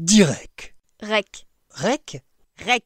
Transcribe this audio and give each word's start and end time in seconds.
Direct. 0.00 0.74
Rec. 1.02 1.46
Rec. 1.70 2.20
Rec? 2.58 2.84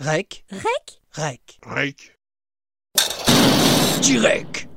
Rec. 0.00 0.44
Rec. 0.50 1.00
Rec? 1.12 1.58
Rec? 1.64 2.18
Direct. 4.02 4.68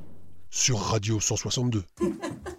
Sur 0.51 0.77
Radio 0.77 1.19
162. 1.19 1.83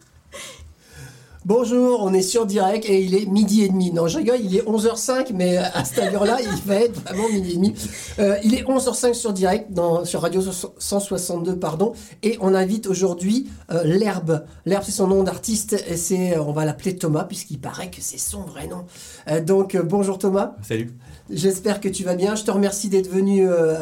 Bonjour, 1.49 2.03
on 2.03 2.13
est 2.13 2.21
sur 2.21 2.45
direct 2.45 2.85
et 2.91 3.01
il 3.01 3.15
est 3.15 3.25
midi 3.25 3.63
et 3.63 3.71
demi. 3.71 3.91
Non, 3.91 4.07
je 4.07 4.19
rigole, 4.19 4.37
il 4.39 4.55
est 4.55 4.67
11h05, 4.69 5.33
mais 5.33 5.57
à 5.57 5.83
cette 5.83 6.01
allure-là, 6.01 6.41
il 6.43 6.63
va 6.69 6.75
être 6.75 7.01
vraiment 7.01 7.27
midi 7.31 7.53
et 7.53 7.55
demi. 7.55 7.75
Euh, 8.19 8.37
il 8.45 8.55
est 8.55 8.65
11h05 8.65 9.15
sur 9.15 9.33
direct, 9.33 9.73
dans, 9.73 10.05
sur 10.05 10.21
Radio 10.21 10.43
162, 10.43 11.59
pardon, 11.59 11.95
et 12.23 12.37
on 12.43 12.55
invite 12.55 12.87
aujourd'hui 12.87 13.49
euh, 13.71 13.83
L'Herbe. 13.83 14.45
L'Herbe, 14.67 14.83
c'est 14.85 14.93
son 14.93 15.07
nom 15.07 15.23
d'artiste, 15.23 15.83
et 15.89 15.97
c'est, 15.97 16.39
on 16.39 16.53
va 16.53 16.67
l'appeler 16.67 16.99
Thomas, 16.99 17.25
puisqu'il 17.25 17.59
paraît 17.59 17.91
que 17.91 18.03
c'est 18.03 18.19
son 18.19 18.43
vrai 18.43 18.67
nom. 18.67 18.85
Euh, 19.31 19.41
donc, 19.41 19.75
euh, 19.75 19.83
bonjour 19.83 20.19
Thomas. 20.19 20.55
Salut. 20.61 20.93
J'espère 21.31 21.81
que 21.81 21.89
tu 21.89 22.05
vas 22.05 22.15
bien. 22.15 22.35
Je 22.35 22.45
te 22.45 22.51
remercie 22.51 22.91
d'être 22.91 23.09
venu 23.09 23.49
euh, 23.49 23.77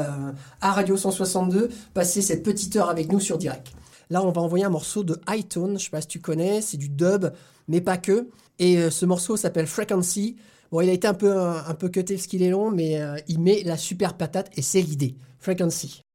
à 0.60 0.70
Radio 0.70 0.96
162, 0.96 1.70
passer 1.94 2.22
cette 2.22 2.44
petite 2.44 2.76
heure 2.76 2.90
avec 2.90 3.10
nous 3.10 3.18
sur 3.18 3.38
direct. 3.38 3.72
Là, 4.08 4.22
on 4.22 4.30
va 4.30 4.40
envoyer 4.40 4.64
un 4.64 4.70
morceau 4.70 5.02
de 5.02 5.20
Hightone, 5.26 5.80
je 5.80 5.86
sais 5.86 5.90
pas 5.90 6.00
si 6.00 6.06
tu 6.06 6.20
connais, 6.20 6.60
c'est 6.60 6.76
du 6.76 6.88
dub, 6.88 7.32
mais 7.68 7.80
pas 7.80 7.98
que. 7.98 8.28
Et 8.58 8.78
euh, 8.78 8.90
ce 8.90 9.06
morceau 9.06 9.36
s'appelle 9.36 9.66
Frequency. 9.66 10.36
Bon, 10.70 10.80
il 10.80 10.88
a 10.88 10.92
été 10.92 11.06
un 11.06 11.14
peu, 11.14 11.32
un, 11.36 11.74
peu 11.74 11.88
cuté 11.88 12.14
parce 12.14 12.26
qu'il 12.26 12.42
est 12.42 12.50
long, 12.50 12.70
mais 12.70 13.00
euh, 13.00 13.16
il 13.28 13.40
met 13.40 13.62
la 13.64 13.76
super 13.76 14.16
patate 14.16 14.50
et 14.56 14.62
c'est 14.62 14.80
l'idée. 14.80 15.16
Frequency. 15.38 16.05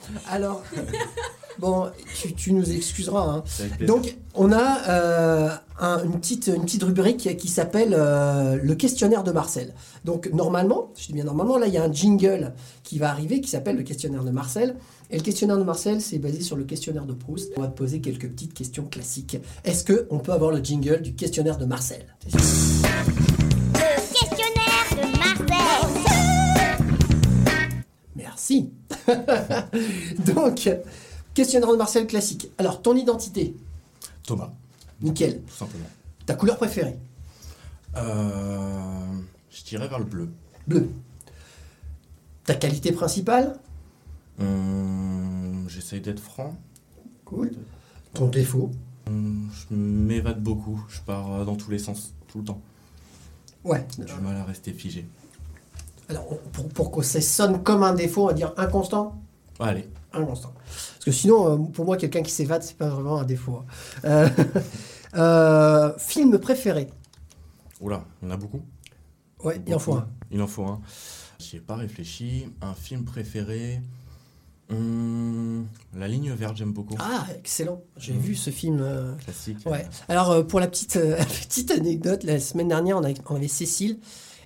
Alors, 0.30 0.62
bon, 1.58 1.86
tu, 2.20 2.34
tu 2.34 2.52
nous 2.52 2.70
excuseras. 2.70 3.22
hein. 3.22 3.44
Donc, 3.86 4.16
on 4.34 4.52
a 4.52 4.88
euh, 4.88 5.48
un- 5.78 6.04
une, 6.04 6.18
petite, 6.20 6.48
une 6.54 6.62
petite 6.64 6.82
rubrique 6.84 7.36
qui 7.36 7.48
s'appelle 7.48 7.94
euh, 7.98 8.58
le 8.62 8.74
questionnaire 8.74 9.24
de 9.24 9.32
Marcel. 9.32 9.74
Donc, 10.04 10.30
normalement, 10.32 10.90
je 10.96 11.06
dis 11.06 11.12
bien 11.12 11.24
normalement, 11.24 11.58
là, 11.58 11.66
il 11.66 11.74
y 11.74 11.78
a 11.78 11.84
un 11.84 11.92
jingle 11.92 12.52
qui 12.84 12.98
va 12.98 13.10
arriver 13.10 13.40
qui 13.40 13.50
s'appelle 13.50 13.76
le 13.76 13.82
questionnaire 13.82 14.24
de 14.24 14.30
Marcel. 14.30 14.76
Et 15.12 15.16
le 15.16 15.22
questionnaire 15.22 15.58
de 15.58 15.64
Marcel, 15.64 16.00
c'est 16.00 16.18
basé 16.18 16.40
sur 16.40 16.54
le 16.56 16.62
questionnaire 16.64 17.04
de 17.04 17.12
Proust. 17.12 17.50
On 17.56 17.62
va 17.62 17.66
te 17.68 17.76
poser 17.76 18.00
quelques 18.00 18.28
petites 18.28 18.54
questions 18.54 18.84
classiques. 18.84 19.38
Est-ce 19.64 19.84
qu'on 19.92 20.18
peut 20.20 20.32
avoir 20.32 20.52
le 20.52 20.62
jingle 20.62 21.02
du 21.02 21.14
questionnaire 21.14 21.58
de 21.58 21.64
Marcel? 21.64 22.06
Donc, 30.34 30.68
questionnaire 31.34 31.70
de 31.72 31.76
Marcel 31.76 32.06
classique. 32.06 32.50
Alors, 32.58 32.82
ton 32.82 32.94
identité, 32.96 33.54
Thomas, 34.24 34.52
nickel. 35.00 35.40
tout 35.42 35.54
simplement. 35.54 35.86
Ta 36.26 36.34
couleur 36.34 36.56
préférée 36.56 36.96
Euh, 37.96 39.04
je 39.50 39.64
dirais 39.64 39.88
vers 39.88 39.98
le 39.98 40.04
bleu. 40.04 40.28
Bleu. 40.66 40.88
Ta 42.44 42.54
qualité 42.54 42.92
principale 42.92 43.58
Hum, 44.40 45.66
J'essaye 45.68 46.00
d'être 46.00 46.20
franc. 46.20 46.56
Cool. 47.24 47.50
Ton 48.14 48.28
défaut 48.28 48.70
Hum, 49.06 49.50
je 49.52 49.74
m'évade 49.74 50.42
beaucoup. 50.42 50.80
Je 50.88 51.00
pars 51.00 51.32
euh, 51.32 51.44
dans 51.44 51.56
tous 51.56 51.70
les 51.70 51.78
sens, 51.78 52.12
tout 52.28 52.38
le 52.38 52.44
temps. 52.44 52.60
Ouais. 53.64 53.86
J'ai 53.98 54.04
du 54.14 54.20
mal 54.20 54.36
à 54.36 54.44
rester 54.44 54.72
figé. 54.72 55.06
Alors, 56.10 56.26
pour, 56.52 56.68
pour 56.68 56.90
que 56.90 57.02
ça 57.02 57.20
sonne 57.20 57.62
comme 57.62 57.82
un 57.82 57.94
défaut, 57.94 58.24
on 58.24 58.26
va 58.26 58.32
dire 58.34 58.52
inconstant 58.56 59.20
Allez, 59.60 59.88
Inconstant. 60.12 60.52
Parce 60.64 61.04
que 61.04 61.12
sinon, 61.12 61.52
euh, 61.52 61.56
pour 61.72 61.84
moi, 61.84 61.96
quelqu'un 61.96 62.22
qui 62.22 62.32
s'évade, 62.32 62.62
c'est 62.62 62.76
pas 62.76 62.88
vraiment 62.88 63.18
un 63.20 63.24
défaut. 63.24 63.62
hein. 63.62 63.64
Euh, 64.04 64.28
euh, 65.14 65.92
film 65.98 66.38
préféré 66.38 66.88
oula, 67.80 68.04
il 68.20 68.26
y 68.28 68.30
en 68.30 68.34
a 68.34 68.36
beaucoup. 68.36 68.60
Ouais, 69.44 69.60
il 69.66 69.74
en 69.74 69.78
faut 69.78 69.94
un. 69.94 70.06
Il 70.30 70.42
en 70.42 70.46
faut 70.46 70.64
un. 70.64 70.80
J'y 71.38 71.56
ai 71.56 71.60
pas 71.60 71.76
réfléchi. 71.76 72.46
Un 72.60 72.74
film 72.74 73.04
préféré. 73.04 73.80
Hum, 74.70 75.66
la 75.96 76.06
ligne 76.06 76.30
verte, 76.32 76.56
j'aime 76.56 76.72
beaucoup. 76.72 76.94
Ah, 76.98 77.26
excellent. 77.38 77.82
J'ai 77.96 78.12
Mm. 78.12 78.18
vu 78.18 78.34
ce 78.34 78.50
film. 78.50 78.80
euh, 78.80 79.14
Classique. 79.16 79.58
Ouais. 79.66 79.86
Alors 80.08 80.30
euh, 80.30 80.42
pour 80.42 80.60
la 80.60 80.68
petite, 80.68 80.96
euh, 80.96 81.16
petite 81.48 81.70
anecdote, 81.70 82.22
la 82.24 82.38
semaine 82.38 82.68
dernière, 82.68 82.98
on, 82.98 83.04
a- 83.04 83.12
on 83.30 83.34
avait 83.36 83.48
Cécile 83.48 83.98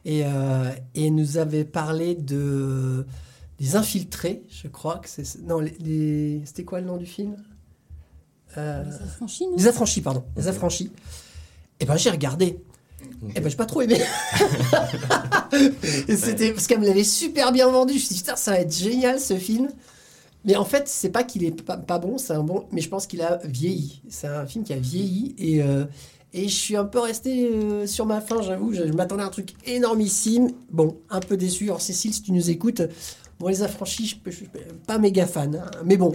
et, 0.04 0.22
euh, 0.25 0.70
et 0.94 1.10
nous 1.10 1.38
avait 1.38 1.65
parlé 1.65 2.15
de 2.15 3.06
des 3.60 3.76
infiltrés, 3.76 4.42
je 4.51 4.66
crois 4.68 4.98
que 4.98 5.09
c'est 5.09 5.41
non 5.42 5.60
les, 5.60 5.74
les- 5.80 6.42
c'était 6.45 6.65
quoi 6.65 6.80
le 6.80 6.86
nom 6.86 6.97
du 6.97 7.06
film? 7.06 7.36
Euh, 8.56 8.84
Les 8.84 8.95
affranchis, 9.03 9.47
non? 9.47 9.56
Les 9.56 9.66
affranchis, 9.68 10.01
pardon, 10.01 10.24
les 10.36 10.48
affranchis. 10.48 10.91
Et 11.80 11.84
ben 11.86 11.97
j'ai 11.97 12.10
regardé. 12.10 12.59
Ok. 13.22 13.33
Et 13.36 13.41
ben 13.41 13.48
j'ai 13.48 13.56
pas 13.56 13.66
trop 13.66 13.83
aimé. 13.83 13.98
et 16.09 16.16
c'était 16.16 16.53
parce 16.53 16.66
qu'elle 16.66 16.80
me 16.80 16.86
l'avait 16.86 17.04
super 17.04 17.53
bien 17.53 17.68
vendu. 17.71 17.92
Je 17.95 17.98
me 17.98 18.04
suis 18.04 18.15
dit 18.15 18.21
putain 18.21 18.36
ça 18.36 18.53
va 18.53 18.60
être 18.60 18.74
génial 18.74 19.21
ce 19.21 19.36
film. 19.36 19.68
Mais 20.47 20.57
en 20.57 20.65
fait, 20.66 20.89
c'est 20.89 21.09
pas 21.09 21.24
qu'il 21.24 21.42
est 21.42 21.62
pas, 21.62 21.78
pas 21.78 21.98
bon, 21.98 22.18
c'est 22.18 22.34
un 22.34 22.42
bon, 22.42 22.66
mais 22.71 22.83
je 22.83 22.91
pense 22.91 23.07
qu'il 23.07 23.22
a 23.22 23.39
vieilli. 23.45 24.03
C'est 24.10 24.27
un 24.27 24.45
film 24.45 24.62
qui 24.62 24.74
a 24.74 24.78
vieilli 24.78 25.34
et, 25.39 25.62
euh, 25.62 25.86
et 26.34 26.48
je 26.48 26.54
suis 26.54 26.77
un 26.77 26.84
peu 26.84 26.98
resté 26.98 27.47
euh, 27.53 27.86
sur 27.86 28.04
ma 28.07 28.21
faim, 28.21 28.42
j'avoue. 28.42 28.72
Je, 28.75 28.86
je 28.86 28.92
m'attendais 28.92 29.22
à 29.22 29.27
un 29.27 29.31
truc 29.31 29.54
énormissime. 29.66 30.51
Bon, 30.71 30.98
un 31.09 31.21
peu 31.21 31.36
déçu. 31.36 31.65
Alors, 31.65 31.81
Cécile, 31.81 32.13
si 32.13 32.22
tu 32.22 32.33
nous 32.33 32.51
écoutes, 32.51 32.83
bon, 33.39 33.48
les 33.48 33.63
affranchis, 33.63 34.07
je, 34.07 34.16
peux- 34.16 34.31
je 34.31 34.36
suis 34.39 34.48
pas 34.86 34.98
méga 34.98 35.27
fan. 35.27 35.54
hein. 35.57 35.71
mais 35.84 35.97
bon, 35.97 36.15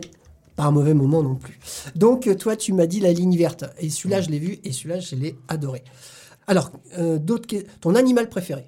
pas 0.56 0.66
un 0.66 0.72
mauvais 0.72 0.94
moment 0.94 1.24
non 1.24 1.36
plus. 1.36 1.58
Donc, 1.96 2.28
euh, 2.28 2.36
toi, 2.36 2.56
tu 2.56 2.74
m'as 2.74 2.86
dit 2.86 3.00
la 3.00 3.14
ligne 3.14 3.36
verte. 3.38 3.64
Et 3.80 3.90
celui-là, 3.90 4.22
je 4.22 4.30
l'ai 4.30 4.40
vu 4.40 4.60
et 4.64 4.72
celui-là, 4.74 5.00
je 5.00 5.16
l'ai 5.16 5.38
adoré. 5.48 5.84
Alors, 6.48 6.72
euh, 6.98 7.18
d'autres 7.18 7.56
ton 7.80 7.96
animal 7.96 8.28
préféré? 8.30 8.66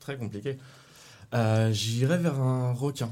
Très 0.00 0.16
compliqué. 0.16 0.56
Euh, 1.34 1.70
J'irais 1.72 2.18
vers 2.18 2.40
un 2.40 2.72
requin. 2.72 3.10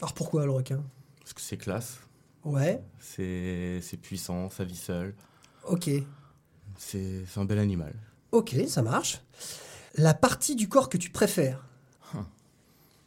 Alors 0.00 0.12
pourquoi 0.12 0.44
le 0.44 0.50
requin? 0.50 0.82
Parce 1.20 1.32
que 1.32 1.40
c'est 1.40 1.56
classe, 1.56 1.98
Ouais, 2.44 2.82
c'est 3.00 3.78
c'est 3.80 3.96
puissant, 3.96 4.50
ça 4.50 4.64
vit 4.64 4.76
seul. 4.76 5.14
ok. 5.66 5.88
C'est 6.86 7.24
un 7.36 7.44
bel 7.44 7.58
animal. 7.58 7.94
Ok, 8.32 8.54
ça 8.68 8.82
marche. 8.82 9.20
La 9.96 10.14
partie 10.14 10.54
du 10.56 10.68
corps 10.68 10.88
que 10.88 10.96
tu 10.98 11.10
préfères 11.10 11.66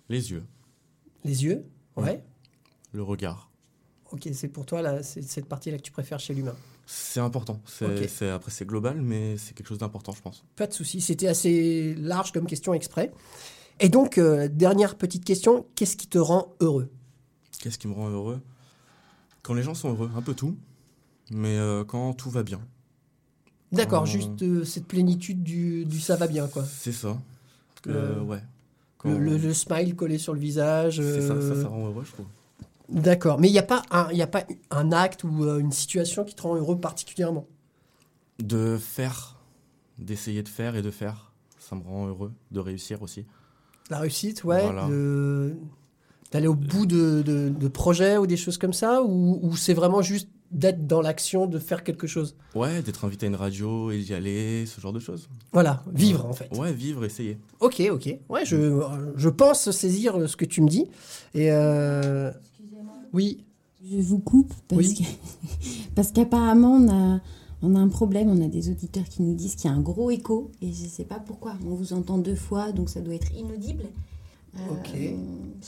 Les 0.10 0.32
yeux, 0.32 0.46
Les 1.24 1.44
yeux 1.44 1.66
Ouais. 1.96 2.24
le 2.94 3.04
regard. 3.04 3.50
Ok, 4.12 4.30
c'est 4.34 4.48
pour 4.48 4.66
toi, 4.66 4.82
là, 4.82 5.04
cette 5.04 5.48
partie-là 5.48 5.78
que 5.78 5.82
tu 5.84 5.92
préfères 5.92 6.20
chez 6.20 6.34
l'humain. 6.34 6.56
C'est 6.86 7.20
important. 7.20 7.60
Après, 7.82 8.08
c'est 8.52 8.66
global, 8.66 9.02
mais 9.02 9.38
c'est 9.38 9.54
quelque 9.54 9.68
chose 9.68 9.80
d'important, 9.80 10.14
je 10.14 10.22
pense. 10.22 10.46
Pas 10.56 10.68
de 10.68 10.74
souci, 10.74 11.02
c'était 11.02 11.28
assez 11.28 11.94
large 11.96 12.32
comme 12.32 12.46
question 12.48 12.74
exprès. 12.74 13.12
Et 13.82 13.90
donc, 13.90 14.18
euh, 14.18 14.48
dernière 14.48 14.96
petite 14.96 15.26
question, 15.26 15.66
qu'est-ce 15.76 15.98
qui 15.98 16.08
te 16.08 16.18
rend 16.18 16.56
heureux? 16.62 16.90
Qu'est-ce 17.60 17.78
qui 17.78 17.88
me 17.90 17.94
rend 17.94 18.10
heureux? 18.10 18.42
Quand 19.44 19.54
les 19.54 19.64
gens 19.64 19.74
sont 19.76 19.90
heureux, 19.90 20.10
un 20.16 20.22
peu 20.22 20.34
tout. 20.34 20.56
Mais 21.32 21.58
euh, 21.58 21.84
quand 21.84 22.14
tout 22.14 22.30
va 22.30 22.44
bien. 22.44 22.62
D'accord, 23.72 24.04
Euh, 24.04 24.06
juste 24.06 24.42
euh, 24.44 24.64
cette 24.64 24.86
plénitude 24.86 25.44
du, 25.44 25.86
du 25.86 26.00
ça 26.00 26.16
va 26.16 26.28
bien, 26.28 26.48
quoi. 26.48 26.64
C'est 26.66 26.92
ça. 26.94 27.18
Le- 27.86 27.94
Euh, 27.96 28.22
ouais. 28.22 28.42
Quand- 28.98 29.10
Le, 29.12 29.20
le- 29.20 29.38
le 29.38 29.54
smile 29.54 29.96
collé 29.96 30.18
sur 30.18 30.34
le 30.34 30.40
visage. 30.40 30.98
C'est 31.02 31.22
ça, 31.28 31.40
ça, 31.42 31.62
ça 31.62 31.68
rend 31.68 31.88
heureux, 31.88 32.04
je 32.06 32.12
trouve. 32.14 32.26
D'accord, 32.90 33.40
mais 33.40 33.50
il 33.50 33.52
n'y 33.52 33.60
a, 33.60 33.64
pas 33.64 33.82
un- 33.92 34.12
y 34.14 34.22
a 34.22 34.28
pas 34.28 34.44
un 34.72 34.92
acte 34.94 35.24
ou 35.26 35.44
une 35.60 35.72
situation 35.74 36.24
qui 36.24 36.34
te 36.36 36.42
rend 36.44 36.56
heureux 36.56 36.80
particulièrement? 36.80 37.46
De 38.40 38.78
faire, 38.78 39.36
d'essayer 39.98 40.42
de 40.44 40.48
faire 40.50 40.76
et 40.76 40.82
de 40.82 40.92
faire, 40.92 41.34
ça 41.60 41.76
me 41.76 41.82
rend 41.84 42.08
heureux. 42.08 42.32
De 42.52 42.60
réussir 42.60 43.02
aussi. 43.02 43.26
La 43.90 44.00
réussite, 44.00 44.44
ouais. 44.44 44.64
Voilà. 44.64 44.88
de- 44.88 45.56
D'aller 46.32 46.48
au 46.48 46.56
bout 46.56 46.86
de, 46.86 47.22
de- 47.26 47.48
de 47.50 47.68
projets 47.70 48.18
ou 48.18 48.28
des 48.28 48.36
choses 48.36 48.58
comme 48.58 48.74
ça 48.74 49.02
Ou, 49.02 49.40
ou 49.42 49.56
c'est 49.56 49.74
vraiment 49.74 50.02
juste 50.02 50.28
d'être 50.52 50.88
dans 50.88 51.02
l'action, 51.02 51.46
de 51.46 51.60
faire 51.60 51.84
quelque 51.84 52.08
chose 52.08 52.36
Ouais, 52.56 52.82
d'être 52.82 53.04
invité 53.06 53.26
à 53.26 53.30
une 53.30 53.36
radio 53.36 53.92
et 53.92 54.00
d'y 54.02 54.14
aller, 54.14 54.66
ce 54.66 54.80
genre 54.80 54.94
de 54.94 55.00
choses. 55.00 55.28
Voilà, 55.52 55.84
vivre 55.94 56.26
en 56.26 56.34
fait. 56.34 56.50
Ouais, 56.58 56.72
vivre, 56.74 57.04
essayer. 57.06 57.38
Ok, 57.60 57.82
ok. 57.92 58.18
Ouais, 58.30 58.46
je, 58.46 58.80
je 59.16 59.30
pense 59.30 59.70
saisir 59.72 60.30
ce 60.30 60.36
que 60.38 60.46
tu 60.46 60.62
me 60.62 60.70
dis. 60.70 60.86
Et 61.34 61.52
euh, 61.52 62.32
oui, 63.14 63.44
Je 63.90 64.02
vous 64.02 64.20
coupe 64.20 64.54
parce 64.68 64.82
Oui. 64.82 64.96
que- 64.96 65.90
parce 65.96 66.12
qu'apparemment 66.12 66.74
on 66.74 66.90
a 67.16 67.22
on 67.64 67.74
a 67.76 67.80
un 67.80 67.88
problème, 67.90 68.30
on 68.30 68.42
a 68.46 68.48
des 68.48 68.70
auditeurs 68.70 69.06
qui 69.06 69.24
nous 69.24 69.34
disent 69.34 69.56
qu'il 69.56 69.70
y 69.70 69.74
a 69.74 69.76
un 69.76 69.82
gros 69.82 70.12
écho 70.12 70.52
et 70.62 70.72
je 70.72 70.86
sais 70.88 71.06
pas 71.06 71.20
pourquoi. 71.20 71.54
On 71.66 71.74
vous 71.74 71.92
entend 71.94 72.18
deux 72.20 72.36
fois 72.36 72.72
donc 72.72 72.90
ça 72.90 73.02
doit 73.02 73.16
être 73.16 73.34
inaudible. 73.34 73.84
Euh, 74.60 74.74
Ok. 74.74 74.90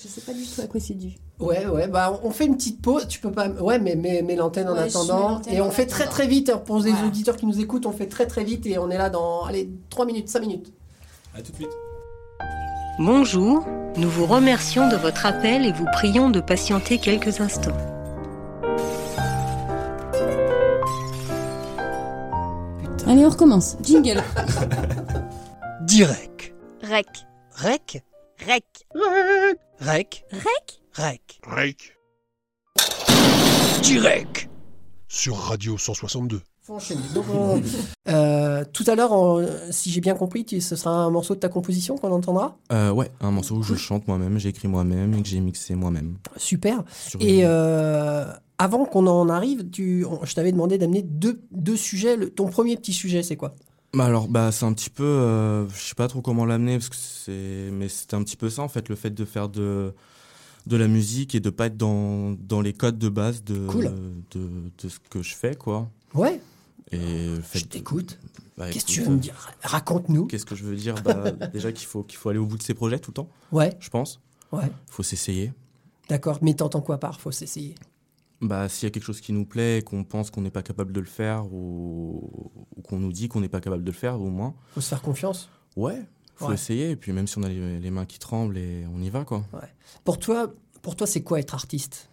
Je 0.01 0.07
sais 0.07 0.21
pas 0.21 0.33
du 0.33 0.45
tout 0.45 0.61
à 0.61 0.67
quoi 0.67 0.79
c'est 0.79 0.93
dû. 0.93 1.15
ouais, 1.39 1.65
ouais. 1.65 1.87
Bah, 1.87 2.19
on 2.23 2.29
fait 2.31 2.45
une 2.45 2.55
petite 2.55 2.81
pause. 2.81 3.07
Tu 3.07 3.19
peux 3.19 3.31
pas. 3.31 3.49
Ouais, 3.49 3.79
mais 3.79 3.95
mets, 3.95 4.21
mets 4.21 4.35
l'antenne 4.35 4.69
en 4.69 4.73
Ouais, 4.73 4.81
attendant. 4.81 5.29
l'antenne 5.29 5.53
Et 5.53 5.61
on 5.61 5.71
fait 5.71 5.87
très 5.87 6.05
très 6.05 6.27
vite. 6.27 6.53
Pour 6.65 6.79
les 6.79 6.91
Voilà. 6.91 7.07
auditeurs 7.07 7.35
qui 7.37 7.45
nous 7.47 7.59
écoutent, 7.59 7.85
on 7.87 7.91
fait 7.91 8.05
très 8.07 8.27
très 8.27 8.43
vite 8.43 8.65
et 8.67 8.77
on 8.77 8.89
est 8.91 8.97
là 8.97 9.09
dans 9.09 9.43
allez 9.45 9.69
3 9.89 10.05
minutes, 10.05 10.29
5 10.29 10.39
minutes. 10.41 10.71
À 11.35 11.41
tout 11.41 11.51
de 11.51 11.55
suite. 11.57 11.69
Bonjour, 12.99 13.65
nous 13.97 14.09
vous 14.09 14.25
remercions 14.25 14.87
de 14.89 14.95
votre 14.95 15.25
appel 15.25 15.65
et 15.65 15.71
vous 15.71 15.85
prions 15.93 16.29
de 16.29 16.39
patienter 16.39 16.97
quelques 16.99 17.41
instants. 17.41 17.75
Allez, 23.07 23.25
on 23.25 23.29
recommence. 23.29 23.75
Jingle. 23.81 24.21
Direct. 25.81 26.53
Rec. 26.83 27.07
Rec. 27.55 28.03
Rec. 28.47 28.63
Rec. 29.79 30.23
Rec? 30.31 30.81
Rec. 30.93 31.39
Rake 31.43 31.95
Direct. 33.83 34.49
sur 35.07 35.35
Radio 35.35 35.77
162. 35.77 36.41
Faut 36.61 36.75
enchaîner. 36.75 37.01
Donc, 37.15 37.25
on- 37.33 37.61
euh, 38.09 38.63
tout 38.71 38.83
à 38.87 38.95
l'heure, 38.95 39.11
si 39.71 39.89
j'ai 39.91 40.01
bien 40.01 40.13
compris, 40.15 40.45
tu- 40.45 40.61
ce 40.61 40.75
sera 40.75 40.91
un 40.91 41.09
morceau 41.09 41.33
de 41.35 41.39
ta 41.39 41.49
composition 41.49 41.97
qu'on 41.97 42.11
entendra? 42.11 42.57
Euh, 42.71 42.91
ouais, 42.91 43.09
un 43.21 43.31
morceau 43.31 43.55
où 43.55 43.63
je 43.63 43.75
chante 43.75 44.07
moi-même, 44.07 44.37
j'ai 44.37 44.49
écrit 44.49 44.67
moi-même 44.67 45.13
et 45.15 45.21
que 45.21 45.27
j'ai 45.27 45.39
mixé 45.39 45.75
moi-même. 45.75 46.17
Super. 46.37 46.83
Sur 47.07 47.21
Et 47.21 47.39
une- 47.39 47.45
euh, 47.45 48.25
avant 48.57 48.85
qu'on 48.85 49.07
en 49.07 49.29
arrive, 49.29 49.69
tu, 49.71 50.05
on- 50.05 50.23
je 50.25 50.33
t'avais 50.35 50.51
demandé 50.51 50.77
d'amener 50.77 51.01
deux, 51.01 51.41
deux 51.51 51.77
sujets. 51.77 52.15
Le- 52.15 52.29
ton 52.29 52.47
premier 52.47 52.77
petit 52.77 52.93
sujet, 52.93 53.23
c'est 53.23 53.35
quoi? 53.35 53.55
Bah 53.93 54.05
alors, 54.05 54.27
bah 54.27 54.51
c'est 54.51 54.65
un 54.65 54.73
petit 54.73 54.89
peu, 54.91 55.03
euh, 55.03 55.67
je 55.69 55.79
sais 55.79 55.95
pas 55.95 56.07
trop 56.07 56.21
comment 56.21 56.45
l'amener 56.45 56.77
parce 56.77 56.89
que 56.89 56.95
c'est, 56.95 57.69
mais 57.73 57.89
c'était 57.89 58.15
un 58.15 58.23
petit 58.23 58.37
peu 58.37 58.49
ça 58.49 58.61
en 58.61 58.67
fait, 58.67 58.87
le 58.89 58.95
fait 58.95 59.09
de 59.11 59.25
faire 59.25 59.49
de 59.49 59.93
de 60.67 60.77
la 60.77 60.87
musique 60.87 61.33
et 61.33 61.39
de 61.39 61.49
pas 61.49 61.65
être 61.67 61.77
dans, 61.77 62.31
dans 62.33 62.61
les 62.61 62.73
codes 62.73 62.99
de 62.99 63.09
base 63.09 63.43
de, 63.43 63.65
Cool. 63.65 63.91
de 64.31 64.49
de 64.83 64.89
ce 64.89 64.99
que 65.09 65.23
je 65.23 65.33
fais 65.33 65.55
quoi. 65.55 65.89
Ouais, 66.13 66.39
Et 66.91 67.29
je 67.53 67.63
t'écoute. 67.65 68.19
bah, 68.57 68.69
Qu'est-ce 68.69 68.85
que 68.85 68.91
tu 68.91 69.01
veux 69.01 69.11
me 69.13 69.17
dire? 69.19 69.33
Raconte-nous. 69.63 70.27
Qu'est-ce 70.27 70.45
que 70.45 70.53
je 70.55 70.63
veux 70.65 70.75
dire? 70.75 70.93
Bah, 71.01 71.31
Déjà 71.53 71.71
qu'il 71.71 71.87
faut 71.87 72.03
qu'il 72.03 72.17
faut 72.19 72.29
aller 72.29 72.37
au 72.39 72.45
bout 72.45 72.57
de 72.57 72.63
ses 72.63 72.75
projets 72.75 72.99
tout 72.99 73.09
le 73.11 73.15
temps, 73.15 73.29
Ouais, 73.51 73.75
je 73.79 73.89
pense. 73.89 74.19
ouais, 74.51 74.65
Il 74.67 74.91
faut 74.93 75.01
s'essayer. 75.03 75.51
d'accord. 76.09 76.37
Mais 76.43 76.53
t'entends 76.53 76.81
quoi 76.81 76.99
par 76.99 77.19
Faut 77.19 77.31
s'essayer? 77.31 77.73
Bah, 78.41 78.69
s'il 78.69 78.85
y 78.85 78.87
a 78.87 78.91
quelque 78.91 79.03
chose 79.03 79.19
qui 79.19 79.33
nous 79.33 79.45
plaît 79.45 79.79
et 79.79 79.81
qu'on 79.81 80.03
pense 80.05 80.31
qu'on 80.31 80.41
n'est 80.41 80.49
pas 80.49 80.63
capable 80.63 80.93
de 80.93 80.99
le 81.01 81.05
faire 81.05 81.45
ou, 81.51 82.51
ou 82.75 82.81
qu'on 82.81 82.97
nous 82.97 83.11
dit 83.11 83.27
qu'on 83.27 83.41
n'est 83.41 83.49
pas 83.49 83.59
capable 83.59 83.83
de 83.83 83.91
le 83.91 83.97
faire, 83.97 84.19
au 84.21 84.29
moins, 84.29 84.55
Faut 84.73 84.79
se 84.81 84.87
faire 84.89 85.01
confiance. 85.01 85.49
ouais, 85.75 86.01
faut 86.35 86.47
Ouais. 86.47 86.53
essayer. 86.53 86.91
Et 86.91 86.95
puis 86.95 87.11
même 87.11 87.27
si 87.27 87.37
on 87.37 87.43
a 87.43 87.49
les, 87.49 87.79
les 87.79 87.91
mains 87.91 88.05
qui 88.05 88.17
tremblent 88.17 88.57
et 88.57 88.85
on 88.93 89.01
y 89.01 89.09
va, 89.09 89.25
quoi. 89.25 89.45
Pour 90.05 90.19
toi, 90.19 90.53
pour 90.81 90.95
toi, 90.95 91.05
c'est 91.05 91.21
quoi 91.21 91.39
être 91.39 91.53
artiste? 91.53 92.09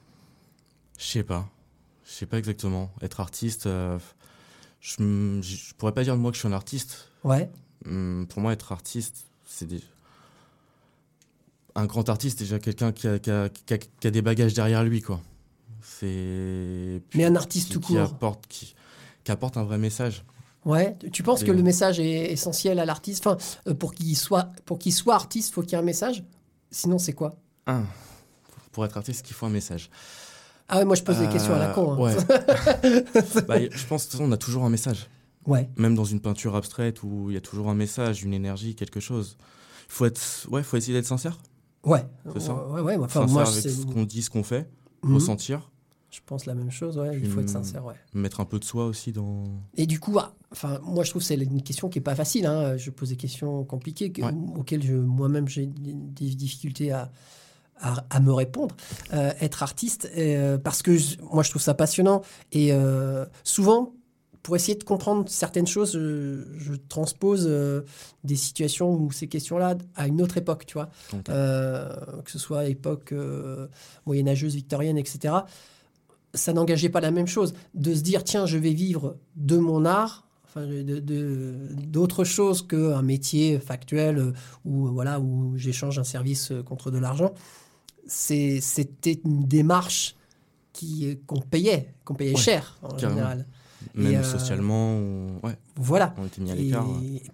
Je 0.98 1.04
sais 1.04 1.22
pas. 1.22 1.48
Je 2.04 2.10
sais 2.10 2.26
pas 2.26 2.38
exactement. 2.38 2.90
Être 3.02 3.20
artiste, 3.20 3.66
euh, 3.66 3.98
je, 4.80 4.96
je 5.42 5.74
pourrais 5.74 5.92
pas 5.92 6.02
dire 6.02 6.14
de 6.16 6.20
moi 6.20 6.32
que 6.32 6.36
je 6.36 6.40
suis 6.40 6.48
un 6.48 6.52
artiste. 6.52 7.10
Ouais, 7.22 7.50
Hum, 7.84 8.26
Pour 8.28 8.40
moi, 8.42 8.52
être 8.52 8.72
artiste, 8.72 9.26
c'est 9.44 9.66
des... 9.66 9.80
un 11.76 11.86
grand 11.86 12.08
artiste, 12.08 12.38
déjà 12.40 12.58
quelqu'un 12.58 12.90
qui 12.90 13.06
a, 13.06 13.18
qui, 13.20 13.30
a, 13.30 13.48
qui 13.48 13.74
a- 13.74 13.78
qui 13.78 14.06
a 14.06 14.10
des 14.10 14.22
bagages 14.22 14.54
derrière 14.54 14.82
lui, 14.82 15.02
quoi. 15.02 15.20
C'est. 16.00 17.02
Mais 17.14 17.24
un 17.24 17.36
artiste 17.36 17.68
qui- 17.68 17.72
tout 17.74 17.80
qui 17.80 17.94
court. 17.94 18.02
apporte, 18.02 18.46
qui, 18.48 18.74
qui 19.24 19.32
apporte 19.32 19.56
un 19.56 19.64
vrai 19.64 19.78
message. 19.78 20.24
ouais. 20.64 20.96
Tu 21.12 21.22
penses 21.22 21.42
que 21.44 21.52
le 21.52 21.62
message 21.62 22.00
est 22.00 22.32
essentiel 22.32 22.78
à 22.78 22.84
l'artiste? 22.84 23.26
Enfin, 23.26 23.38
euh, 23.68 23.74
pour 23.74 23.94
qu'il 23.94 24.16
soit, 24.16 24.50
pour 24.64 24.78
qu'il 24.78 24.92
soit 24.92 25.14
artiste, 25.14 25.54
faut 25.54 25.62
qu'il 25.62 25.72
y 25.72 25.74
ait 25.74 25.78
un 25.78 25.82
message. 25.82 26.24
Sinon, 26.70 26.98
c'est 26.98 27.12
quoi? 27.12 27.36
Un, 27.66 27.84
pour 28.72 28.84
être 28.84 28.96
artiste, 28.96 29.24
il 29.30 29.32
faut 29.34 29.46
un 29.46 29.50
message. 29.50 29.90
Ah 30.68 30.78
ouais, 30.78 30.84
moi 30.84 30.96
je 30.96 31.02
pose 31.02 31.18
des 31.18 31.28
questions 31.28 31.54
à 31.54 31.58
la 31.58 31.70
Euh, 31.70 31.74
con. 31.74 31.92
hein. 31.94 31.98
Ouais. 31.98 32.14
Bah, 33.46 33.56
je 33.70 33.86
pense 33.86 34.02
de 34.02 34.10
toute 34.10 34.12
façon, 34.12 34.24
on 34.24 34.32
a 34.32 34.36
toujours 34.36 34.64
un 34.64 34.70
message. 34.70 35.08
Ouais. 35.46 35.68
Même 35.76 35.94
dans 35.94 36.04
une 36.04 36.20
peinture 36.20 36.56
abstraite 36.56 37.04
où 37.04 37.30
il 37.30 37.34
y 37.34 37.36
a 37.36 37.40
toujours 37.40 37.68
un 37.70 37.74
message, 37.74 38.24
une 38.24 38.34
énergie, 38.34 38.74
quelque 38.74 38.98
chose. 38.98 39.36
Il 39.88 39.92
faut 39.92 40.06
être, 40.06 40.20
ouais, 40.50 40.64
faut 40.64 40.76
essayer 40.76 40.92
d'être 40.92 41.06
sincère. 41.06 41.38
Ouais. 41.84 42.04
C'est 42.32 42.40
ça. 42.40 42.54
Ouais, 42.66 42.80
ouais. 42.80 42.96
Enfin, 42.96 43.20
sincère 43.20 43.28
moi, 43.32 43.42
avec 43.48 43.62
ce 43.62 43.86
qu'on 43.86 44.02
dit, 44.02 44.22
ce 44.22 44.30
qu'on 44.30 44.42
fait, 44.42 44.68
Mhm. 45.04 45.14
ressentir, 45.14 45.70
je 46.10 46.20
pense 46.24 46.46
la 46.46 46.54
même 46.54 46.70
chose. 46.70 46.96
Ouais. 46.98 47.18
Il 47.18 47.28
faut 47.28 47.40
être 47.40 47.48
sincère. 47.50 47.84
Ouais. 47.84 47.94
mettre 48.14 48.40
un 48.40 48.44
peu 48.44 48.58
de 48.58 48.64
soi 48.64 48.86
aussi 48.86 49.12
dans. 49.12 49.44
Et 49.76 49.86
du 49.86 50.00
coup, 50.00 50.18
ah, 50.18 50.34
enfin, 50.52 50.78
moi 50.82 51.04
je 51.04 51.10
trouve 51.10 51.20
que 51.22 51.26
c'est 51.28 51.34
une 51.36 51.62
question 51.62 51.88
qui 51.88 51.98
est 51.98 52.02
pas 52.02 52.14
facile. 52.14 52.46
Hein. 52.46 52.76
Je 52.76 52.90
pose 52.90 53.10
des 53.10 53.16
questions 53.16 53.64
compliquées 53.64 54.10
que- 54.12 54.22
Ouais. 54.22 54.32
auxquelles 54.56 54.82
je, 54.82 54.94
moi-même 54.94 55.48
j'ai 55.48 55.66
des 55.66 56.34
difficultés 56.34 56.92
à, 56.92 57.10
à, 57.80 58.04
à 58.08 58.20
me 58.20 58.32
répondre. 58.32 58.74
Euh, 59.12 59.32
être 59.40 59.62
artiste, 59.62 60.10
euh, 60.16 60.56
parce 60.58 60.80
que 60.82 60.96
je- 60.96 61.16
moi 61.32 61.42
je 61.42 61.50
trouve 61.50 61.62
ça 61.62 61.74
passionnant. 61.74 62.22
Et 62.52 62.72
euh, 62.72 63.26
souvent, 63.44 63.92
pour 64.42 64.54
essayer 64.54 64.76
de 64.78 64.84
comprendre 64.84 65.28
certaines 65.28 65.66
choses, 65.66 65.92
je, 65.94 66.44
je 66.56 66.72
transpose 66.88 67.46
euh, 67.48 67.82
des 68.22 68.36
situations 68.36 68.94
ou 68.94 69.10
ces 69.10 69.26
questions-là 69.26 69.74
à 69.96 70.06
une 70.06 70.22
autre 70.22 70.36
époque, 70.38 70.64
tu 70.66 70.74
vois. 70.74 70.88
Euh, 71.28 71.92
que 72.24 72.30
ce 72.30 72.38
soit 72.38 72.66
époque 72.66 73.10
euh, 73.12 73.66
moyenâgeuse, 74.06 74.54
victorienne, 74.54 74.98
etc. 74.98 75.34
Ça 76.36 76.52
n'engageait 76.52 76.88
pas 76.88 77.00
la 77.00 77.10
même 77.10 77.26
chose. 77.26 77.52
De 77.74 77.92
se 77.94 78.00
dire, 78.02 78.22
tiens, 78.22 78.46
je 78.46 78.56
vais 78.58 78.72
vivre 78.72 79.16
de 79.34 79.56
mon 79.56 79.84
art, 79.84 80.28
enfin, 80.44 80.64
de- 80.66 81.00
de- 81.00 81.54
d'autre 81.86 82.22
chose 82.24 82.62
qu'un 82.66 83.02
métier 83.02 83.58
factuel 83.58 84.18
euh, 84.18 84.32
où, 84.64 84.86
voilà, 84.86 85.18
où 85.18 85.56
j'échange 85.56 85.98
un 85.98 86.04
service 86.04 86.52
euh, 86.52 86.62
contre 86.62 86.90
de 86.92 86.98
l'argent. 86.98 87.32
C'était 88.06 89.20
une 89.24 89.46
démarche 89.46 90.14
qui- 90.72 91.18
qu'on 91.26 91.40
payait, 91.40 91.94
qu'on 92.04 92.14
payait 92.14 92.34
Ouais, 92.34 92.40
cher 92.40 92.78
en 92.82 92.88
carrément. 92.88 93.10
général. 93.14 93.46
Même 93.94 94.14
euh, 94.16 94.22
socialement, 94.22 94.92
on... 94.92 95.40
ouais, 95.46 95.56
Voilà. 95.76 96.14
on 96.18 96.26
était 96.26 96.40
mis 96.42 96.50
à 96.50 96.54
Et, 96.56 96.58
l'écart. 96.64 96.86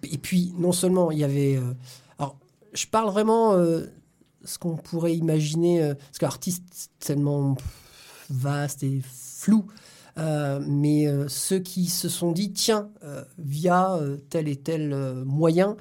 et 0.03 0.17
puis, 0.17 0.53
non 0.57 0.71
seulement 0.71 1.11
il 1.11 1.19
y 1.19 1.23
avait. 1.23 1.57
euh, 1.57 1.73
alors, 2.19 2.37
je 2.73 2.85
parle 2.87 3.09
vraiment 3.11 3.53
euh, 3.53 3.85
ce 4.45 4.57
qu'on 4.57 4.75
pourrait 4.75 5.15
imaginer, 5.15 5.81
euh, 5.83 5.93
parce 5.95 6.19
qu'artiste, 6.19 6.63
c'est 6.71 6.89
tellement 6.99 7.55
vaste 8.29 8.83
et 8.83 9.01
flou. 9.03 9.65
euh, 10.19 10.63
mais 10.67 11.07
euh, 11.07 11.27
ceux 11.27 11.57
qui 11.59 11.87
se 11.87 12.07
sont 12.07 12.31
dit, 12.33 12.51
tiens, 12.53 12.89
euh, 13.03 13.23
via 13.39 13.99
tel 14.29 14.47
et 14.47 14.55
tel 14.57 14.93
moyen, 15.25 15.75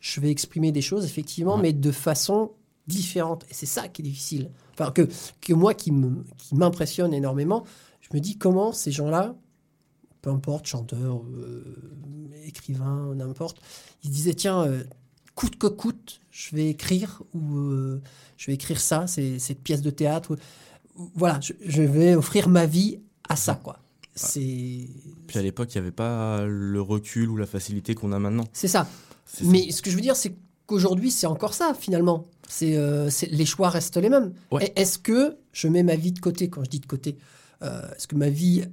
je 0.00 0.20
vais 0.20 0.30
exprimer 0.30 0.72
des 0.72 0.82
choses, 0.82 1.04
effectivement, 1.04 1.54
Ouais. 1.56 1.62
mais 1.62 1.72
de 1.72 1.92
façon 1.92 2.52
différentes. 2.88 3.44
Et 3.50 3.54
c'est 3.54 3.66
ça 3.66 3.86
qui 3.88 4.02
est 4.02 4.04
difficile. 4.04 4.50
Enfin, 4.72 4.90
que, 4.90 5.08
que 5.40 5.52
moi, 5.52 5.74
qui 5.74 5.92
m'impressionne 6.52 7.14
énormément, 7.14 7.64
je 8.00 8.08
me 8.14 8.20
dis 8.20 8.36
comment 8.36 8.72
ces 8.72 8.90
gens-là, 8.90 9.36
peu 10.22 10.30
importe, 10.30 10.66
chanteurs, 10.66 11.22
écrivains, 12.44 13.14
n'importe, 13.14 13.60
ils 14.02 14.08
se 14.08 14.12
disaient, 14.14 14.34
tiens, 14.34 14.66
coûte 15.34 15.56
que 15.58 15.66
coûte, 15.66 16.20
je 16.30 16.56
vais 16.56 16.68
écrire, 16.70 17.22
ou 17.34 17.70
je 18.36 18.46
vais 18.46 18.54
écrire 18.54 18.80
ça, 18.80 19.06
c'est 19.06 19.38
cette 19.38 19.60
pièce 19.62 19.82
de 19.82 19.90
théâtre. 19.90 20.32
ou- 20.34 20.36
voilà, 21.14 21.38
je, 21.40 21.52
je 21.64 21.82
vais 21.82 22.14
offrir 22.14 22.48
ma 22.48 22.66
vie 22.66 23.00
à 23.28 23.36
ça, 23.36 23.54
quoi. 23.54 23.78
C'est 24.14 24.88
Puis 25.28 25.38
à 25.38 25.42
l'époque, 25.42 25.72
il 25.74 25.78
n'y 25.78 25.82
avait 25.82 25.92
pas 25.94 26.44
le 26.44 26.80
recul 26.80 27.30
ou 27.30 27.36
la 27.36 27.46
facilité 27.46 27.94
qu'on 27.94 28.10
a 28.12 28.18
maintenant. 28.18 28.44
c'est 28.52 28.68
ça. 28.68 28.88
Mais 29.42 29.70
ce 29.70 29.82
que 29.82 29.90
je 29.90 29.94
veux 29.94 30.00
dire, 30.02 30.16
c'est 30.16 30.34
qu'aujourd'hui, 30.66 31.10
c'est 31.10 31.26
encore 31.26 31.54
ça, 31.54 31.72
finalement. 31.78 32.26
C'est, 32.48 32.76
euh, 32.76 33.10
les 33.30 33.44
choix 33.46 33.68
restent 33.68 33.96
les 33.98 34.08
mêmes. 34.08 34.32
Ouais. 34.50 34.72
Est-ce 34.74 34.98
que 34.98 35.36
je 35.52 35.68
mets 35.68 35.82
ma 35.82 35.96
vie 35.96 36.12
de 36.12 36.18
côté? 36.18 36.48
Quand 36.48 36.64
je 36.64 36.70
dis 36.70 36.80
de 36.80 36.86
côté, 36.86 37.16
euh, 37.62 37.82
est-ce 37.94 38.08
que 38.08 38.16
ma 38.16 38.30
vie 38.30 38.64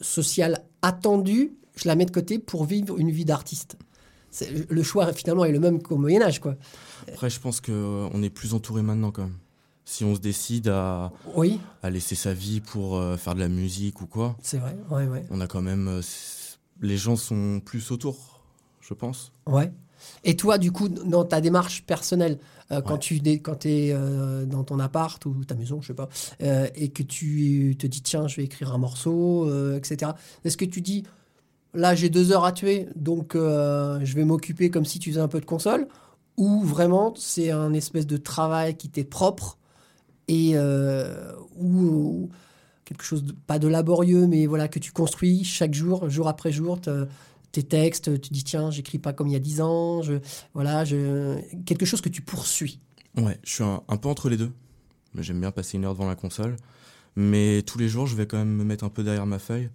sociale 0.00 0.64
attendue, 0.82 1.52
je 1.76 1.86
la 1.88 1.94
mets 1.94 2.06
de 2.06 2.10
côté 2.10 2.38
pour 2.38 2.64
vivre 2.64 2.98
une 2.98 3.10
vie 3.10 3.24
d'artiste? 3.24 3.76
Le 4.68 4.82
choix, 4.82 5.12
finalement, 5.12 5.44
est 5.44 5.52
le 5.52 5.60
même 5.60 5.82
qu'au 5.82 5.96
Moyen-Âge, 5.96 6.40
quoi. 6.40 6.56
Après, 7.08 7.30
je 7.30 7.40
pense 7.40 7.60
qu'on 7.60 8.22
est 8.22 8.30
plus 8.30 8.52
entouré 8.54 8.82
maintenant 8.82 9.10
quand 9.10 9.22
même. 9.22 9.36
Si 9.90 10.04
on 10.04 10.14
se 10.14 10.20
décide 10.20 10.68
à, 10.68 11.10
Oui, 11.34 11.58
à 11.82 11.90
laisser 11.90 12.14
sa 12.14 12.32
vie 12.32 12.60
pour 12.60 12.94
euh, 12.96 13.16
faire 13.16 13.34
de 13.34 13.40
la 13.40 13.48
musique 13.48 14.00
ou 14.00 14.06
quoi, 14.06 14.36
c'est 14.40 14.58
vrai. 14.58 14.76
Ouais, 14.88 15.08
ouais. 15.08 15.24
on 15.30 15.40
a 15.40 15.48
quand 15.48 15.62
même. 15.62 15.88
euh, 15.88 16.00
les 16.80 16.96
gens 16.96 17.16
sont 17.16 17.60
plus 17.64 17.90
autour, 17.90 18.40
je 18.80 18.94
pense. 18.94 19.32
Ouais. 19.46 19.72
Et 20.22 20.36
toi, 20.36 20.58
du 20.58 20.70
coup, 20.70 20.88
dans 20.88 21.24
ta 21.24 21.40
démarche 21.40 21.82
personnelle, 21.86 22.38
euh, 22.70 22.80
quand 22.82 22.92
Ouais. 22.94 22.98
tu 23.00 23.20
quand 23.42 23.66
es 23.66 23.92
dans 24.46 24.62
ton 24.62 24.78
appart 24.78 25.26
ou 25.26 25.44
ta 25.44 25.56
maison, 25.56 25.80
je 25.82 25.88
sais 25.88 25.94
pas, 25.94 26.08
et 26.38 26.90
que 26.90 27.02
tu 27.02 27.74
te 27.76 27.88
dis 27.88 28.00
tiens, 28.00 28.28
je 28.28 28.36
vais 28.36 28.44
écrire 28.44 28.72
un 28.72 28.78
morceau, 28.78 29.50
etc. 29.74 30.12
Est-ce 30.44 30.56
que 30.56 30.64
tu 30.66 30.80
dis 30.82 31.02
là 31.74 31.96
j'ai 31.96 32.10
deux 32.10 32.30
heures 32.30 32.44
à 32.44 32.52
tuer, 32.52 32.86
donc 32.94 33.32
je 33.34 34.14
vais 34.14 34.24
m'occuper 34.24 34.70
comme 34.70 34.84
si 34.84 35.00
tu 35.00 35.10
faisais 35.10 35.20
un 35.20 35.26
peu 35.28 35.40
de 35.40 35.46
console, 35.46 35.88
ou 36.36 36.62
vraiment 36.62 37.12
c'est 37.16 37.50
un 37.50 37.72
espèce 37.74 38.06
de 38.06 38.16
travail 38.18 38.76
qui 38.76 38.88
t'est 38.88 39.02
propre 39.04 39.58
et 40.30 40.52
euh, 40.54 41.32
ou, 41.56 41.80
ou 41.84 42.30
quelque 42.84 43.02
chose 43.02 43.34
pas 43.48 43.58
de 43.58 43.66
laborieux, 43.66 44.28
mais 44.28 44.46
voilà 44.46 44.68
que 44.68 44.78
tu 44.78 44.92
construis 44.92 45.42
chaque 45.42 45.74
jour, 45.74 46.08
jour 46.08 46.28
après 46.28 46.52
jour. 46.52 46.80
te- 46.80 47.06
tes 47.52 47.64
textes, 47.64 48.20
tu 48.20 48.32
dis 48.32 48.44
tiens, 48.44 48.70
j'écris 48.70 48.98
pas 48.98 49.12
comme 49.12 49.26
il 49.26 49.32
y 49.32 49.36
a 49.36 49.40
dix 49.40 49.60
ans, 49.60 50.02
voilà, 50.54 50.84
quelque 51.66 51.84
chose 51.84 52.00
que 52.00 52.08
tu 52.08 52.22
poursuis. 52.22 52.78
Ouais, 53.16 53.40
je 53.42 53.54
suis 53.54 53.64
un, 53.64 53.96
peu 53.96 54.08
entre 54.08 54.28
les 54.28 54.36
deux. 54.36 54.52
J'aime 55.18 55.40
bien 55.40 55.50
passer 55.50 55.76
une 55.76 55.84
heure 55.84 55.94
devant 55.94 56.06
la 56.06 56.14
console. 56.14 56.54
Mais 57.16 57.62
tous 57.62 57.76
les 57.76 57.88
jours, 57.88 58.06
je 58.06 58.14
vais 58.14 58.26
quand 58.26 58.38
même 58.38 58.54
me 58.54 58.62
mettre 58.62 58.84
un 58.84 58.88
peu 58.88 59.02
derrière 59.02 59.26
ma 59.26 59.40
feuille. 59.40 59.68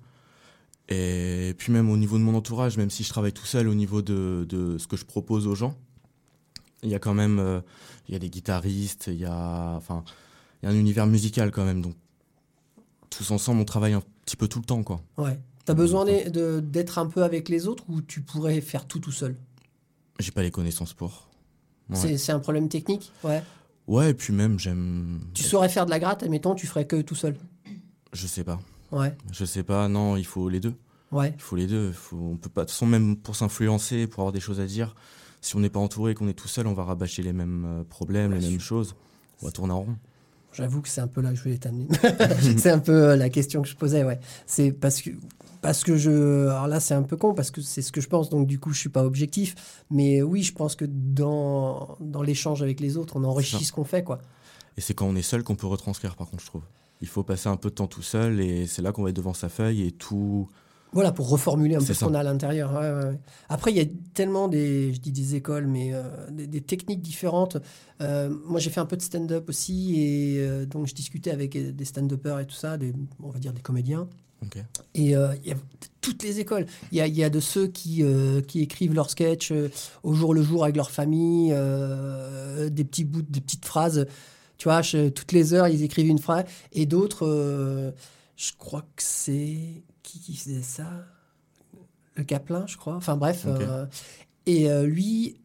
Et 0.88 1.54
puis 1.58 1.74
même 1.74 1.90
au 1.90 1.98
niveau 1.98 2.18
de 2.18 2.24
mon 2.24 2.34
entourage, 2.34 2.78
même 2.78 2.90
si 2.90 3.04
je 3.04 3.10
travaille 3.10 3.34
tout 3.34 3.46
seul 3.46 3.68
au 3.68 3.74
niveau 3.74 4.02
de, 4.02 4.78
ce 4.80 4.88
que 4.88 4.96
je 4.96 5.04
propose 5.04 5.46
aux 5.48 5.56
gens, 5.56 5.76
il 6.82 6.90
y 6.90 6.96
a 6.96 7.00
quand 7.00 7.14
même 7.14 7.40
euh, 7.40 7.60
il 8.08 8.14
y 8.14 8.16
a 8.16 8.20
des 8.20 8.30
guitaristes, 8.30 9.08
il 9.08 9.20
y 9.20 9.26
a, 9.26 9.74
enfin, 9.76 10.06
y 10.66 10.68
a 10.68 10.72
un 10.72 10.80
univers 10.80 11.08
musical 11.08 11.52
quand 11.52 11.66
même. 11.66 11.82
Donc 11.82 11.96
tous 13.10 13.32
ensemble, 13.32 13.62
on 13.62 13.66
travaille 13.66 13.94
un 13.94 14.04
petit 14.26 14.36
peu 14.36 14.48
tout 14.48 14.60
le 14.60 14.66
temps. 14.66 14.84
quoi. 14.84 15.02
Ouais. 15.18 15.40
T'as 15.66 15.74
besoin 15.74 16.06
d'être 16.06 17.00
un 17.00 17.08
peu 17.08 17.24
avec 17.24 17.50
les 17.50 17.68
autres 17.68 17.84
ou 17.90 18.02
tu 18.02 18.22
pourrais 18.22 18.62
faire 18.62 18.86
tout 18.86 19.00
tout 19.00 19.12
seul? 19.12 19.36
J'ai 20.20 20.32
pas 20.32 20.44
les 20.44 20.52
connaissances 20.52 20.94
pour. 20.94 21.28
Ouais. 21.90 22.18
C'est 22.18 22.32
un 22.32 22.40
problème 22.40 22.70
technique? 22.70 23.12
Ouais. 23.24 23.44
Ouais, 23.88 24.12
et 24.12 24.14
puis 24.14 24.34
même, 24.34 24.60
j'aime. 24.60 25.22
Tu 25.34 25.44
saurais 25.44 25.70
faire 25.70 25.86
de 25.86 25.92
la 25.92 26.00
gratte, 26.00 26.24
admettons, 26.24 26.56
tu 26.56 26.66
ferais 26.68 26.86
que 26.88 27.02
tout 27.02 27.16
seul. 27.16 27.36
Je 28.14 28.28
sais 28.28 28.44
pas. 28.44 28.60
Ouais. 28.92 29.16
Je 29.32 29.46
sais 29.46 29.64
pas, 29.64 29.88
non, 29.88 30.18
il 30.18 30.26
faut 30.26 30.50
les 30.50 30.60
deux. 30.60 30.74
Ouais. 31.12 31.34
Il 31.36 31.42
faut 31.42 31.56
les 31.56 31.68
deux. 31.68 31.92
Faut, 31.92 32.18
on 32.18 32.38
peut 32.38 32.50
pas, 32.50 32.62
de 32.62 32.66
toute 32.66 32.72
façon, 32.74 32.88
même 32.88 33.16
pour 33.16 33.36
s'influencer, 33.36 34.08
pour 34.08 34.22
avoir 34.22 34.32
des 34.32 34.40
choses 34.40 34.60
à 34.60 34.66
dire, 34.66 34.96
si 35.42 35.56
on 35.56 35.60
n'est 35.60 35.70
pas 35.70 35.80
entouré 35.80 36.12
et 36.12 36.16
qu'on 36.16 36.28
est 36.28 36.34
tout 36.34 36.48
seul, 36.48 36.66
on 36.66 36.74
va 36.74 36.84
rabâcher 36.84 37.22
les 37.22 37.34
mêmes 37.34 37.66
euh, 37.66 37.84
problèmes, 37.84 38.34
les 38.34 38.50
mêmes 38.50 38.60
choses. 38.60 38.96
On 39.42 39.46
va 39.46 39.52
tourner 39.52 39.74
en 39.74 39.82
rond. 39.82 39.96
J'avoue 40.56 40.82
que 40.82 40.90
c'est 40.90 41.02
un 41.02 41.08
peu 41.08 41.22
là 41.22 41.30
que 41.30 41.36
je 41.36 41.44
voulais 41.44 41.58
t'amener. 41.58 41.88
c'est 42.58 42.72
un 42.72 42.80
peu 42.80 43.10
euh, 43.10 43.16
la 43.16 43.30
question 43.30 43.62
que 43.62 43.68
je 43.68 43.76
posais, 43.76 44.04
ouais. 44.04 44.20
C'est 44.46 44.72
parce 44.72 45.02
que 45.02 45.12
parce 45.62 45.84
que 45.84 45.98
je 45.98 46.48
alors 46.48 46.68
là 46.68 46.80
c'est 46.80 46.94
un 46.94 47.02
peu 47.02 47.18
con 47.18 47.34
parce 47.34 47.50
que 47.50 47.60
c'est 47.60 47.82
ce 47.82 47.92
que 47.92 48.00
je 48.00 48.08
pense 48.08 48.30
donc 48.30 48.46
du 48.46 48.60
coup 48.60 48.72
je 48.72 48.78
suis 48.78 48.90
pas 48.90 49.04
objectif 49.04 49.56
mais 49.90 50.22
oui 50.22 50.44
je 50.44 50.54
pense 50.54 50.76
que 50.76 50.86
dans 50.86 51.98
dans 52.00 52.22
l'échange 52.22 52.62
avec 52.62 52.80
les 52.80 52.98
autres 52.98 53.16
on 53.16 53.24
enrichit 53.24 53.64
ce 53.64 53.72
qu'on 53.72 53.84
fait 53.84 54.04
quoi 54.04 54.20
Et 54.78 54.82
c'est 54.82 54.94
quand 54.94 55.08
on 55.08 55.16
est 55.16 55.22
seul 55.22 55.44
qu'on 55.44 55.56
peut 55.56 55.68
retranscrire, 55.68 56.16
par 56.16 56.28
contre, 56.28 56.44
je 56.44 56.48
trouve. 56.48 56.64
Il 57.02 57.08
faut 57.08 57.24
passer 57.24 57.50
un 57.50 57.58
peu 57.58 57.70
de 57.70 57.76
temps 57.76 57.88
tout 57.88 58.02
seul 58.02 58.40
et 58.40 58.68
c'est 58.68 58.82
là 58.82 58.92
qu'on 58.92 59.04
va 59.04 59.10
être 59.10 59.16
devant 59.16 59.34
sa 59.34 59.50
feuille 59.50 59.84
et 59.84 59.92
tout. 59.92 60.50
Voilà, 60.96 61.12
pour 61.12 61.30
reformuler 61.30 61.76
un 61.76 61.80
peu 61.80 61.94
ce 61.94 62.06
qu'on 62.06 62.14
a 62.16 62.20
à 62.22 62.24
l'intérieur. 62.24 62.72
ouais, 62.74 62.80
ouais, 62.92 63.10
ouais. 63.12 63.20
Après, 63.50 63.72
il 63.72 63.78
y 63.78 63.82
a 63.82 63.86
tellement 64.16 64.48
des, 64.48 64.94
je 64.94 65.00
dis 65.00 65.12
des 65.12 65.36
écoles, 65.36 65.68
mais 65.68 65.94
euh, 65.94 66.04
des, 66.32 66.48
des 66.48 66.62
techniques 66.62 67.02
différentes. 67.04 67.58
Euh, 68.02 68.30
moi, 68.48 68.60
j'ai 68.60 68.70
fait 68.72 68.80
un 68.80 68.86
peu 68.88 68.98
de 68.98 69.02
stand-up 69.02 69.48
aussi, 69.50 70.00
et 70.02 70.36
euh, 70.40 70.66
donc 70.66 70.88
je 70.88 70.96
discutais 70.96 71.30
avec 71.32 71.56
des 71.76 71.86
stand-uppers 71.86 72.40
et 72.40 72.46
tout 72.48 72.56
ça, 72.56 72.78
des, 72.78 72.94
on 73.22 73.30
va 73.30 73.38
dire 73.40 73.54
des 73.54 73.62
comédiens. 73.62 74.08
Ok. 74.42 74.58
Et 74.94 75.16
euh, 75.16 75.34
il 75.44 75.50
y 75.50 75.52
a 75.54 75.58
toutes 76.02 76.24
les 76.24 76.40
écoles. 76.40 76.66
Il 76.92 76.98
y 76.98 77.02
a, 77.02 77.08
il 77.08 77.16
y 77.16 77.24
a 77.24 77.30
de 77.30 77.40
ceux 77.40 77.68
qui, 77.68 78.02
euh, 78.04 78.42
qui 78.42 78.62
écrivent 78.62 78.94
leurs 78.94 79.10
sketchs 79.10 79.52
euh, 79.52 79.70
au 80.04 80.14
jour 80.14 80.34
le 80.34 80.44
jour 80.44 80.64
avec 80.64 80.76
leur 80.76 80.92
famille, 80.92 81.50
des 82.72 82.84
petits 82.84 83.04
bouts, 83.06 83.22
des 83.22 83.42
petites 83.42 83.66
phrases. 83.66 84.06
Tu 84.58 84.70
vois, 84.70 84.82
je- 84.82 85.10
toutes 85.10 85.32
les 85.34 85.54
heures, 85.54 85.68
ils 85.68 85.84
écrivent 85.84 86.08
une 86.08 86.20
phrase. 86.20 86.46
Et 86.72 86.86
d'autres, 86.86 87.94
je 88.38 88.52
crois 88.58 88.82
que 88.96 89.04
c'est. 89.04 89.84
Qui, 90.16 90.22
qui 90.22 90.36
faisait 90.38 90.62
ça? 90.62 90.88
Le 92.16 92.24
Caplin, 92.24 92.66
je 92.68 92.78
crois. 92.78 92.96
Enfin 92.96 93.18
bref. 93.18 93.44
Euh, 93.48 93.86
et 94.46 94.70
euh, 94.70 94.86
lui, 94.86 95.42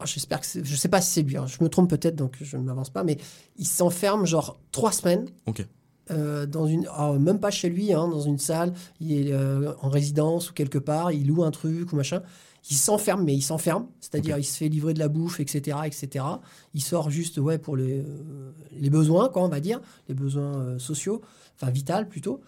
oh, 0.00 0.04
j'espère 0.06 0.40
que 0.40 0.46
je 0.62 0.76
sais 0.76 0.88
pas 0.88 1.00
si 1.00 1.10
c'est 1.10 1.22
lui. 1.22 1.36
hein. 1.36 1.46
Je 1.48 1.62
me 1.62 1.68
trompe 1.68 1.90
peut-être, 1.90 2.14
donc 2.14 2.36
je 2.40 2.56
ne 2.56 2.62
m'avance 2.62 2.90
pas. 2.90 3.02
Mais 3.02 3.16
il 3.56 3.66
s'enferme 3.66 4.24
genre 4.24 4.60
trois 4.70 4.92
semaines 4.92 5.26
Ok. 5.46 5.66
euh, 6.12 6.46
dans 6.46 6.66
une, 6.66 6.86
alors, 6.86 7.18
même 7.18 7.40
pas 7.40 7.50
chez 7.50 7.68
lui, 7.68 7.92
hein, 7.92 8.06
dans 8.06 8.20
une 8.20 8.38
salle, 8.38 8.72
il 9.00 9.12
est 9.28 9.32
euh, 9.32 9.72
en 9.80 9.88
résidence 9.88 10.50
ou 10.50 10.52
quelque 10.52 10.78
part, 10.78 11.10
il 11.10 11.26
loue 11.26 11.42
un 11.42 11.50
truc 11.50 11.92
ou 11.92 11.96
machin. 11.96 12.22
Il 12.70 12.76
s'enferme, 12.76 13.24
mais 13.24 13.34
il 13.34 13.42
s'enferme, 13.42 13.88
c'est-à-dire 14.00 14.38
il 14.38 14.44
se 14.44 14.56
fait 14.56 14.68
livrer 14.68 14.94
de 14.94 14.98
la 15.00 15.08
bouffe, 15.08 15.40
etc., 15.40 15.78
etc. 15.84 16.24
Il 16.72 16.82
sort 16.82 17.10
juste, 17.10 17.36
ouais, 17.38 17.58
pour 17.58 17.76
les, 17.76 17.98
euh, 17.98 18.52
les 18.72 18.88
besoins, 18.88 19.28
quoi, 19.28 19.42
on 19.42 19.48
va 19.48 19.60
dire, 19.60 19.80
les 20.08 20.14
besoins 20.14 20.78
sociaux, 20.78 21.20
enfin 21.56 21.70
vital 21.72 22.08
plutôt. 22.08 22.40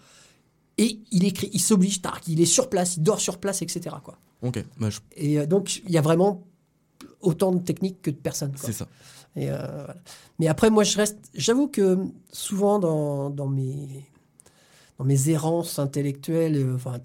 Et 0.77 0.99
il 1.11 1.25
écrit, 1.25 1.49
il 1.53 1.59
s'oblige, 1.61 2.01
tac, 2.01 2.27
il 2.27 2.39
est 2.39 2.45
sur 2.45 2.69
place, 2.69 2.97
il 2.97 3.03
dort 3.03 3.19
sur 3.19 3.39
place, 3.39 3.61
etc. 3.61 3.95
Quoi. 4.03 4.17
Ok. 4.43 4.63
Bah, 4.79 4.89
je- 4.89 4.99
Et 5.15 5.39
euh, 5.39 5.45
donc 5.47 5.81
il 5.85 5.91
y 5.91 5.97
a 5.97 6.01
vraiment 6.01 6.43
autant 7.21 7.51
de 7.51 7.59
techniques 7.59 8.01
que 8.01 8.11
de 8.11 8.15
personnes. 8.15 8.53
C'est 8.57 8.73
ça. 8.73 8.87
Et, 9.35 9.49
euh, 9.49 9.57
voilà. 9.57 9.95
Mais 10.39 10.47
après, 10.47 10.69
moi, 10.69 10.83
je 10.83 10.97
reste. 10.97 11.17
J'avoue 11.33 11.67
que 11.67 11.97
souvent 12.31 12.79
dans, 12.79 13.29
dans 13.31 13.47
mes 13.47 14.05
dans 14.99 15.05
mes 15.05 15.29
errances 15.29 15.77
intellectuelles, 15.77 16.55
euh, 16.57 16.75
enfin, 16.75 16.99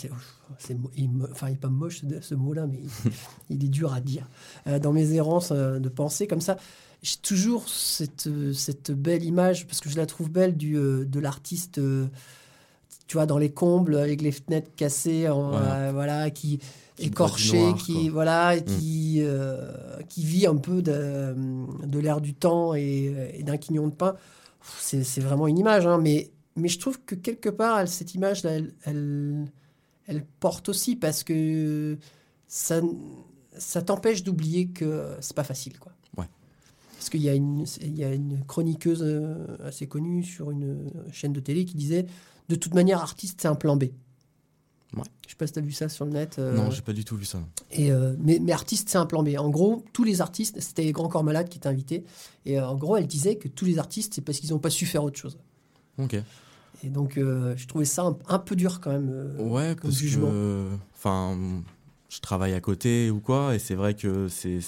c'est 0.59 0.77
il, 0.97 1.11
me- 1.11 1.31
enfin, 1.31 1.49
il 1.49 1.55
est 1.55 1.57
pas 1.57 1.69
moche 1.69 2.03
ce, 2.23 2.35
mot-là, 2.35 2.67
mais 2.67 2.81
il, 3.51 3.57
il 3.57 3.65
est 3.65 3.69
dur 3.69 3.93
à 3.93 4.01
dire. 4.01 4.29
Dans 4.83 4.93
mes 4.93 5.13
errances 5.13 5.53
de 5.53 5.89
pensée 5.89 6.27
comme 6.27 6.41
ça, 6.41 6.57
j'ai 7.03 7.17
toujours 7.17 7.69
cette, 7.69 8.29
cette 8.55 8.93
belle 8.93 9.25
image 9.25 9.67
parce 9.67 9.81
que 9.81 9.89
je 9.91 9.97
la 9.97 10.07
trouve 10.07 10.31
belle 10.31 10.57
du 10.57 10.73
de 10.75 11.21
l'artiste. 11.21 11.81
Euh, 13.13 13.15
tu 13.15 13.17
vois, 13.19 13.27
dans 13.27 13.39
les 13.39 13.51
combles, 13.53 13.97
avec 13.97 14.23
les 14.23 14.33
fenêtres 14.33 14.71
cassées, 14.75 15.29
en- 15.29 15.51
Voilà. 15.51 15.75
euh, 15.75 15.93
voilà, 15.93 16.31
qui, 16.31 16.59
écorché, 16.99 17.59
noir, 17.61 17.77
qui 17.77 17.93
quoi. 17.95 18.03
Mm. 18.03 18.09
voilà, 18.11 18.61
qui 18.61 19.17
euh, 19.21 19.71
qui 20.09 20.25
vit 20.25 20.47
un 20.47 20.57
peu 20.57 20.83
de, 20.83 21.35
de 21.87 21.99
l'air 21.99 22.21
du 22.21 22.35
temps 22.35 22.75
et, 22.75 23.33
et 23.35 23.43
d'un 23.43 23.57
quignon 23.57 23.89
de 23.89 23.95
pain. 23.95 24.15
C'est 24.79 25.21
vraiment 25.21 25.47
une 25.49 25.59
image, 25.59 25.87
hein, 25.87 25.99
mais 26.01 26.31
mais 26.57 26.69
je 26.69 26.79
trouve 26.79 27.01
que 27.05 27.15
quelque 27.15 27.49
part, 27.49 27.81
elle- 27.81 27.89
cette 27.89 28.15
image-là, 28.15 28.51
elle, 28.53 28.73
elle, 28.85 29.47
elle 30.07 30.25
porte 30.41 30.69
aussi 30.69 30.97
parce 30.97 31.25
que 31.25 31.97
ça, 32.47 32.81
ça 33.57 33.81
t'empêche 33.83 34.23
d'oublier 34.23 34.67
que 34.69 35.17
c'est 35.21 35.35
pas 35.35 35.45
facile, 35.45 35.79
quoi. 35.79 35.93
Ouais. 36.19 36.27
Parce 36.99 37.09
qu'il 37.09 37.23
y, 37.23 37.29
a 37.31 37.35
une- 37.35 37.65
il 37.81 37.99
y 37.99 38.05
a 38.05 38.13
une 38.13 38.45
chroniqueuse 38.47 39.03
euh, 39.03 39.47
assez 39.65 39.87
connue 39.87 40.23
sur 40.23 40.51
une 40.51 40.91
chaîne 41.11 41.33
de 41.33 41.41
télé 41.41 41.65
qui 41.65 41.75
disait 41.75 42.05
De 42.53 42.57
toute 42.59 42.75
manière, 42.75 43.01
artiste, 43.01 43.41
c'est 43.41 43.49
un 43.49 43.55
plan 43.55 43.77
B. 43.77 43.85
Ouais. 44.95 45.03
Je 45.25 45.31
sais 45.31 45.37
pas 45.37 45.47
si 45.47 45.55
tu 45.55 45.59
as 45.59 45.63
vu 45.63 45.73
ça 45.73 45.89
sur 45.89 46.05
le 46.05 46.11
net. 46.11 46.37
euh, 46.39 46.55
Non, 46.55 46.71
j'ai 46.71 46.83
pas 46.83 46.93
du 46.93 47.03
tout 47.03 47.17
vu 47.17 47.25
ça. 47.25 47.39
et 47.71 47.91
euh, 47.91 48.15
mais, 48.21 48.39
mais 48.43 48.53
artiste, 48.53 48.91
c'est 48.91 48.99
un 48.99 49.07
plan 49.07 49.23
B. 49.23 49.31
En 49.39 49.49
gros, 49.49 49.83
tous 49.95 50.05
les 50.05 50.21
artistes, 50.21 50.61
c'était 50.61 50.93
Grand 50.93 51.09
Corps 51.09 51.25
Malade 51.25 51.49
qui 51.49 51.57
était 51.57 51.69
invité. 51.69 52.05
Et 52.45 52.59
euh, 52.61 52.69
en 52.69 52.75
gros, 52.77 52.99
elle 52.99 53.07
disait 53.07 53.37
que 53.37 53.49
tous 53.49 53.65
les 53.65 53.79
artistes, 53.79 54.13
c'est 54.15 54.21
parce 54.21 54.39
qu'ils 54.39 54.51
n'ont 54.51 54.59
pas 54.59 54.69
su 54.69 54.85
faire 54.85 55.03
autre 55.03 55.19
chose. 55.19 55.39
Ok. 55.97 56.15
Et 56.85 56.89
donc, 56.91 57.17
euh, 57.17 57.55
je 57.57 57.67
trouvais 57.67 57.87
ça 57.87 58.03
un, 58.03 58.19
un 58.29 58.39
peu 58.39 58.55
dur 58.55 58.81
quand 58.81 58.91
même. 58.91 59.35
Ouais, 59.39 59.75
comme 59.81 59.91
parce 59.91 59.97
jugement. 59.97 60.29
que. 60.29 60.69
Enfin, 60.95 61.39
je 62.11 62.21
travaille 62.21 62.53
à 62.53 62.61
côté 62.61 63.11
ou 63.11 63.21
quoi, 63.21 63.55
et 63.55 63.59
c'est 63.59 63.75
vrai 63.77 63.95
que 63.95 64.29
c'est. 64.29 64.61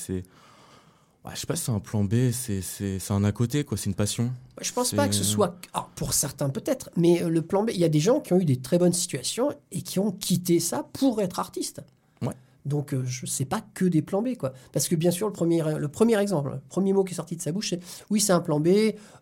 Ouais, 1.25 1.31
je 1.35 1.41
sais 1.41 1.47
pas 1.47 1.57
si 1.57 1.65
c'est 1.65 1.73
un 1.73 1.81
plan 1.81 2.05
B, 2.05 2.31
c'est 2.33 2.61
c'est- 2.61 2.99
c'est 2.99 3.13
un 3.15 3.25
à 3.25 3.33
côté, 3.33 3.65
quoi. 3.65 3.79
C'est 3.79 3.87
une 3.87 3.95
passion. 3.95 4.31
Je 4.61 4.71
pense 4.73 4.93
pas 4.93 5.09
que 5.09 5.15
ce 5.15 5.25
soit. 5.25 5.57
alors, 5.73 5.89
pour 5.95 6.13
certains, 6.13 6.51
peut-être, 6.51 6.91
mais 6.97 7.23
euh, 7.23 7.29
le 7.31 7.41
plan 7.43 7.65
B, 7.65 7.71
il 7.73 7.79
y 7.81 7.85
a 7.85 7.89
des 7.89 8.01
gens 8.01 8.21
qui 8.21 8.33
ont 8.35 8.39
eu 8.41 8.45
des 8.45 8.59
très 8.61 8.79
bonnes 8.79 8.93
situations 8.93 9.51
et 9.73 9.81
qui 9.83 9.99
ont 9.99 10.13
quitté 10.13 10.61
ça 10.61 10.87
pour 10.93 11.23
être 11.23 11.41
artistes. 11.41 11.81
Donc, 12.65 12.95
euh, 12.95 13.03
je 13.05 13.27
sais 13.27 13.45
pas 13.45 13.63
que 13.75 13.85
des 13.85 14.01
plans 14.01 14.23
B, 14.23 14.37
quoi. 14.37 14.55
Parce 14.73 14.89
que, 14.89 14.95
bien 14.97 15.11
sûr, 15.11 15.27
le 15.27 15.33
premier, 15.35 15.63
le 15.79 15.89
premier 15.89 16.19
exemple, 16.19 16.51
le 16.55 16.61
premier 16.69 16.93
mot 16.95 17.05
qui 17.05 17.13
est 17.13 17.17
sorti 17.17 17.37
de 17.37 17.43
sa 17.43 17.53
bouche, 17.53 17.71
c'est 17.71 17.81
oui, 18.09 18.21
c'est 18.21 18.33
un 18.33 18.41
plan 18.41 18.59
B, 18.59 18.69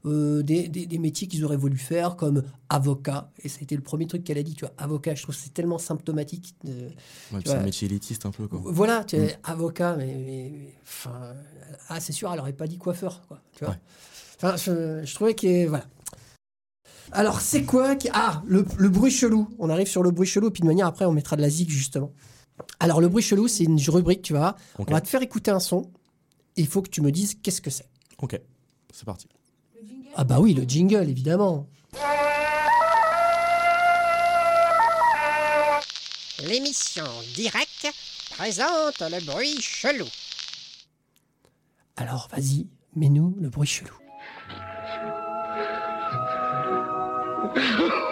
euh, 0.06 0.42
des, 0.42 0.68
des- 0.68 0.86
des 0.86 0.98
métiers 0.98 1.26
qu'ils 1.26 1.44
auraient 1.44 1.56
voulu 1.56 1.76
faire, 1.76 2.14
comme 2.14 2.44
avocat. 2.68 3.30
Et 3.42 3.48
ça 3.48 3.58
a 3.60 3.62
été 3.64 3.74
le 3.74 3.82
premier 3.82 4.06
truc 4.06 4.22
qu'elle 4.22 4.38
a 4.38 4.42
dit, 4.44 4.54
tu 4.54 4.64
vois, 4.64 4.72
avocat. 4.78 5.14
Je 5.16 5.22
trouve 5.24 5.34
que 5.34 5.40
c'est 5.40 5.52
tellement 5.52 5.78
symptomatique. 5.78 6.54
Ouais, 6.64 6.70
puis 7.32 7.42
c'est 7.46 7.54
un 7.54 7.62
métier 7.64 7.88
élitiste 7.88 8.26
un 8.26 8.30
peu, 8.30 8.46
quoi. 8.46 8.60
Voilà, 8.64 9.02
tu 9.04 9.16
Mm. 9.16 9.22
es 9.22 9.36
avocat, 9.42 9.96
mais, 9.96 10.06
mais- 10.06 10.50
mais- 10.52 10.74
enfin, 10.84 11.34
ah, 11.88 11.98
c'est 11.98 12.12
sûr, 12.12 12.32
elle 12.32 12.38
aurait 12.38 12.52
pas 12.52 12.68
dit 12.68 12.78
coiffeur, 12.78 13.22
quoi. 13.26 13.40
Tu 13.56 13.64
vois 13.64 13.74
Ouais. 13.74 13.80
Enfin, 14.36 14.56
je, 14.56 15.04
je 15.04 15.14
trouvais 15.14 15.34
que 15.34 15.66
voilà. 15.66 15.84
Alors, 17.10 17.40
c'est 17.40 17.64
quoi 17.64 17.96
qui... 17.96 18.08
Ah, 18.12 18.42
le, 18.46 18.64
le 18.78 18.88
bruit 18.88 19.10
chelou. 19.10 19.48
On 19.58 19.68
arrive 19.68 19.86
sur 19.88 20.02
le 20.02 20.10
bruit 20.12 20.26
chelou, 20.26 20.50
puis 20.50 20.62
de 20.62 20.66
manière 20.66 20.86
après, 20.86 21.04
on 21.04 21.12
mettra 21.12 21.36
de 21.36 21.42
la 21.42 21.50
zig 21.50 21.68
justement. 21.70 22.12
Alors, 22.80 23.00
le 23.00 23.08
bruit 23.08 23.22
chelou, 23.22 23.48
c'est 23.48 23.64
une 23.64 23.80
rubrique, 23.88 24.22
tu 24.22 24.32
vois. 24.32 24.56
On 24.78 24.84
va 24.84 25.00
te 25.00 25.08
faire 25.08 25.22
écouter 25.22 25.50
un 25.50 25.60
son. 25.60 25.90
Et 26.56 26.62
il 26.62 26.66
faut 26.66 26.82
que 26.82 26.90
tu 26.90 27.00
me 27.00 27.10
dises 27.10 27.36
qu'est-ce 27.42 27.60
que 27.60 27.70
c'est. 27.70 27.88
Ok, 28.18 28.38
c'est 28.92 29.04
parti. 29.04 29.28
Ah 30.14 30.24
bah 30.24 30.38
oui, 30.40 30.52
le 30.54 30.64
jingle, 30.64 31.08
évidemment. 31.08 31.66
L'émission 36.46 37.06
Direct 37.34 37.88
présente 38.30 39.00
le 39.00 39.24
bruit 39.24 39.60
chelou. 39.60 40.06
Alors, 41.96 42.28
vas-y, 42.32 42.66
mets-nous 42.96 43.36
le 43.40 43.48
bruit 43.48 43.68
chelou. 43.68 43.94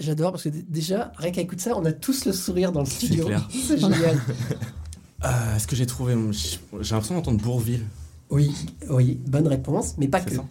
J'adore 0.00 0.32
parce 0.32 0.44
que 0.44 0.48
déjà, 0.48 1.12
rien 1.16 1.30
qu'à 1.32 1.40
écouter 1.40 1.62
ça, 1.62 1.76
on 1.76 1.84
a 1.84 1.92
tous 1.92 2.24
le 2.26 2.32
sourire 2.32 2.72
dans 2.72 2.80
le 2.80 2.86
studio. 2.86 3.28
C'est 3.50 3.78
génial. 3.78 4.18
Euh, 5.24 5.56
Est-ce 5.56 5.66
que 5.66 5.74
j'ai 5.74 5.84
trouvé. 5.86 6.14
J'ai 6.32 6.58
l'impression 6.94 7.16
d'entendre 7.16 7.42
Bourville. 7.42 7.84
Oui, 8.30 8.54
oui, 8.88 9.18
bonne 9.26 9.48
réponse, 9.48 9.96
mais 9.98 10.06
pas 10.06 10.20
que. 10.20 10.32
ça 10.32 10.44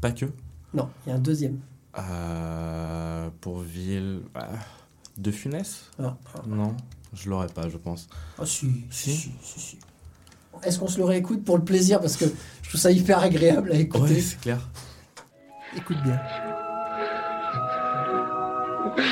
Pas 0.00 0.12
que. 0.12 0.26
Non, 0.72 0.88
il 1.04 1.08
y 1.10 1.12
a 1.12 1.16
un 1.16 1.18
deuxième. 1.18 1.58
Euh, 1.98 3.28
Bourville. 3.42 4.20
ah, 4.36 4.50
de 5.18 5.30
Funès? 5.32 5.90
Ah, 6.00 6.16
Non, 6.46 6.76
je 7.12 7.28
l'aurais 7.28 7.48
pas, 7.48 7.68
je 7.68 7.76
pense. 7.76 8.06
ah, 8.38 8.46
si, 8.46 8.84
si, 8.88 9.10
Si 9.10 9.16
si, 9.16 9.32
si, 9.42 9.60
si. 9.60 9.78
Est-ce 10.62 10.78
qu'on 10.78 10.86
se 10.86 10.98
le 10.98 11.04
réécoute 11.06 11.42
pour 11.44 11.58
le 11.58 11.64
plaisir? 11.64 12.00
Parce 12.00 12.16
que 12.16 12.26
je 12.62 12.68
trouve 12.68 12.80
ça 12.80 12.92
hyper 12.92 13.18
agréable 13.18 13.72
à 13.72 13.76
écouter. 13.76 14.14
Ouais, 14.14 14.20
c'est 14.20 14.40
clair. 14.40 14.68
Écoute 15.76 15.96
bien. 16.04 16.20
Il 18.96 19.02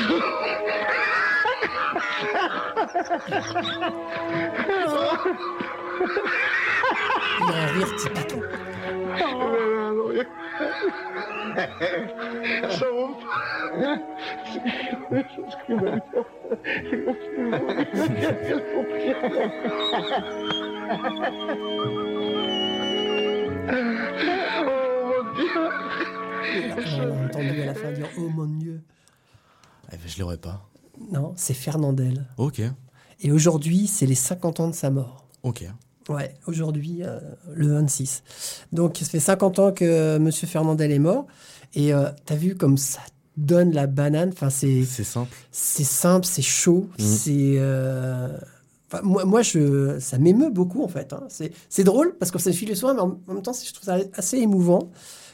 a 7.43 7.63
un 7.63 7.67
rire 7.67 7.95
typique. 7.97 8.35
On 26.95 27.01
a 27.01 27.25
entendu 27.25 27.61
à 27.61 27.65
la 27.65 27.73
fin 27.73 27.91
Oh 28.17 28.29
mon 28.29 28.45
Dieu. 28.45 28.81
Eh 29.91 29.97
ben, 29.97 30.07
je 30.07 30.19
l'aurais 30.19 30.37
pas. 30.37 30.67
Non, 31.11 31.33
c'est 31.35 31.53
Fernandel. 31.53 32.25
Ok, 32.37 32.61
Et 33.21 33.31
aujourd'hui, 33.31 33.87
c'est 33.87 34.05
les 34.05 34.15
50 34.15 34.59
ans 34.59 34.67
de 34.69 34.75
sa 34.75 34.89
mort. 34.89 35.27
ok. 35.43 35.65
Ouais, 36.09 36.33
aujourd'hui, 36.47 36.97
euh, 37.03 37.17
le 37.53 37.67
26. 37.75 38.23
Donc, 38.73 38.97
ça 38.97 39.05
fait 39.05 39.21
50 39.21 39.59
ans 39.59 39.71
que 39.71 39.85
euh, 39.85 40.19
Monsieur 40.19 40.47
Fernandel 40.47 40.91
est 40.91 40.99
mort. 40.99 41.27
Et 41.75 41.93
euh, 41.93 42.09
t'as 42.25 42.35
vu 42.35 42.55
comme 42.55 42.77
ça 42.77 42.99
donne 43.37 43.71
la 43.71 43.87
banane? 43.87 44.29
Enfin, 44.33 44.49
c'est 44.49 44.83
C'est 44.83 45.05
simple. 45.05 45.33
c'est 45.51 45.85
simple, 45.85 46.25
c'est 46.25 46.41
chaud, 46.41 46.89
Mhm. 46.99 47.05
c'est. 47.05 47.53
euh, 47.57 48.37
enfin, 48.91 49.01
moi, 49.01 49.23
moi, 49.23 49.41
je, 49.43 49.97
ça 49.99 50.17
m'émeut 50.17 50.49
beaucoup 50.51 50.83
en 50.83 50.89
fait. 50.89 51.13
hein. 51.13 51.23
C'est, 51.29 51.53
c'est 51.69 51.85
drôle 51.85 52.17
parce 52.19 52.31
que 52.31 52.37
file 52.51 52.67
le 52.69 52.75
soir, 52.75 52.93
mais 52.93 53.01
en, 53.01 53.17
en 53.27 53.33
même 53.33 53.41
temps, 53.41 53.53
c'est- 53.53 53.65
je 53.67 53.73
trouve 53.73 53.85
ça 53.85 53.97
assez 54.15 54.37
émouvant. 54.39 54.91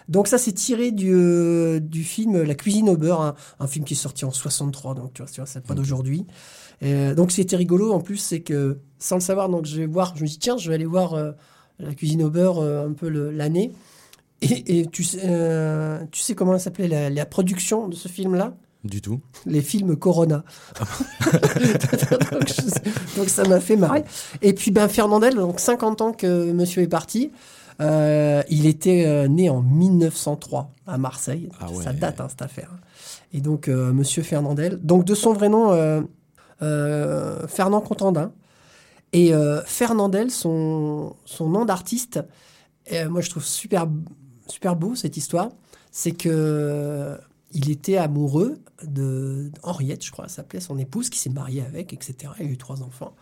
Donc 0.10 0.28
ça, 0.28 0.38
c'est 0.38 0.52
tiré 0.52 0.92
du, 0.92 1.14
euh, 1.14 1.80
du 1.80 2.04
film 2.04 2.42
La 2.42 2.56
cuisine 2.56 2.90
au 2.90 2.98
beurre, 2.98 3.22
un, 3.22 3.36
un 3.60 3.68
film 3.68 3.86
qui 3.86 3.94
est 3.94 3.98
sorti 3.98 4.26
en 4.26 4.32
63, 4.32 4.96
donc 4.96 5.14
tu 5.14 5.22
vois, 5.22 5.32
tu 5.32 5.40
vois 5.40 5.46
c'est 5.48 5.64
pas 5.66 5.76
d'aujourd'hui. 5.76 6.26
Euh, 6.84 7.14
donc 7.16 7.32
c'était 7.32 7.56
rigolo 7.56 7.94
en 7.94 8.00
plus, 8.02 8.18
c'est 8.18 8.40
que 8.42 8.80
sans 8.98 9.16
le 9.16 9.22
savoir, 9.22 9.50
donc 9.50 9.66
je 9.66 9.78
vais 9.78 9.86
voir, 9.86 10.14
je 10.18 10.24
me 10.24 10.28
dis 10.28 10.40
tiens, 10.40 10.58
je 10.58 10.68
vais 10.70 10.76
aller 10.76 10.86
voir 10.86 11.14
euh, 11.14 11.32
La 11.80 11.94
cuisine 11.94 12.24
au 12.24 12.30
beurre 12.30 12.60
euh, 12.60 12.88
un 12.88 12.94
peu 12.94 13.08
l'année. 13.08 13.72
Et, 14.42 14.80
et 14.80 14.86
tu, 14.88 15.04
sais, 15.04 15.20
euh, 15.26 16.00
tu 16.12 16.22
sais 16.22 16.34
comment 16.34 16.58
s'appelait 16.58 16.88
la, 16.88 17.10
la 17.10 17.26
production 17.26 17.88
de 17.88 17.96
ce 17.96 18.08
film-là? 18.08 18.56
Du 18.86 19.02
tout. 19.02 19.20
les 19.46 19.62
films 19.62 19.98
Corona. 19.98 20.46
donc, 22.32 22.48
je- 22.48 23.18
donc 23.18 23.30
ça 23.30 23.44
m'a 23.48 23.60
fait 23.60 23.76
marrer. 23.76 24.04
Et 24.42 24.54
puis 24.54 24.72
ben 24.72 24.88
Fernandel, 24.88 25.36
donc 25.36 25.60
50 25.60 26.02
ans 26.02 26.14
que 26.14 26.52
monsieur 26.54 26.82
est 26.82 26.88
parti. 26.88 27.32
Euh, 27.82 28.44
il 28.50 28.66
était 28.66 29.06
euh, 29.06 29.28
né 29.28 29.50
en 29.50 29.62
1903 29.62 30.72
à 30.86 30.98
Marseille. 30.98 31.50
Ah 31.60 31.72
ouais. 31.72 31.84
Ça 31.84 31.94
date 31.94 32.20
hein, 32.20 32.28
cette 32.30 32.42
affaire. 32.42 32.72
Et 33.32 33.42
donc 33.42 33.68
euh, 33.68 33.94
monsieur 33.94 34.24
Fernandel, 34.24 34.80
donc 34.82 35.06
de 35.06 35.16
son 35.16 35.34
vrai 35.34 35.50
nom 35.50 35.70
Fernand 36.60 37.82
Contandin. 37.82 38.34
Et 39.12 39.32
Fernandel, 39.66 40.30
son, 40.30 41.16
son 41.26 41.50
nom 41.50 41.66
d'artiste, 41.66 42.20
moi 43.10 43.22
je 43.22 43.30
trouve 43.30 43.46
super, 43.46 43.88
super 44.48 44.76
beau 44.76 44.94
cette 44.94 45.18
histoire, 45.18 45.50
c'est 45.92 46.12
que 46.12 47.18
il 47.52 47.72
était 47.72 47.98
amoureux 47.98 48.60
de 48.84 49.52
Henriette, 49.64 50.06
je 50.06 50.12
crois, 50.12 50.28
s'appelait 50.28 50.60
son 50.60 50.78
épouse, 50.78 51.10
qui 51.10 51.18
s'est 51.18 51.32
mariée 51.32 51.62
avec, 51.62 51.94
etc. 51.94 52.32
Il 52.40 52.46
a 52.46 52.50
eu 52.50 52.58
trois 52.58 52.84
enfants. 52.84 53.16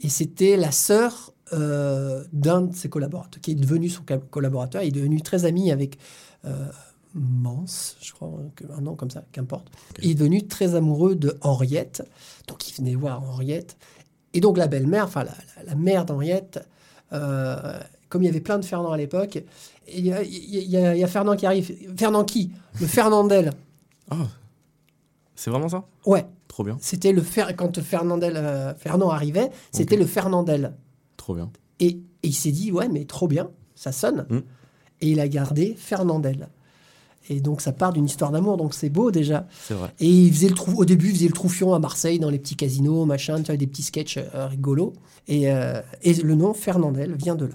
Et 0.00 0.10
c'était 0.10 0.56
la 0.56 0.70
sœur 0.70 1.32
euh, 1.52 2.24
d'un 2.32 2.62
de 2.62 2.74
ses 2.74 2.88
collaborateurs, 2.88 3.40
qui 3.40 3.52
est 3.52 3.54
devenu 3.56 3.88
son 3.88 4.02
collaborateur. 4.30 4.82
Il 4.82 4.88
est 4.88 5.00
devenu 5.00 5.20
très 5.22 5.44
ami 5.44 5.72
avec 5.72 5.98
euh, 6.44 6.66
Mance, 7.14 7.96
je 8.00 8.12
crois, 8.12 8.30
un 8.76 8.80
nom 8.80 8.94
comme 8.94 9.10
ça, 9.10 9.24
qu'importe. 9.32 9.68
Il 10.00 10.10
est 10.10 10.14
devenu 10.14 10.46
très 10.46 10.74
amoureux 10.76 11.16
de 11.16 11.36
Henriette. 11.40 12.06
Donc 12.46 12.68
il 12.68 12.74
venait 12.74 12.94
voir 12.94 13.22
Henriette. 13.22 13.76
Et 14.32 14.40
donc 14.40 14.56
la 14.56 14.68
belle-mère, 14.68 15.04
enfin 15.06 15.24
la, 15.64 15.74
mère 15.74 16.04
d'Henriette, 16.04 16.60
euh, 17.12 17.80
comme 18.08 18.22
il 18.22 18.26
y 18.26 18.28
avait 18.28 18.40
plein 18.40 18.58
de 18.58 18.64
Fernand 18.64 18.92
à 18.92 18.96
l'époque, 18.96 19.42
il 19.92 20.06
y, 20.06 20.12
a- 20.12 20.22
y 20.22 21.00
y 21.00 21.06
Fernand 21.08 21.34
qui 21.34 21.46
arrive. 21.46 21.74
Fernand 21.96 22.24
qui? 22.24 22.52
Le 22.80 22.86
Fernandel. 22.86 23.52
Ah, 24.10 24.28
c'est 25.34 25.50
vraiment 25.50 25.68
ça? 25.68 25.84
Ouais, 26.06 26.26
Trop 26.46 26.64
bien, 26.64 26.76
c'était 26.80 27.12
le 27.12 27.22
fer... 27.22 27.56
quand 27.56 27.80
Fernandel, 27.80 28.34
euh, 28.36 28.74
Fernand 28.74 29.10
arrivait, 29.10 29.50
c'était 29.72 29.96
le 29.96 30.06
Fernandel. 30.06 30.74
Trop 31.20 31.34
bien. 31.34 31.50
Et, 31.78 31.88
et 31.88 32.28
il 32.28 32.34
s'est 32.34 32.50
dit, 32.50 32.72
ouais, 32.72 32.88
mais 32.88 33.04
trop 33.04 33.28
bien, 33.28 33.50
ça 33.74 33.92
sonne. 33.92 34.26
Mm. 34.28 34.38
Et 35.02 35.10
il 35.12 35.20
a 35.20 35.28
gardé 35.28 35.74
Fernandel. 35.78 36.48
Et 37.28 37.40
donc 37.40 37.60
ça 37.60 37.72
part 37.72 37.92
d'une 37.92 38.06
histoire 38.06 38.32
d'amour, 38.32 38.56
donc 38.56 38.74
c'est 38.74 38.88
beau 38.88 39.10
déjà. 39.10 39.46
C'est 39.62 39.74
vrai. 39.74 39.92
Et 40.00 40.08
il 40.08 40.32
faisait 40.32 40.48
le 40.48 40.54
trou... 40.54 40.72
au 40.76 40.84
début, 40.84 41.10
il 41.10 41.14
faisait 41.14 41.28
le 41.28 41.32
troufion 41.32 41.74
à 41.74 41.78
Marseille, 41.78 42.18
dans 42.18 42.30
les 42.30 42.38
petits 42.38 42.56
casinos, 42.56 43.04
machin, 43.04 43.36
tu 43.36 43.46
vois, 43.46 43.56
des 43.56 43.66
petits 43.66 43.84
sketchs 43.84 44.18
euh, 44.18 44.46
rigolos. 44.48 44.94
Et, 45.28 45.52
euh, 45.52 45.80
et 46.02 46.14
le 46.14 46.34
nom 46.34 46.54
Fernandel 46.54 47.14
vient 47.14 47.36
de 47.36 47.46
là. 47.46 47.54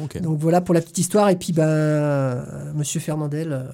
Ok. 0.00 0.20
Donc 0.20 0.38
voilà 0.38 0.60
pour 0.60 0.74
la 0.74 0.80
petite 0.80 0.98
histoire. 0.98 1.30
Et 1.30 1.36
puis, 1.36 1.52
ben, 1.52 1.66
euh, 1.66 2.72
monsieur 2.74 3.00
Fernandel, 3.00 3.52
euh, 3.52 3.64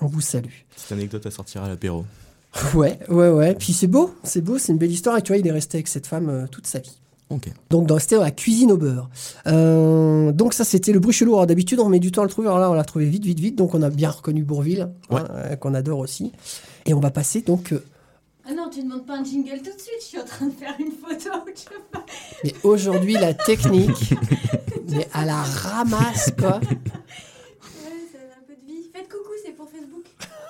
on 0.00 0.06
vous 0.06 0.22
salue. 0.22 0.64
Petite 0.74 0.92
anecdote 0.92 1.26
à 1.26 1.30
sortir 1.30 1.62
à 1.62 1.68
l'apéro. 1.68 2.06
Ouais, 2.74 2.98
ouais, 3.10 3.28
ouais. 3.28 3.54
Puis 3.54 3.74
c'est 3.74 3.88
beau, 3.88 4.14
c'est 4.22 4.40
beau, 4.40 4.56
c'est 4.56 4.72
une 4.72 4.78
belle 4.78 4.92
histoire. 4.92 5.18
Et 5.18 5.22
tu 5.22 5.32
vois, 5.32 5.38
il 5.38 5.46
est 5.46 5.52
resté 5.52 5.76
avec 5.76 5.88
cette 5.88 6.06
femme 6.06 6.48
toute 6.50 6.66
sa 6.66 6.78
vie. 6.78 6.98
Donc 7.70 7.86
dans, 7.86 7.98
c'était 7.98 8.14
dans 8.16 8.22
la 8.22 8.30
cuisine 8.30 8.70
au 8.72 8.76
beurre. 8.76 9.10
Euh, 9.48 10.30
donc 10.32 10.54
ça 10.54 10.64
c'était 10.64 10.92
le 10.92 11.00
bruit 11.00 11.12
chelou. 11.12 11.34
Alors 11.34 11.46
d'habitude 11.46 11.80
on 11.80 11.88
met 11.88 11.98
du 11.98 12.12
temps 12.12 12.22
à 12.22 12.24
le 12.24 12.30
trouver. 12.30 12.46
Alors 12.48 12.60
là 12.60 12.70
on 12.70 12.74
l'a 12.74 12.84
trouvé 12.84 13.06
vite, 13.06 13.24
vite, 13.24 13.40
vite. 13.40 13.56
Donc 13.56 13.74
on 13.74 13.82
a 13.82 13.90
bien 13.90 14.10
reconnu 14.10 14.44
Bourville, 14.44 14.88
Ouais. 15.10 15.20
hein, 15.20 15.26
euh, 15.32 15.56
qu'on 15.56 15.74
adore 15.74 15.98
aussi. 15.98 16.32
Et 16.86 16.94
on 16.94 17.00
va 17.00 17.10
passer 17.10 17.40
donc. 17.42 17.72
euh, 17.72 17.82
Ah 18.48 18.54
non, 18.54 18.70
tu 18.72 18.80
demandes 18.82 19.04
pas 19.06 19.18
un 19.18 19.24
jingle 19.24 19.56
tout 19.58 19.64
de 19.74 19.80
suite, 19.80 19.98
je 20.00 20.04
suis 20.04 20.18
en 20.20 20.24
train 20.24 20.46
de 20.46 20.52
faire 20.52 20.74
une 20.78 20.92
photo. 20.92 21.30
Pas. 21.92 22.04
mais 22.44 22.54
aujourd'hui 22.62 23.14
la 23.14 23.34
technique, 23.34 24.14
mais 24.90 25.08
à 25.12 25.24
la 25.24 25.42
ramasse 25.42 26.32
quoi. 26.38 26.60
Ouais, 26.60 26.76
ça 28.12 28.18
a 28.18 28.38
un 28.38 28.44
peu 28.46 28.54
de 28.54 28.66
vie. 28.72 28.88
Faites 28.94 29.08
coucou, 29.08 29.32
c'est 29.44 29.52
pour 29.52 29.68
Facebook. 29.68 30.04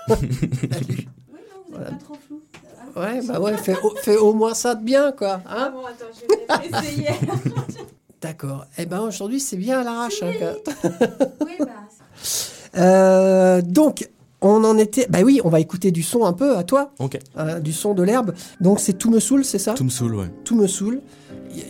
Salut. 0.72 1.08
Oui, 1.32 1.38
non, 1.50 1.62
vous 1.66 1.70
Voilà. 1.72 1.86
êtes 1.86 1.92
pas 1.98 2.04
trop 2.04 2.16
flou. 2.26 2.42
Ouais 2.96 3.20
bah 3.26 3.38
ouais, 3.40 3.56
fais, 3.58 3.76
au- 3.82 3.94
fais 4.02 4.16
au 4.16 4.32
moins 4.32 4.54
ça 4.54 4.74
de 4.74 4.82
bien 4.84 5.12
quoi. 5.12 5.40
Ah 5.46 5.66
Hein 5.66 5.72
bon, 5.74 5.82
attends, 5.84 6.12
je 6.14 6.78
vais 6.78 6.78
essayer. 6.78 7.08
D'accord. 8.22 8.64
Eh 8.78 8.86
ben 8.86 9.00
aujourd'hui 9.00 9.40
c'est 9.40 9.56
bien 9.56 9.80
à 9.80 9.84
l'arrache. 9.84 10.22
hein, 10.22 10.32
quoi. 10.38 10.52
oui, 11.46 11.52
bah. 11.60 11.66
Euh, 12.76 13.62
donc 13.62 14.08
on 14.40 14.64
en 14.64 14.76
était. 14.78 15.06
Bah 15.08 15.20
oui, 15.24 15.40
on 15.44 15.48
va 15.48 15.60
écouter 15.60 15.90
du 15.90 16.02
son 16.02 16.24
un 16.24 16.32
peu 16.32 16.56
à 16.56 16.62
toi, 16.64 16.92
Ok. 16.98 17.18
hein, 17.36 17.58
du 17.60 17.72
son 17.72 17.94
de 17.94 18.02
l'herbe. 18.02 18.32
Donc 18.60 18.80
c'est 18.80 18.92
tout 18.94 19.10
me 19.10 19.20
saoule, 19.20 19.44
c'est 19.44 19.58
ça? 19.58 19.74
Tout 19.74 19.84
me 19.84 19.90
saoule, 19.90 20.14
ouais. 20.14 20.30
Tout 20.44 20.56
me 20.56 20.66
saoule. 20.66 21.00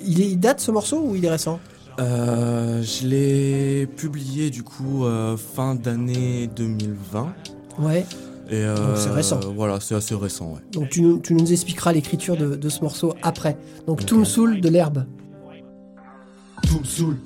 Il, 0.05 0.39
date 0.41 0.61
ce 0.61 0.71
morceau 0.73 1.01
ou 1.01 1.15
il 1.15 1.25
est 1.25 1.31
récent? 1.31 1.61
Euh, 2.01 2.83
je 2.83 3.07
l'ai 3.07 3.87
publié 3.87 4.51
du 4.51 4.62
coup 4.65 5.05
euh, 5.05 5.37
fin 5.37 5.75
d'année 5.77 6.49
2020. 6.57 7.33
Ouais. 7.79 8.05
Et 8.49 8.55
euh, 8.63 8.75
Donc, 8.77 8.97
c'est 8.97 9.11
récent. 9.11 9.41
Voilà, 9.57 9.81
c'est 9.81 9.95
assez 9.97 10.15
récent, 10.15 10.53
ouais. 10.53 10.61
Donc 10.73 10.89
tu, 10.91 11.03
nous- 11.03 11.19
tu 11.19 11.35
nous 11.35 11.53
expliqueras 11.53 11.93
l'écriture 11.93 12.37
de, 12.37 12.55
de 12.55 12.69
ce 12.69 12.81
morceau 12.83 13.15
après. 13.23 13.57
Donc 13.87 14.01
Ok. 14.03 14.07
tout 14.07 14.19
me 14.19 14.25
saoule 14.25 14.61
de 14.61 14.69
l'herbe. 14.69 15.05
Saoule. 16.85 17.17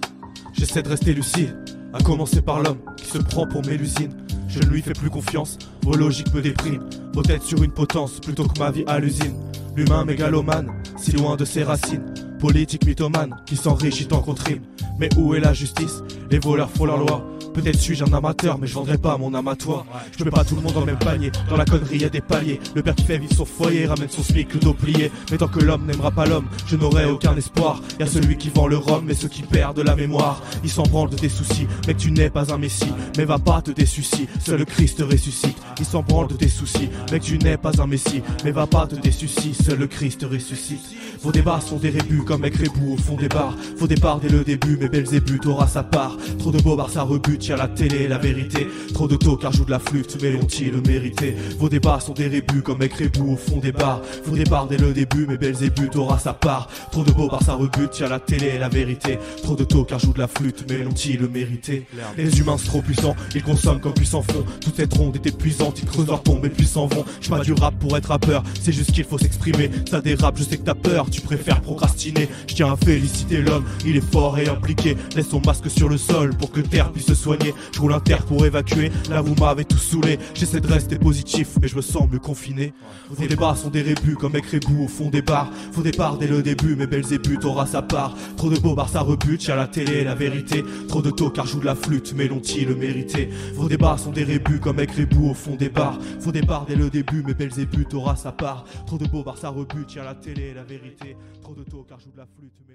J'essaie 0.52 0.82
de 0.82 0.88
rester 0.88 1.12
lucide, 1.14 1.54
à 1.92 2.02
commencer 2.02 2.40
par 2.40 2.60
l'homme 2.62 2.78
qui 2.96 3.06
se 3.06 3.18
prend 3.18 3.46
pour 3.46 3.64
Mélusine. 3.64 4.10
Je 4.48 4.58
ne 4.60 4.66
lui 4.66 4.82
fais 4.82 4.92
plus 4.92 5.10
confiance, 5.10 5.58
vos 5.82 5.94
logiques 5.94 6.32
me 6.34 6.42
dépriment. 6.42 6.84
Vos 7.12 7.22
têtes 7.22 7.42
sur 7.42 7.62
une 7.62 7.72
potence 7.72 8.20
plutôt 8.20 8.46
que 8.46 8.58
ma 8.58 8.70
vie 8.70 8.84
à 8.86 8.98
l'usine. 8.98 9.34
L'humain 9.76 10.04
mégalomane, 10.04 10.70
si 10.96 11.12
loin 11.12 11.36
de 11.36 11.44
ses 11.44 11.62
racines. 11.62 12.14
Politique 12.38 12.86
mythomane 12.86 13.36
qui 13.46 13.56
s'enrichit 13.56 14.06
tant 14.06 14.20
qu'on 14.20 14.34
rime. 14.34 14.62
Mais 14.98 15.08
où 15.16 15.34
est 15.34 15.40
la 15.40 15.52
justice? 15.52 16.02
Les 16.30 16.38
voleurs 16.38 16.70
font 16.70 16.86
leur 16.86 16.98
loi. 16.98 17.24
Peut-être 17.52 17.78
suis-je 17.78 18.04
un 18.04 18.12
amateur, 18.12 18.58
mais 18.58 18.66
je 18.66 18.74
vendrai 18.74 18.96
pas 18.96 19.18
mon 19.18 19.30
toi. 19.56 19.84
Je 20.16 20.24
mets 20.24 20.30
pas 20.30 20.44
tout 20.44 20.54
le 20.54 20.62
monde 20.62 20.72
dans 20.72 20.80
le 20.80 20.86
même 20.86 20.98
panier. 20.98 21.32
Dans 21.48 21.56
la 21.56 21.64
connerie, 21.64 21.98
y 21.98 22.04
a 22.04 22.08
des 22.08 22.20
paliers. 22.20 22.60
Le 22.74 22.82
père 22.82 22.94
qui 22.94 23.04
fait 23.04 23.18
vivre 23.18 23.34
son 23.34 23.44
foyer 23.44 23.86
ramène 23.86 24.08
son 24.08 24.22
smic, 24.22 24.54
le 24.54 24.60
dos 24.60 24.74
plié. 24.74 25.10
Mais 25.30 25.38
tant 25.38 25.48
que 25.48 25.58
l'homme 25.58 25.84
n'aimera 25.86 26.10
pas 26.10 26.26
l'homme, 26.26 26.46
je 26.66 26.76
n'aurai 26.76 27.06
aucun 27.06 27.36
espoir. 27.36 27.82
Y 27.98 28.04
a 28.04 28.06
celui 28.06 28.36
qui 28.36 28.50
vend 28.50 28.68
le 28.68 28.76
rhum, 28.76 29.04
mais 29.04 29.14
ceux 29.14 29.28
qui 29.28 29.42
perdent 29.42 29.80
la 29.80 29.96
mémoire. 29.96 30.42
Ils 30.62 30.70
s'en 30.70 30.84
branlent 30.84 31.10
de 31.10 31.16
tes 31.16 31.28
soucis, 31.28 31.66
mec, 31.86 31.96
tu 31.96 32.12
n'es 32.12 32.30
pas 32.30 32.52
un 32.52 32.58
messie. 32.58 32.92
Mais 33.16 33.24
va 33.24 33.38
pas 33.38 33.62
te 33.62 33.72
désucis, 33.72 34.28
seul 34.44 34.60
le 34.60 34.64
Christ 34.64 35.02
ressuscite. 35.02 35.56
Ils 35.78 35.84
s'en 35.84 36.02
branlent 36.02 36.28
de 36.28 36.34
tes 36.34 36.48
soucis, 36.48 36.88
mec, 37.10 37.22
tu 37.22 37.38
n'es 37.38 37.56
pas 37.56 37.72
un 37.80 37.86
messie. 37.86 38.22
Mais 38.44 38.50
va 38.50 38.66
pas 38.66 38.86
te 38.86 38.94
désucis, 38.96 39.54
seul 39.54 39.78
le 39.78 39.86
Christ 39.86 40.26
ressuscite. 40.30 40.80
Vos 41.22 41.32
débats 41.32 41.60
sont 41.60 41.76
des 41.76 41.90
rébus 41.90 42.22
comme 42.24 42.40
mec 42.40 42.56
rébou 42.56 42.94
au 42.94 42.96
fond 42.96 43.14
des 43.14 43.28
bars. 43.28 43.54
Faux 43.76 43.86
départ 43.86 44.20
dès 44.20 44.28
le 44.28 44.42
début, 44.42 44.78
mais 44.80 44.88
Belzébuth 44.88 45.44
aura 45.46 45.66
sa 45.66 45.82
part. 45.82 46.16
Trop 46.38 46.50
de 46.50 46.60
bobards, 46.62 46.90
ça 46.90 47.02
rebute, 47.02 47.46
y'a 47.46 47.56
la 47.56 47.68
télé, 47.68 48.08
la 48.08 48.18
vérité. 48.18 48.66
Trop 48.94 49.06
de 49.06 49.16
tocards 49.16 49.52
jouent 49.52 49.66
de 49.66 49.70
la 49.70 49.78
flûte, 49.78 50.18
mais 50.22 50.32
l'ont-ils 50.32 50.72
le 50.72 50.80
mérité? 50.80 51.36
Vos 51.58 51.68
débats 51.68 52.00
sont 52.00 52.14
des 52.14 52.26
rébus 52.26 52.62
comme 52.62 52.78
mec 52.78 52.94
rébou 52.94 53.32
au 53.32 53.36
fond 53.36 53.58
des 53.58 53.72
bars. 53.72 54.00
Faux 54.24 54.34
départ 54.34 54.66
dès 54.66 54.78
le 54.78 54.92
début, 54.92 55.26
mais 55.28 55.36
Belzébuth 55.36 55.96
aura 55.96 56.18
sa 56.18 56.32
part. 56.32 56.68
Trop 56.90 57.04
de 57.04 57.12
bobards, 57.12 57.42
ça 57.42 57.54
rebute, 57.54 57.98
y'a 57.98 58.08
la 58.08 58.20
télé, 58.20 58.58
la 58.58 58.68
vérité. 58.68 59.18
Trop 59.42 59.56
de 59.56 59.64
tocards 59.64 59.98
jouent 59.98 60.14
de 60.14 60.20
la 60.20 60.28
flûte, 60.28 60.64
mais 60.68 60.78
l'ont-ils 60.78 61.20
le 61.20 61.28
mérité? 61.28 61.86
Les 62.16 62.38
humains 62.38 62.56
sont 62.56 62.66
trop 62.66 62.82
puissants, 62.82 63.16
ils 63.34 63.42
consomment 63.42 63.80
comme 63.80 63.94
puissants 63.94 64.22
fond. 64.22 64.44
Toute 64.60 64.76
cette 64.76 64.94
ronde 64.94 65.16
est 65.16 65.26
épuisante, 65.26 65.59
leur 66.06 66.22
tombe 66.22 66.44
et 66.44 66.48
puis 66.48 66.66
s'en 66.66 66.86
vont. 66.86 67.04
J'suis 67.20 67.34
du 67.44 67.52
rap 67.52 67.74
pour 67.78 67.96
être 67.96 68.06
rappeur, 68.06 68.42
c'est 68.60 68.72
juste 68.72 68.92
qu'il 68.92 69.04
faut 69.04 69.18
s'exprimer. 69.18 69.70
Ça 69.90 70.00
dérape, 70.00 70.36
je 70.38 70.44
sais 70.44 70.56
que 70.56 70.64
t'as 70.64 70.74
peur, 70.74 71.08
tu 71.10 71.20
préfères 71.20 71.60
procrastiner. 71.60 72.28
Je 72.46 72.54
tiens 72.54 72.72
à 72.72 72.76
féliciter 72.76 73.38
l'homme, 73.38 73.64
il 73.86 73.96
est 73.96 74.12
fort 74.12 74.38
et 74.38 74.48
impliqué. 74.48 74.96
Laisse 75.16 75.28
son 75.28 75.40
masque 75.44 75.70
sur 75.70 75.88
le 75.88 75.96
sol 75.96 76.34
pour 76.36 76.50
que 76.50 76.60
terre 76.60 76.92
puisse 76.92 77.06
se 77.06 77.14
soigner. 77.14 77.54
Je 77.72 77.80
roule 77.80 77.92
un 77.92 78.00
terre 78.00 78.24
pour 78.24 78.44
évacuer, 78.44 78.90
là 79.08 79.20
vous 79.20 79.34
m'avez 79.34 79.64
tout 79.64 79.78
saoulé. 79.78 80.18
J'essaie 80.34 80.60
de 80.60 80.66
rester 80.66 80.96
positif, 80.96 81.48
mais 81.60 81.68
je 81.68 81.76
me 81.76 81.82
sens 81.82 82.08
mieux 82.10 82.18
confiné. 82.18 82.72
Vos 83.10 83.26
débats 83.26 83.54
sont 83.54 83.70
des 83.70 83.82
rébus 83.82 84.16
comme 84.16 84.32
mec 84.32 84.46
rébou 84.46 84.84
au 84.84 84.88
fond 84.88 85.10
des 85.10 85.22
bars. 85.22 85.50
Faux 85.72 85.82
départ 85.82 86.18
dès 86.18 86.26
le 86.26 86.42
début, 86.42 86.76
mais 86.76 86.86
Belzébuth 86.86 87.44
aura 87.44 87.66
sa 87.66 87.82
part. 87.82 88.16
Trop 88.36 88.50
de 88.50 88.58
bobards, 88.58 88.88
ça 88.88 89.00
rebute, 89.00 89.44
y'a 89.46 89.56
la 89.56 89.66
télé, 89.66 90.04
la 90.04 90.14
vérité. 90.14 90.64
Trop 90.88 91.02
de 91.02 91.10
tocards 91.10 91.46
jouent 91.46 91.60
de 91.60 91.66
la 91.66 91.74
flûte, 91.74 92.14
mais 92.16 92.28
l'ont-ils 92.28 92.66
le 92.66 92.74
mérité? 92.74 93.30
Vos 93.54 93.68
débats 93.68 93.96
sont 93.98 94.10
des 94.10 94.24
rébus 94.24 94.60
comme 94.60 94.76
mec 94.76 94.90
rébou 94.92 95.30
au 95.30 95.34
fond 95.34 95.49
des 95.56 95.68
bars. 95.68 95.98
Faux 96.20 96.32
départ 96.32 96.66
dès 96.66 96.76
le 96.76 96.90
début, 96.90 97.22
mais 97.26 97.34
Belzébuth 97.34 97.94
aura 97.94 98.16
sa 98.16 98.32
part. 98.32 98.64
Trop 98.86 98.98
de 98.98 99.06
bobards, 99.06 99.38
ça 99.38 99.48
rebute, 99.48 99.94
y'a 99.94 100.04
la 100.04 100.14
télé, 100.14 100.54
la 100.54 100.64
vérité. 100.64 101.16
Trop 101.42 101.54
de 101.54 101.62
tocards 101.62 102.00
jouent 102.00 102.12
de 102.12 102.18
la 102.18 102.26
flûte, 102.26 102.60
mais 102.68 102.74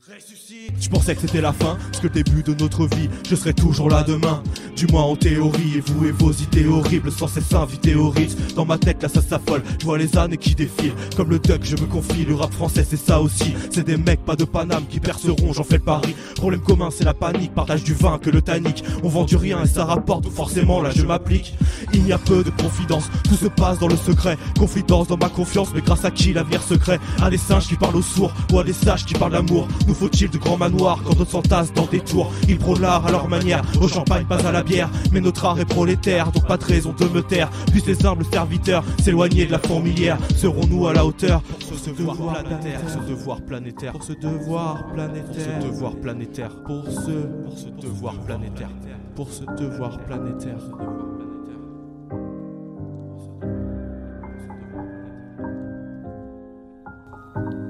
Ressuscite 0.00 0.72
Je 0.78 0.88
pensais 0.88 1.16
que 1.16 1.22
c'était 1.22 1.40
la 1.40 1.52
fin, 1.52 1.76
parce 1.90 1.98
que 1.98 2.06
le 2.06 2.22
début 2.22 2.44
de 2.44 2.54
notre 2.54 2.86
vie, 2.86 3.08
je 3.28 3.34
serai 3.34 3.52
toujours 3.52 3.90
là 3.90 4.04
demain. 4.04 4.40
Du 4.76 4.86
moins 4.86 5.02
en 5.02 5.16
théorie, 5.16 5.78
et 5.78 5.80
vous 5.80 6.04
et 6.06 6.12
vos 6.12 6.30
idées 6.30 6.66
horribles, 6.66 7.10
sans 7.10 7.26
cesse 7.26 7.52
inviter 7.52 7.96
au. 7.96 8.14
Dans 8.54 8.64
ma 8.64 8.78
tête, 8.78 9.02
là 9.02 9.08
ça 9.08 9.20
s'affole, 9.20 9.62
je 9.80 9.84
vois 9.84 9.98
les 9.98 10.16
années 10.16 10.36
qui 10.36 10.54
défilent. 10.54 10.94
Comme 11.16 11.30
le 11.30 11.40
duck, 11.40 11.64
je 11.64 11.74
me 11.76 11.86
confie, 11.86 12.24
le 12.24 12.36
rap 12.36 12.52
français 12.52 12.86
c'est 12.88 12.96
ça 12.96 13.20
aussi. 13.20 13.54
C'est 13.70 13.84
des 13.84 13.96
mecs, 13.96 14.24
pas 14.24 14.36
de 14.36 14.44
Paname, 14.44 14.86
qui 14.86 15.00
perceront, 15.00 15.52
j'en 15.52 15.64
fais 15.64 15.78
le 15.78 15.82
pari. 15.82 16.14
Problème 16.36 16.60
commun, 16.60 16.90
c'est 16.92 17.04
la 17.04 17.14
panique, 17.14 17.52
partage 17.52 17.82
du 17.82 17.94
vin 17.94 18.18
que 18.18 18.30
le 18.30 18.42
tannique. 18.42 18.84
On 19.02 19.08
vend 19.08 19.24
du 19.24 19.34
rien 19.34 19.64
et 19.64 19.66
ça 19.66 19.84
rapporte, 19.84 20.22
donc 20.22 20.34
forcément 20.34 20.80
là 20.82 20.90
je 20.94 21.02
m'applique. 21.02 21.54
Il 21.92 22.06
y 22.06 22.12
a 22.12 22.18
peu 22.18 22.44
de 22.44 22.50
confidence, 22.50 23.10
tout 23.24 23.34
se 23.34 23.48
passe 23.48 23.80
dans 23.80 23.88
le 23.88 23.96
secret. 23.96 24.38
Confidence 24.56 25.08
dans 25.08 25.16
ma 25.16 25.30
confiance, 25.30 25.70
mais 25.74 25.80
grâce 25.80 26.04
à 26.04 26.12
qui 26.12 26.32
l'avenir 26.32 26.62
secret? 26.62 27.00
À 27.20 27.28
des 27.28 27.38
singes 27.38 27.66
qui 27.66 27.74
parlent 27.74 27.96
aux 27.96 28.02
sourds, 28.02 28.32
ou 28.52 28.60
à 28.60 28.64
des 28.64 28.72
sages 28.72 29.04
qui 29.04 29.14
parlent 29.14 29.32
d'amour. 29.32 29.66
Nous 29.86 29.94
faut-il 29.94 30.30
de 30.30 30.38
grands 30.38 30.56
manoirs 30.56 31.00
quand 31.04 31.14
d'autres 31.14 31.30
s'entassent 31.30 31.72
dans 31.72 31.86
des 31.86 32.00
tours 32.00 32.32
Ils 32.48 32.58
prônent 32.58 32.80
l'art 32.80 33.06
à 33.06 33.10
leur 33.10 33.28
manière, 33.28 33.62
au 33.80 33.88
champagne, 33.88 34.26
pas 34.26 34.46
à 34.46 34.52
la 34.52 34.62
bière. 34.62 34.90
Mais 35.12 35.20
notre 35.20 35.44
art 35.44 35.58
est 35.60 35.64
prolétaire, 35.64 36.32
donc 36.32 36.46
pas 36.46 36.56
de 36.56 36.64
raison 36.64 36.94
de 36.98 37.04
me 37.06 37.22
taire. 37.22 37.50
Puis 37.72 37.82
ces 37.84 38.04
humbles 38.04 38.24
serviteurs, 38.24 38.84
s'éloigner 39.02 39.46
de 39.46 39.52
la 39.52 39.58
fourmilière. 39.58 40.18
Serons-nous 40.36 40.86
à 40.86 40.92
la 40.92 41.04
hauteur 41.04 41.42
pour 41.42 41.78
ce 41.78 41.90
devoir 41.90 42.42
planétaire 42.42 42.80
Pour 42.80 42.90
ce 42.90 42.98
devoir 43.10 43.40
planétaire 43.42 43.92
Pour 43.92 44.02
ce 44.02 44.12
devoir 44.12 44.86
planétaire 44.92 45.52
Pour 45.52 45.62
ce 45.62 45.66
devoir 45.66 45.94
planétaire 45.96 46.50
Pour 46.64 46.84
ce, 46.86 47.10
pour 47.44 47.58
ce 47.58 47.68
devoir 47.86 48.14
planétaire 48.20 48.70
Pour 49.14 49.30
ce 49.30 49.44
devoir 49.60 49.98
planétaire 50.00 50.58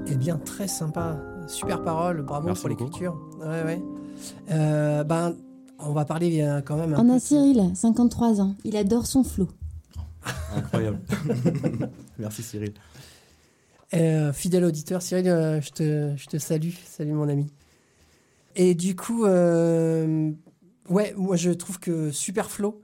Eh 0.09 0.15
bien, 0.15 0.37
très 0.37 0.67
sympa. 0.67 1.17
Super 1.47 1.81
parole. 1.81 2.21
Bravo 2.23 2.47
Merci 2.47 2.61
pour 2.61 2.69
l'écriture. 2.69 3.17
Ouais, 3.39 3.63
ouais. 3.63 3.81
Euh, 4.51 5.03
ben, 5.03 5.35
on 5.79 5.93
va 5.93 6.05
parler 6.05 6.41
euh, 6.41 6.61
quand 6.61 6.75
même 6.75 6.93
un 6.93 6.99
On 6.99 7.07
peu 7.07 7.13
a 7.13 7.19
Cyril, 7.19 7.71
53 7.73 8.41
ans. 8.41 8.55
Il 8.63 8.75
adore 8.75 9.05
son 9.05 9.23
flow. 9.23 9.47
Incroyable. 10.55 10.99
Merci 12.19 12.43
Cyril. 12.43 12.73
Euh, 13.93 14.33
fidèle 14.33 14.65
auditeur, 14.65 15.01
Cyril, 15.01 15.27
euh, 15.29 15.61
je, 15.61 15.69
te, 15.71 16.13
je 16.17 16.25
te 16.27 16.37
salue. 16.37 16.71
Salut 16.85 17.13
mon 17.13 17.29
ami. 17.29 17.47
Et 18.55 18.75
du 18.75 18.95
coup, 18.95 19.25
euh, 19.25 20.31
ouais, 20.89 21.13
moi 21.15 21.37
je 21.37 21.51
trouve 21.51 21.79
que 21.79 22.11
super 22.11 22.49
flow. 22.49 22.81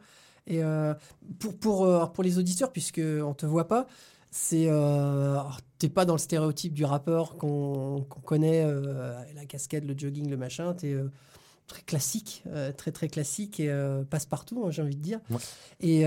Et 0.47 0.63
euh, 0.63 0.93
pour, 1.39 1.57
pour, 1.57 2.11
pour 2.13 2.23
les 2.23 2.37
auditeurs, 2.37 2.71
puisque 2.71 3.01
on 3.03 3.33
te 3.33 3.45
voit 3.45 3.67
pas, 3.67 3.87
c'est 4.31 4.67
euh, 4.69 5.37
t'es 5.83 5.89
pas 5.89 6.05
dans 6.05 6.13
le 6.13 6.19
stéréotype 6.19 6.73
du 6.73 6.85
rappeur 6.85 7.35
qu'on 7.35 8.07
connaît, 8.23 8.63
euh, 8.63 9.21
la 9.35 9.45
casquette, 9.45 9.83
le 9.83 9.93
jogging, 9.97 10.29
le 10.29 10.37
machin. 10.37 10.73
T'es 10.73 10.93
euh, 10.93 11.11
très 11.67 11.81
classique, 11.81 12.41
euh, 12.47 12.71
très 12.71 12.93
très 12.93 13.09
classique 13.09 13.59
et 13.59 13.69
euh, 13.69 14.05
passe 14.05 14.25
partout, 14.25 14.65
j'ai 14.69 14.81
envie 14.81 14.95
de 14.95 15.01
dire. 15.01 15.19
Ouais. 15.29 15.41
Et, 15.81 16.03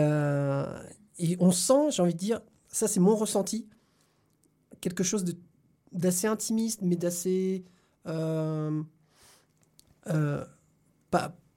et 1.19 1.37
on 1.41 1.51
sent, 1.51 1.91
j'ai 1.91 2.01
envie 2.01 2.15
de 2.15 2.19
dire, 2.19 2.41
ça 2.69 2.89
c'est 2.89 3.01
mon 3.01 3.15
ressenti, 3.15 3.69
quelque 4.81 5.05
chose 5.05 5.27
d'assez 5.93 6.27
intimiste, 6.27 6.81
mais 6.81 6.97
d'assez 6.97 7.63
pas, 8.05 8.71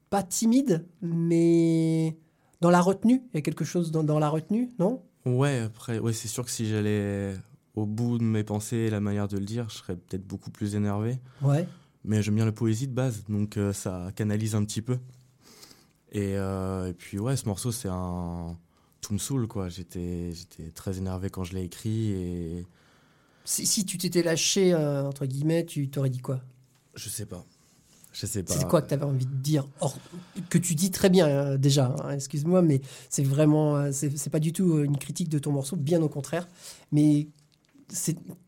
pas 0.10 0.24
timide, 0.24 0.86
mais 1.02 2.18
dans 2.60 2.70
la 2.70 2.82
retenue. 2.82 3.24
Il 3.34 3.38
y 3.38 3.40
a 3.40 3.42
quelque 3.42 3.64
chose 3.64 3.92
dans, 3.92 4.04
dans 4.04 4.20
la 4.20 4.28
retenue, 4.28 4.72
non? 4.78 5.04
Ouais, 5.26 5.60
après, 5.60 6.00
ouais, 6.00 6.12
c'est 6.12 6.28
sûr 6.28 6.44
que 6.44 6.52
si 6.52 6.68
j'allais 6.68 7.34
au 7.76 7.86
bout 7.86 8.18
de 8.18 8.24
mes 8.24 8.44
pensées 8.44 8.78
et 8.78 8.90
la 8.90 9.00
manière 9.00 9.28
de 9.28 9.38
le 9.38 9.46
dire, 9.46 9.70
je 9.70 9.78
serais 9.78 9.96
peut-être 9.96 10.26
beaucoup 10.26 10.52
plus 10.52 10.76
énervé. 10.76 11.20
Ouais. 11.42 11.68
Mais 12.06 12.22
j'aime 12.22 12.36
bien 12.36 12.46
la 12.46 12.52
poésie 12.52 12.88
de 12.88 12.94
base, 12.94 13.24
donc 13.28 13.58
euh, 13.58 13.74
ça 13.74 14.12
canalise 14.16 14.56
un 14.56 14.64
petit 14.64 14.82
peu. 14.82 14.98
Et, 16.12 16.36
euh, 16.38 16.90
et 16.90 16.94
puis 16.94 17.20
ouais, 17.20 17.36
ce 17.36 17.46
morceau, 17.46 17.72
c'est 17.72 17.90
un... 17.90 18.58
Tout 19.02 19.14
me 19.14 19.20
saoule, 19.20 19.48
quoi. 19.48 19.70
J'étais 19.70 20.34
j'étais 20.34 20.72
très 20.72 20.98
énervé 20.98 21.30
quand 21.30 21.44
je 21.44 21.54
l'ai 21.54 21.64
écrit 21.64 22.12
et... 22.12 22.66
Si, 23.46 23.66
si 23.66 23.86
tu 23.86 23.98
t'étais 23.98 24.22
lâché, 24.22 24.74
euh, 24.74 25.08
entre 25.08 25.26
guillemets, 25.26 25.66
tu 25.66 25.90
t'aurais 25.90 26.10
dit 26.10 26.20
quoi? 26.20 26.42
Je 26.96 27.10
sais 27.10 27.26
pas. 27.26 27.46
Je 28.12 28.26
sais 28.26 28.44
pas. 28.44 28.54
C'est 28.54 28.68
quoi 28.68 28.82
que 28.82 28.88
tu 28.88 28.94
avais 28.94 29.06
envie 29.06 29.26
de 29.26 29.36
dire? 29.36 29.68
Or, 29.80 29.98
Que 30.50 30.58
tu 30.58 30.76
dis 30.76 30.92
très 30.92 31.10
bien 31.10 31.58
déjà, 31.58 31.96
hein, 32.04 32.12
excuse-moi, 32.12 32.62
mais 32.62 32.82
c'est 33.10 33.24
vraiment. 33.24 33.92
c'est 33.92 34.16
c'est 34.18 34.30
pas 34.30 34.40
du 34.40 34.52
tout 34.52 34.84
une 34.84 34.98
critique 34.98 35.30
de 35.30 35.40
ton 35.40 35.52
morceau, 35.52 35.76
bien 35.76 36.02
au 36.02 36.10
contraire. 36.10 36.48
Mais 36.92 37.28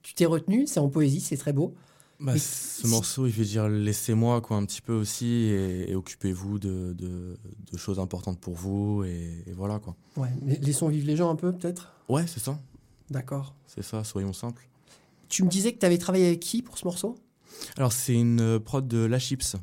tu 0.01 0.13
t'es 0.13 0.25
retenu, 0.25 0.67
c'est 0.67 0.79
en 0.79 0.89
poésie, 0.89 1.19
c'est 1.21 1.37
très 1.37 1.53
beau. 1.53 1.73
Bah, 2.19 2.37
ce 2.37 2.85
morceau, 2.85 3.25
il 3.25 3.31
veut 3.33 3.45
dire 3.45 3.67
laissez-moi 3.67 4.41
quoi 4.41 4.57
un 4.57 4.65
petit 4.65 4.81
peu 4.81 4.93
aussi 4.93 5.25
et, 5.25 5.89
et 5.91 5.95
occupez-vous 5.95 6.59
de, 6.59 6.93
de- 6.95 7.35
de 7.71 7.77
choses 7.77 7.97
importantes 7.99 8.39
pour 8.39 8.53
vous 8.53 9.03
et, 9.03 9.43
et 9.47 9.53
voilà 9.53 9.79
quoi. 9.79 9.95
Ouais, 10.17 10.29
mais 10.43 10.57
laissons 10.59 10.87
vivre 10.89 11.07
les 11.07 11.15
gens 11.15 11.31
un 11.31 11.35
peu, 11.35 11.51
peut-être? 11.51 11.91
Ouais, 12.09 12.27
c'est 12.27 12.39
ça, 12.39 12.59
D'accord. 13.09 13.55
c'est 13.65 13.81
ça, 13.83 14.03
soyons 14.03 14.33
simples. 14.33 14.67
Tu 15.29 15.43
me 15.43 15.49
disais 15.49 15.73
que 15.73 15.79
tu 15.79 15.85
avais 15.87 15.97
travaillé 15.97 16.27
avec 16.27 16.41
qui 16.41 16.61
pour 16.61 16.77
ce 16.77 16.85
morceau? 16.85 17.15
Alors 17.75 17.91
c'est 17.91 18.13
une 18.13 18.39
euh, 18.39 18.59
prod 18.59 18.87
de 18.87 18.99
La 19.03 19.17
Chips, 19.17 19.55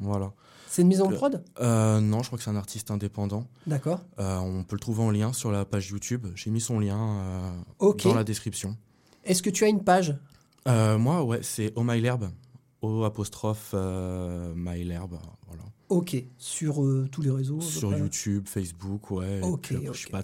voilà. 0.00 0.32
C'est 0.68 0.82
une 0.82 0.88
maison 0.88 1.06
de 1.06 1.12
Euh, 1.12 1.16
prod? 1.16 1.44
Euh, 1.60 2.00
non, 2.00 2.22
je 2.22 2.28
crois 2.28 2.38
que 2.38 2.42
c'est 2.44 2.50
un 2.50 2.56
artiste 2.56 2.90
indépendant. 2.90 3.46
D'accord. 3.68 4.00
Euh, 4.18 4.38
on 4.38 4.64
peut 4.64 4.74
le 4.74 4.80
trouver 4.80 5.02
en 5.02 5.10
lien 5.10 5.32
sur 5.34 5.52
la 5.52 5.64
page 5.66 5.90
YouTube. 5.90 6.26
J'ai 6.34 6.50
mis 6.50 6.62
son 6.62 6.80
lien 6.80 7.52
euh, 7.80 7.92
dans 8.02 8.14
la 8.14 8.24
description. 8.24 8.76
Est-ce 9.24 9.42
que 9.42 9.50
tu 9.50 9.64
as 9.64 9.68
une 9.68 9.82
page 9.84 10.16
Euh, 10.68 10.98
moi, 10.98 11.22
ouais, 11.24 11.40
c'est 11.42 11.72
Oh 11.76 11.82
My 11.84 12.00
Lerbe. 12.00 12.30
O 12.82 13.04
apostrophe 13.04 13.70
euh, 13.74 14.52
voilà. 14.56 15.62
Ok. 15.88 16.16
Sur 16.38 16.82
euh, 16.82 17.08
tous 17.10 17.22
les 17.22 17.30
réseaux 17.30 17.60
Sur 17.60 17.96
YouTube, 17.96 18.46
Facebook, 18.48 19.10
ouais. 19.12 19.40
Ok, 19.42 19.60
puis 19.62 19.76
après, 19.76 19.92
Je 19.98 20.08
pas, 20.08 20.22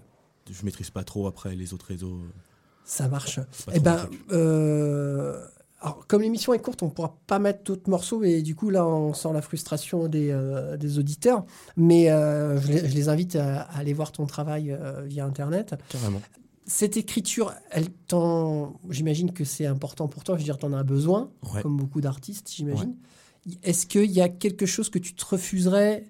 je 0.51 0.65
maîtrise 0.65 0.91
pas 0.91 1.05
trop 1.05 1.27
après 1.27 1.55
les 1.55 1.73
autres 1.73 1.87
réseaux. 1.87 2.19
Ça 2.85 3.07
marche. 3.09 3.39
Eh 3.73 3.81
ben, 3.81 4.09
euh, 4.33 5.45
alors, 5.81 6.07
comme 6.09 6.23
l'émission 6.23 6.53
est 6.55 6.59
courte, 6.59 6.83
on 6.83 6.89
pourra 6.91 7.17
pas 7.27 7.39
mettre 7.39 7.63
d'autres 7.63 7.89
morceaux 7.89 8.25
et 8.25 8.43
du 8.43 8.57
coup 8.57 8.71
là, 8.71 8.85
on 8.87 9.13
sent 9.15 9.29
la 9.33 9.43
frustration 9.43 10.09
des, 10.09 10.31
euh, 10.31 10.77
des 10.77 10.99
auditeurs. 10.99 11.45
Mais 11.77 12.11
euh, 12.11 12.61
je, 12.61 12.69
les, 12.69 12.89
je 12.89 12.95
les 12.95 13.09
invite 13.09 13.37
à, 13.37 13.61
à 13.63 13.79
aller 13.79 13.93
voir 13.93 14.11
ton 14.11 14.27
travail 14.27 14.73
euh, 14.73 15.03
via 15.03 15.25
internet. 15.25 15.75
Carrément. 15.91 16.21
Cette 16.71 16.99
écriture, 16.99 17.55
elle 17.71 17.89
t'en, 17.91 18.79
j'imagine 18.91 19.33
que 19.33 19.43
c'est 19.45 19.65
important 19.67 20.07
pour 20.07 20.23
toi. 20.23 20.35
Je 20.37 20.41
veux 20.41 20.45
dire, 20.45 20.59
t'en 20.59 20.73
as 20.75 20.83
besoin, 20.83 21.31
Ouais. 21.55 21.63
comme 21.63 21.77
beaucoup 21.79 22.01
d'artistes, 22.03 22.53
j'imagine. 22.55 22.95
Est-ce 23.63 23.87
qu'il 23.87 24.11
y 24.11 24.21
a 24.21 24.29
quelque 24.29 24.67
chose 24.67 24.91
que 24.91 24.99
tu 24.99 25.15
te 25.15 25.25
refuserais 25.25 26.05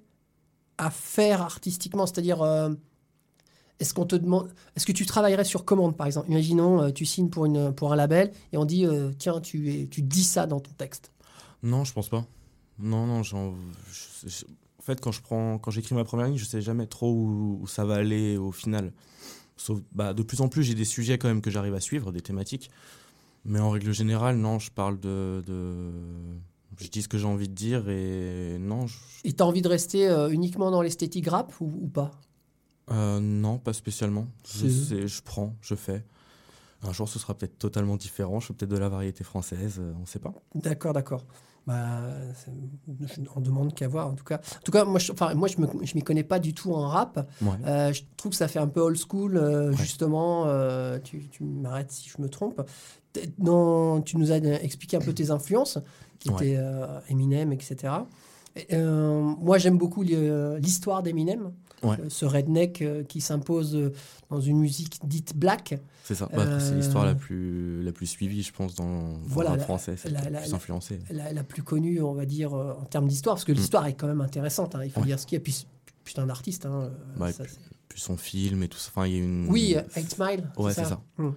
à 0.76 0.90
faire 0.90 1.42
artistiquement, 1.42 2.06
c'est-à-dire 2.06 2.42
euh, 2.42 2.70
est-ce 3.78 3.94
qu'on 3.94 4.06
te 4.06 4.16
demande, 4.16 4.52
est-ce 4.74 4.84
que 4.84 4.90
tu 4.92 5.06
travaillerais 5.06 5.44
sur 5.44 5.64
commande 5.64 5.96
par 5.96 6.06
exemple? 6.08 6.28
Imaginons, 6.30 6.82
euh, 6.82 6.90
tu 6.90 7.04
signes 7.06 7.28
pour 7.30 7.46
une 7.46 7.72
pour 7.72 7.92
un 7.92 7.96
label 7.96 8.32
et 8.52 8.56
on 8.58 8.64
dit 8.64 8.84
euh, 8.84 9.12
tiens 9.16 9.40
tu 9.40 9.86
tu 9.90 10.02
dis 10.02 10.24
ça 10.24 10.46
dans 10.46 10.58
ton 10.58 10.72
texte. 10.72 11.12
Non, 11.62 11.84
je 11.84 11.92
pense 11.92 12.08
pas. 12.08 12.26
Non, 12.80 13.06
non, 13.06 13.22
j'en- 13.22 13.54
je- 13.92 14.28
je- 14.28 14.44
en 14.78 14.82
fait, 14.82 15.00
quand 15.00 15.12
je 15.12 15.20
prends, 15.22 15.58
quand 15.58 15.70
j'écris 15.70 15.94
ma 15.94 16.04
première 16.04 16.26
ligne, 16.26 16.36
je 16.38 16.44
sais 16.44 16.60
jamais 16.62 16.86
trop 16.86 17.12
où, 17.12 17.58
où 17.62 17.66
ça 17.68 17.84
va 17.84 17.94
aller 17.96 18.36
au 18.36 18.50
final. 18.52 18.92
Sauf, 19.58 19.80
bah, 19.92 20.14
de 20.14 20.22
plus 20.22 20.40
en 20.40 20.48
plus, 20.48 20.62
j'ai 20.62 20.74
des 20.74 20.84
sujets 20.86 21.18
quand 21.18 21.28
même 21.28 21.42
que 21.42 21.50
j'arrive 21.50 21.74
à 21.74 21.80
suivre, 21.80 22.12
des 22.12 22.22
thématiques. 22.22 22.70
Mais 23.44 23.60
en 23.60 23.70
règle 23.70 23.92
générale, 23.92 24.36
non, 24.36 24.58
je 24.58 24.70
parle 24.70 24.98
de, 25.00 25.42
de... 25.46 25.90
je 26.78 26.88
dis 26.88 27.02
ce 27.02 27.08
que 27.08 27.18
j'ai 27.18 27.26
envie 27.26 27.48
de 27.48 27.54
dire 27.54 27.88
et 27.88 28.56
non, 28.58 28.86
je- 28.86 28.96
Et 29.24 29.32
t'as 29.32 29.44
envie 29.44 29.62
de 29.62 29.68
rester 29.68 30.08
euh, 30.08 30.28
uniquement 30.30 30.70
dans 30.70 30.82
l'esthétique 30.82 31.28
rap 31.28 31.52
ou, 31.60 31.66
ou 31.82 31.88
pas? 31.88 32.10
Euh, 32.90 33.20
non, 33.20 33.58
pas 33.58 33.72
spécialement. 33.72 34.26
Je, 34.46 34.66
sais, 34.68 35.06
je 35.06 35.22
prends, 35.22 35.54
je 35.60 35.74
fais. 35.74 36.04
Un 36.82 36.92
jour, 36.92 37.08
ce 37.08 37.18
sera 37.18 37.34
peut-être 37.34 37.58
totalement 37.58 37.96
différent. 37.96 38.38
Je 38.40 38.46
fais 38.46 38.54
peut-être 38.54 38.70
de 38.70 38.78
la 38.78 38.88
variété 38.88 39.24
française, 39.24 39.76
euh, 39.78 39.92
on 40.00 40.06
sait 40.06 40.20
pas. 40.20 40.32
D'accord, 40.54 40.92
d'accord. 40.92 41.24
Bah, 41.68 42.00
je 43.14 43.20
n'en 43.20 43.42
demande 43.42 43.74
qu'à 43.74 43.88
voir 43.88 44.06
en 44.08 44.14
tout 44.14 44.24
cas. 44.24 44.36
En 44.56 44.60
tout 44.64 44.72
cas, 44.72 44.86
moi, 44.86 44.98
je, 44.98 45.12
enfin, 45.12 45.34
moi, 45.34 45.48
je 45.48 45.56
je 45.82 45.94
m'y 45.96 46.02
connais 46.02 46.24
pas 46.24 46.38
du 46.38 46.54
tout 46.54 46.72
en 46.72 46.88
rap. 46.88 47.28
Ouais. 47.42 47.48
Euh, 47.66 47.92
je 47.92 48.04
trouve 48.16 48.30
que 48.30 48.36
ça 48.38 48.48
fait 48.48 48.58
un 48.58 48.68
peu 48.68 48.80
old 48.80 48.96
school, 48.96 49.36
euh, 49.36 49.70
Ouais. 49.70 49.76
justement. 49.76 50.44
euh, 50.46 50.98
tu 50.98 51.28
tu 51.28 51.44
m'arrêtes 51.44 51.92
si 51.92 52.08
je 52.08 52.22
me 52.22 52.30
trompe. 52.30 52.62
Non, 53.38 54.00
tu 54.00 54.16
nous 54.16 54.32
as 54.32 54.36
expliqué 54.36 54.96
un 54.96 55.00
peu 55.00 55.12
tes 55.12 55.30
influences, 55.30 55.78
qui 56.20 56.30
Ouais. 56.30 56.52
étaient 56.52 56.62
Eminem, 57.10 57.52
etc. 57.52 57.92
Et, 58.56 58.76
moi, 58.78 59.58
j'aime 59.58 59.76
beaucoup 59.76 60.02
l'histoire 60.02 61.02
d'Eminem, 61.02 61.52
Ouais. 61.82 61.96
euh, 62.00 62.08
ce 62.08 62.24
redneck 62.26 62.82
euh, 62.82 63.04
qui 63.04 63.20
s'impose 63.20 63.76
euh, 63.76 63.92
dans 64.30 64.40
une 64.40 64.58
musique 64.58 64.98
dite 65.06 65.36
black. 65.36 65.78
C'est 66.04 66.14
ça. 66.14 66.28
Bah, 66.34 66.58
C'est 66.60 66.74
l'histoire 66.74 67.04
la 67.04 67.14
plus, 67.14 67.82
la 67.82 67.92
plus 67.92 68.06
suivie, 68.06 68.42
je 68.42 68.52
pense, 68.52 68.74
dans, 68.74 68.84
dans 69.12 69.18
Voilà, 69.26 69.54
le 69.56 69.60
français. 69.60 69.94
La- 70.06 70.10
la, 70.22 70.30
la- 70.30 70.40
plus 70.40 70.50
la- 70.50 70.56
influencé. 70.56 70.98
la, 71.10 71.44
plus 71.44 71.62
connue, 71.62 72.02
on 72.02 72.14
va 72.14 72.24
dire, 72.26 72.52
en 72.54 72.84
termes 72.84 73.06
d'histoire, 73.08 73.36
parce 73.36 73.44
que 73.44 73.52
l'histoire 73.52 73.86
est 73.86 73.94
quand 73.94 74.06
même 74.08 74.20
intéressante, 74.20 74.74
hein, 74.74 74.80
il 74.84 74.90
faut 74.90 75.00
Mm. 75.00 75.02
Ouais. 75.02 75.06
dire 75.08 75.18
ce 75.20 75.26
qu'il 75.26 75.36
y 75.36 75.40
a. 75.40 75.42
Puis, 75.42 75.66
puis 76.04 76.14
c'est 76.16 76.20
un 76.22 76.30
artiste. 76.30 76.66
hein, 76.66 76.90
Bah, 77.16 77.30
ça, 77.32 77.44
puis 77.88 78.00
son 78.00 78.16
film 78.16 78.62
et 78.62 78.68
tout 78.68 78.78
ça. 78.78 78.90
Enfin, 78.94 79.06
il 79.06 79.14
y 79.14 79.16
a 79.16 79.22
une. 79.24 79.46
oui, 79.48 79.74
euh, 79.76 79.82
Eight 79.96 80.10
Smile. 80.10 80.50
Ouais, 80.56 80.72
c'est 80.72 80.84
ça. 80.84 81.00
Mm. 81.16 81.30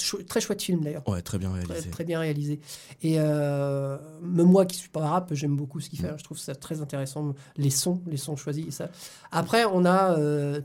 Chou- 0.00 0.22
très 0.24 0.40
chouette 0.40 0.60
film 0.62 0.80
d'ailleurs. 0.80 1.08
Ouais, 1.08 1.22
très 1.22 1.38
bien 1.38 1.52
réalisé. 1.52 1.90
très 1.90 2.02
bien 2.04 2.18
réalisé. 2.18 2.58
Et 3.02 3.20
euh, 3.20 3.96
même 4.20 4.48
moi 4.48 4.66
qui 4.66 4.76
suis 4.76 4.88
pas 4.88 5.08
rap, 5.08 5.32
j'aime 5.32 5.54
beaucoup 5.56 5.78
ce 5.80 5.88
qu'il 5.88 6.00
fait. 6.00 6.12
Je 6.18 6.24
trouve 6.24 6.38
ça 6.38 6.56
très 6.56 6.80
intéressant. 6.80 7.34
Les 7.56 7.70
sons, 7.70 8.02
les 8.06 8.16
sons 8.16 8.34
choisis. 8.36 8.66
et 8.66 8.70
ça. 8.72 8.88
Après, 9.30 9.64
on 9.64 9.84
a 9.84 10.18
euh, 10.18 10.60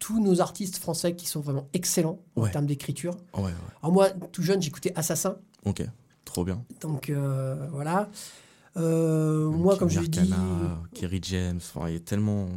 tous 0.00 0.20
nos 0.20 0.40
artistes 0.40 0.78
français 0.78 1.14
qui 1.14 1.26
sont 1.28 1.40
vraiment 1.40 1.68
excellents 1.74 2.18
en 2.34 2.48
termes 2.48 2.66
d'écriture. 2.66 3.16
Ouais, 3.36 3.44
ouais. 3.44 3.52
Alors 3.82 3.92
moi, 3.92 4.10
tout 4.32 4.42
jeune, 4.42 4.60
j'écoutais 4.60 4.92
Assassin. 4.96 5.36
Ok, 5.64 5.84
trop 6.24 6.44
bien. 6.44 6.64
Donc 6.80 7.08
euh, 7.08 7.68
voilà. 7.70 8.10
Moi, 8.74 9.76
comme 9.78 9.88
je 9.90 10.00
l'ai 10.00 10.08
dit, 10.08 10.32
Kerry 10.94 11.20
James, 11.22 11.60
enfin, 11.74 11.88
il 11.88 11.94
y 11.94 11.96
a 11.96 12.00
tellement. 12.00 12.48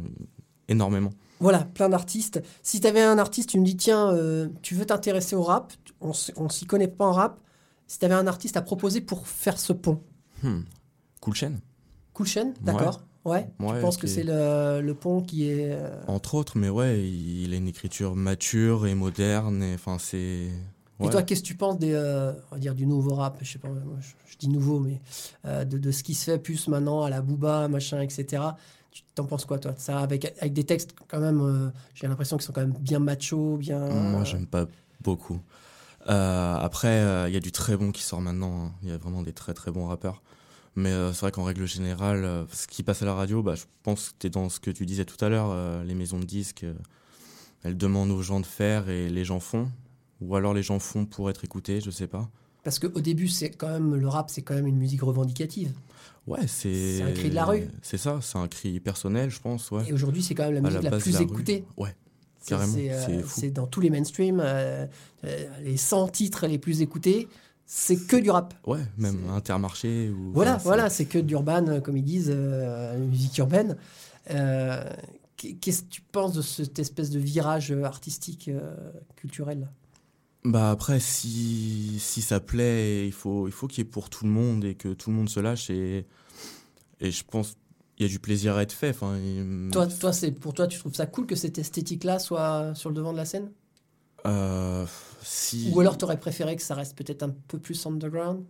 énormément. 0.68 1.10
Voilà, 1.40 1.60
plein 1.74 1.88
d'artistes. 1.88 2.40
Si 2.62 2.80
tu 2.80 2.86
avais 2.86 3.02
un 3.02 3.18
artiste, 3.18 3.48
tu 3.50 3.58
me 3.58 3.64
dis, 3.64 3.76
tiens, 3.76 4.12
euh, 4.12 4.48
tu 4.62 4.74
veux 4.74 4.84
t'intéresser 4.86 5.34
au 5.36 5.42
rap, 5.42 5.72
on 6.00 6.12
on 6.36 6.48
s'y 6.48 6.66
connaît 6.66 6.88
pas 6.88 7.06
en 7.06 7.12
rap. 7.12 7.40
Si 7.86 7.98
tu 7.98 8.04
avais 8.04 8.14
un 8.14 8.26
artiste 8.28 8.56
à 8.56 8.62
proposer 8.62 9.00
pour 9.00 9.26
faire 9.26 9.58
ce 9.58 9.72
pont, 9.72 10.00
Hmm. 10.42 10.60
Cool 11.20 11.34
chaîne, 11.34 11.60
Cool 12.14 12.26
Chain, 12.26 12.52
d'accord 12.62 13.02
Ouais. 13.26 13.46
Ouais, 13.58 13.74
tu 13.74 13.80
penses 13.82 13.96
ok. 13.96 14.00
que 14.02 14.06
c'est 14.06 14.22
le, 14.22 14.80
le 14.80 14.94
pont 14.94 15.20
qui 15.20 15.50
est. 15.50 15.72
euh, 15.72 15.90
entre 16.06 16.34
autres, 16.34 16.56
mais 16.56 16.70
ouais, 16.70 17.06
il 17.06 17.52
a 17.52 17.56
une 17.56 17.68
écriture 17.68 18.16
mature 18.16 18.86
et 18.86 18.94
moderne. 18.94 19.62
Et 19.62 19.74
enfin, 19.74 19.98
c'est. 19.98 20.18
Et 20.18 20.50
ouais. 21.00 21.10
toi, 21.10 21.22
qu'est-ce 21.22 21.42
que 21.42 21.46
tu 21.46 21.56
penses 21.56 21.78
des, 21.78 21.92
euh, 21.92 22.32
on 22.50 22.54
va 22.54 22.58
dire 22.58 22.74
du 22.74 22.86
nouveau 22.86 23.14
rap? 23.14 23.36
Je 23.42 23.52
sais 23.52 23.58
pas, 23.58 23.68
moi, 23.68 23.82
je, 24.00 24.08
je 24.32 24.38
dis 24.38 24.48
nouveau, 24.48 24.78
mais 24.80 25.00
de, 25.44 25.76
de 25.76 25.90
ce 25.90 26.02
qui 26.02 26.14
se 26.14 26.24
fait 26.30 26.38
plus 26.38 26.68
maintenant 26.68 27.02
à 27.02 27.10
la 27.10 27.20
Booba, 27.20 27.68
machin, 27.68 28.00
etc. 28.00 28.42
Tu 28.90 29.02
t'en 29.14 29.24
penses 29.24 29.44
quoi, 29.44 29.58
toi 29.58 29.72
de 29.72 29.78
Ça, 29.78 30.00
avec, 30.00 30.24
avec 30.40 30.52
des 30.52 30.64
textes 30.64 30.94
quand 31.08 31.20
même, 31.20 31.40
euh, 31.40 31.70
j'ai 31.94 32.08
l'impression 32.08 32.36
qu'ils 32.36 32.46
sont 32.46 32.52
quand 32.52 32.60
même 32.62 32.74
bien 32.80 32.98
macho, 32.98 33.56
bien. 33.56 33.78
Moi, 33.88 34.24
j'aime 34.24 34.46
pas 34.46 34.66
beaucoup. 35.00 35.40
Euh, 36.08 36.56
après, 36.56 36.88
euh, 36.88 37.28
il 37.28 37.34
y 37.34 37.36
a 37.36 37.40
du 37.40 37.52
très 37.52 37.76
bon 37.76 37.92
qui 37.92 38.02
sort 38.02 38.20
maintenant. 38.20 38.66
hein. 38.66 38.72
Il 38.82 38.88
y 38.88 38.92
a 38.92 38.98
vraiment 38.98 39.22
des 39.22 39.32
très 39.32 39.54
très 39.54 39.70
bons 39.70 39.86
rappeurs. 39.86 40.22
Mais 40.76 40.90
euh, 40.90 41.12
c'est 41.12 41.20
vrai 41.20 41.32
qu'en 41.32 41.44
règle 41.44 41.66
générale, 41.66 42.24
euh, 42.24 42.44
ce 42.52 42.66
qui 42.66 42.82
passe 42.82 43.02
à 43.02 43.04
la 43.06 43.14
radio, 43.14 43.42
bah, 43.42 43.54
je 43.54 43.64
pense 43.82 44.10
que 44.10 44.14
tu 44.20 44.26
es 44.26 44.30
dans 44.30 44.48
ce 44.48 44.60
que 44.60 44.70
tu 44.70 44.86
disais 44.86 45.04
tout 45.04 45.22
à 45.24 45.28
l'heure. 45.28 45.50
euh, 45.50 45.84
les 45.84 45.94
maisons 45.94 46.18
de 46.18 46.24
disques, 46.24 46.64
euh, 46.64 46.74
elles 47.62 47.76
demandent 47.76 48.10
aux 48.12 48.22
gens 48.22 48.40
de 48.40 48.46
faire 48.46 48.88
et 48.88 49.08
les 49.08 49.24
gens 49.24 49.40
font. 49.40 49.68
Ou 50.20 50.36
alors 50.36 50.54
les 50.54 50.62
gens 50.62 50.78
font 50.78 51.06
pour 51.06 51.28
être 51.30 51.44
écoutés, 51.44 51.80
je 51.80 51.90
sais 51.90 52.06
pas. 52.06 52.28
Parce 52.64 52.78
qu'au 52.78 53.00
début, 53.00 53.28
c'est 53.28 53.50
quand 53.50 53.68
même 53.70 53.94
le 53.94 54.08
rap, 54.08 54.30
c'est 54.30 54.42
quand 54.42 54.54
même 54.54 54.66
une 54.66 54.76
musique 54.76 55.02
revendicative. 55.02 55.72
Ouais, 56.26 56.46
c'est. 56.46 57.02
Un 57.02 57.12
cri 57.12 57.30
de 57.30 57.34
la 57.34 57.44
rue. 57.46 57.68
C'est 57.82 57.96
ça, 57.96 58.18
c'est 58.22 58.36
un 58.38 58.46
cri 58.48 58.78
personnel, 58.80 59.30
je 59.30 59.40
pense. 59.40 59.70
Ouais. 59.70 59.84
Et 59.88 59.92
aujourd'hui, 59.92 60.22
c'est 60.22 60.34
quand 60.34 60.44
même 60.44 60.54
la 60.54 60.60
musique 60.60 60.82
la, 60.82 60.90
plus 60.98 61.12
la 61.12 61.18
rue. 61.20 61.24
écoutée. 61.24 61.64
Ouais, 61.78 61.94
C'est- 62.40 62.50
carrément. 62.50 62.72
C'est 63.26 63.46
euh, 63.48 63.50
dans 63.50 63.66
tous 63.66 63.80
les 63.80 63.88
mainstream, 63.90 64.40
euh, 64.44 64.86
euh, 65.24 65.46
les 65.62 65.76
100 65.78 66.08
titres 66.08 66.46
les 66.46 66.58
plus 66.58 66.82
écoutés, 66.82 67.28
c'est 67.66 67.96
que 67.96 68.16
du 68.16 68.30
rap. 68.30 68.52
Ouais, 68.66 68.80
même 68.98 69.18
Intermarché. 69.30 70.10
Ou, 70.10 70.32
Voilà, 70.34 70.58
voilà, 70.58 70.90
c'est 70.90 71.06
que 71.06 71.18
d'urban, 71.18 71.66
euh, 71.68 71.80
comme 71.80 71.96
ils 71.96 72.04
disent, 72.04 72.30
euh, 72.32 72.98
musique 72.98 73.38
urbaine. 73.38 73.76
Euh, 74.30 74.84
qu'est- 75.38 75.54
Qu'est-ce 75.54 75.82
que 75.82 75.88
tu 75.88 76.02
penses 76.02 76.34
de 76.34 76.42
cette 76.42 76.78
espèce 76.78 77.08
de 77.10 77.18
virage 77.18 77.72
artistique, 77.72 78.50
culturel 79.16 79.68
Bah 80.44 80.70
après, 80.70 81.00
si, 81.00 81.98
si 81.98 82.22
ça 82.22 82.40
plaît, 82.40 83.06
il 83.06 83.12
faut, 83.12 83.46
il 83.46 83.52
faut 83.52 83.66
qu'il 83.66 83.84
y 83.84 83.86
ait 83.86 83.90
pour 83.90 84.08
tout 84.08 84.24
le 84.24 84.30
monde 84.30 84.64
et 84.64 84.74
que 84.74 84.94
tout 84.94 85.10
le 85.10 85.16
monde 85.16 85.28
se 85.28 85.40
lâche. 85.40 85.68
Et, 85.68 86.06
et 87.00 87.10
je 87.10 87.24
pense 87.24 87.56
qu'il 87.96 88.06
y 88.06 88.08
a 88.08 88.12
du 88.12 88.18
plaisir 88.18 88.56
à 88.56 88.62
être 88.62 88.72
fait. 88.72 88.90
Enfin, 88.90 89.18
Toi, 89.70 89.86
toi 89.86 90.12
c'est 90.12 90.32
pour 90.32 90.54
toi, 90.54 90.66
tu 90.66 90.78
trouves 90.78 90.94
ça 90.94 91.06
cool 91.06 91.26
que 91.26 91.36
cette 91.36 91.58
esthétique-là 91.58 92.18
soit 92.18 92.74
sur 92.74 92.88
le 92.88 92.94
devant 92.94 93.12
de 93.12 93.18
la 93.18 93.26
scène? 93.26 93.50
Euh, 94.26 94.86
si, 95.22 95.70
Ou 95.74 95.80
alors 95.80 95.98
tu 95.98 96.04
aurais 96.04 96.18
préféré 96.20 96.56
que 96.56 96.62
ça 96.62 96.74
reste 96.74 96.96
peut-être 96.96 97.22
un 97.22 97.34
peu 97.48 97.58
plus 97.58 97.86
underground? 97.86 98.44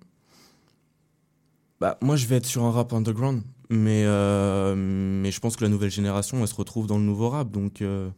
Bah, 1.80 1.96
moi, 2.02 2.16
je 2.16 2.26
vais 2.26 2.36
être 2.36 2.46
sur 2.46 2.64
un 2.64 2.70
rap 2.70 2.92
underground. 2.92 3.42
Mais, 3.70 4.04
euh, 4.04 4.74
mais 4.76 5.30
je 5.30 5.40
pense 5.40 5.56
que 5.56 5.64
la 5.64 5.70
nouvelle 5.70 5.90
génération, 5.90 6.40
elle 6.40 6.48
se 6.48 6.54
retrouve 6.54 6.86
dans 6.86 6.98
le 6.98 7.04
nouveau 7.04 7.30
rap. 7.30 7.50
Donc, 7.50 7.82
euh, 7.82 8.10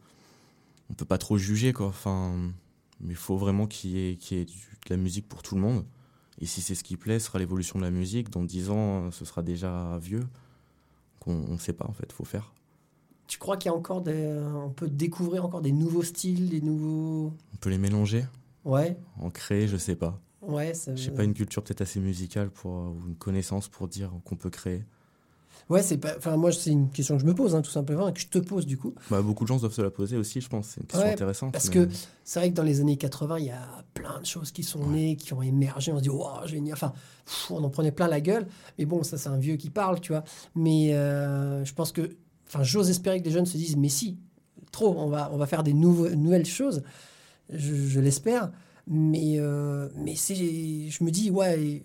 on 0.89 0.93
peut 0.95 1.05
pas 1.05 1.19
trop 1.19 1.37
juger. 1.37 1.73
Quoi. 1.73 1.87
Enfin, 1.87 2.33
mais 3.03 3.11
il 3.13 3.15
faut 3.17 3.37
vraiment 3.37 3.67
qu'il 3.67 3.91
y 3.91 4.09
ait, 4.11 4.15
qu'il 4.15 4.37
y 4.37 4.41
ait 4.41 4.45
du- 4.45 4.53
de 4.85 4.89
la 4.89 4.97
musique 4.97 5.27
pour 5.27 5.43
tout 5.43 5.55
le 5.55 5.61
monde. 5.61 5.85
Et 6.39 6.45
si 6.45 6.61
c'est 6.61 6.75
ce 6.75 6.83
qui 6.83 6.97
plaît, 6.97 7.19
ce 7.19 7.27
sera 7.27 7.39
l'évolution 7.39 7.77
de 7.79 7.83
la 7.83 7.91
musique. 7.91 8.29
Dans 8.31 8.43
10 8.43 8.69
ans, 8.69 9.11
ce 9.11 9.23
sera 9.25 9.43
déjà 9.43 9.97
vieux. 10.01 10.21
Donc 11.25 11.27
on 11.49 11.53
ne 11.53 11.57
sait 11.57 11.73
pas, 11.73 11.85
en 11.87 11.93
fait, 11.93 12.11
faut 12.11 12.25
faire. 12.25 12.53
Tu 13.27 13.37
crois 13.37 13.55
qu'il 13.57 13.69
y 13.69 13.73
a 13.73 13.77
encore 13.77 14.01
des. 14.01 14.27
On 14.55 14.69
peut 14.69 14.89
découvrir 14.89 15.45
encore 15.45 15.61
des 15.61 15.71
nouveaux 15.71 16.03
styles, 16.03 16.49
des 16.49 16.61
nouveaux. 16.61 17.33
On 17.53 17.57
peut 17.59 17.69
les 17.69 17.77
mélanger, 17.77 18.25
Ouais, 18.65 18.97
en 19.19 19.29
créer, 19.29 19.67
je 19.67 19.77
sais 19.77 19.95
pas. 19.95 20.19
ouais. 20.41 20.73
Ça... 20.73 20.95
J'ai 20.95 21.11
pas 21.11 21.23
une 21.23 21.33
culture 21.33 21.63
peut-être 21.63 21.81
assez 21.81 21.99
musicale 21.99 22.49
pour, 22.49 22.71
ou 22.71 22.97
une 23.07 23.15
connaissance 23.15 23.67
pour 23.69 23.87
dire 23.87 24.11
qu'on 24.25 24.35
peut 24.35 24.49
créer. 24.49 24.83
Ouais, 25.69 25.81
c'est 25.81 25.97
pas. 25.97 26.13
Enfin, 26.17 26.35
moi, 26.37 26.51
c'est 26.51 26.71
une 26.71 26.89
question 26.89 27.15
que 27.15 27.21
je 27.21 27.25
me 27.27 27.33
pose, 27.33 27.55
hein, 27.55 27.61
tout 27.61 27.71
simplement, 27.71 28.07
et 28.09 28.13
que 28.13 28.19
je 28.19 28.27
te 28.27 28.37
pose 28.39 28.65
du 28.65 28.77
coup. 28.77 28.93
Bah, 29.09 29.21
beaucoup 29.21 29.43
de 29.45 29.47
gens 29.47 29.57
doivent 29.57 29.73
se 29.73 29.81
la 29.81 29.89
poser 29.91 30.17
aussi, 30.17 30.41
je 30.41 30.49
pense. 30.49 30.67
C'est 30.67 30.81
une 30.81 30.87
question 30.87 31.07
Ouais, 31.07 31.13
intéressante. 31.13 31.53
Parce 31.53 31.67
mais- 31.69 31.73
que 31.87 31.89
c'est 32.23 32.39
vrai 32.39 32.49
que 32.51 32.55
dans 32.55 32.63
les 32.63 32.81
années 32.81 32.97
80, 32.97 33.39
il 33.39 33.45
y 33.45 33.49
a 33.51 33.83
plein 33.93 34.19
de 34.19 34.25
choses 34.25 34.51
qui 34.51 34.63
sont 34.63 34.85
nées, 34.87 35.15
qui 35.15 35.33
ont 35.33 35.41
émergé. 35.41 35.91
On 35.91 35.97
se 35.97 36.03
dit, 36.03 36.09
waouh, 36.09 36.45
génial. 36.47 36.73
Enfin, 36.75 36.93
pff, 37.25 37.51
on 37.51 37.63
en 37.63 37.69
prenait 37.69 37.91
plein 37.91 38.07
la 38.07 38.19
gueule. 38.21 38.45
Mais 38.77 38.85
bon, 38.85 39.03
ça, 39.03 39.17
c'est 39.17 39.29
un 39.29 39.37
vieux 39.37 39.55
qui 39.55 39.69
parle, 39.69 39.99
tu 40.01 40.11
vois. 40.11 40.23
Mais 40.55 40.93
euh, 40.93 41.63
je 41.65 41.73
pense 41.73 41.91
que. 41.91 42.17
Enfin, 42.47 42.63
j'ose 42.63 42.89
espérer 42.89 43.19
que 43.19 43.25
les 43.25 43.31
jeunes 43.31 43.45
se 43.47 43.57
disent, 43.57 43.77
mais 43.77 43.89
si, 43.89 44.17
trop, 44.71 44.93
on 44.97 45.07
va, 45.07 45.29
on 45.33 45.37
va 45.37 45.47
faire 45.47 45.63
des 45.63 45.73
nouveaux, 45.73 46.09
nouvelles 46.09 46.45
choses. 46.45 46.83
Je, 47.51 47.73
je 47.75 47.99
l'espère. 47.99 48.51
Mais, 48.85 49.35
euh, 49.37 49.87
mais 49.95 50.15
c'est. 50.15 50.35
Je 50.35 51.03
me 51.03 51.09
dis, 51.09 51.31
ouais. 51.31 51.83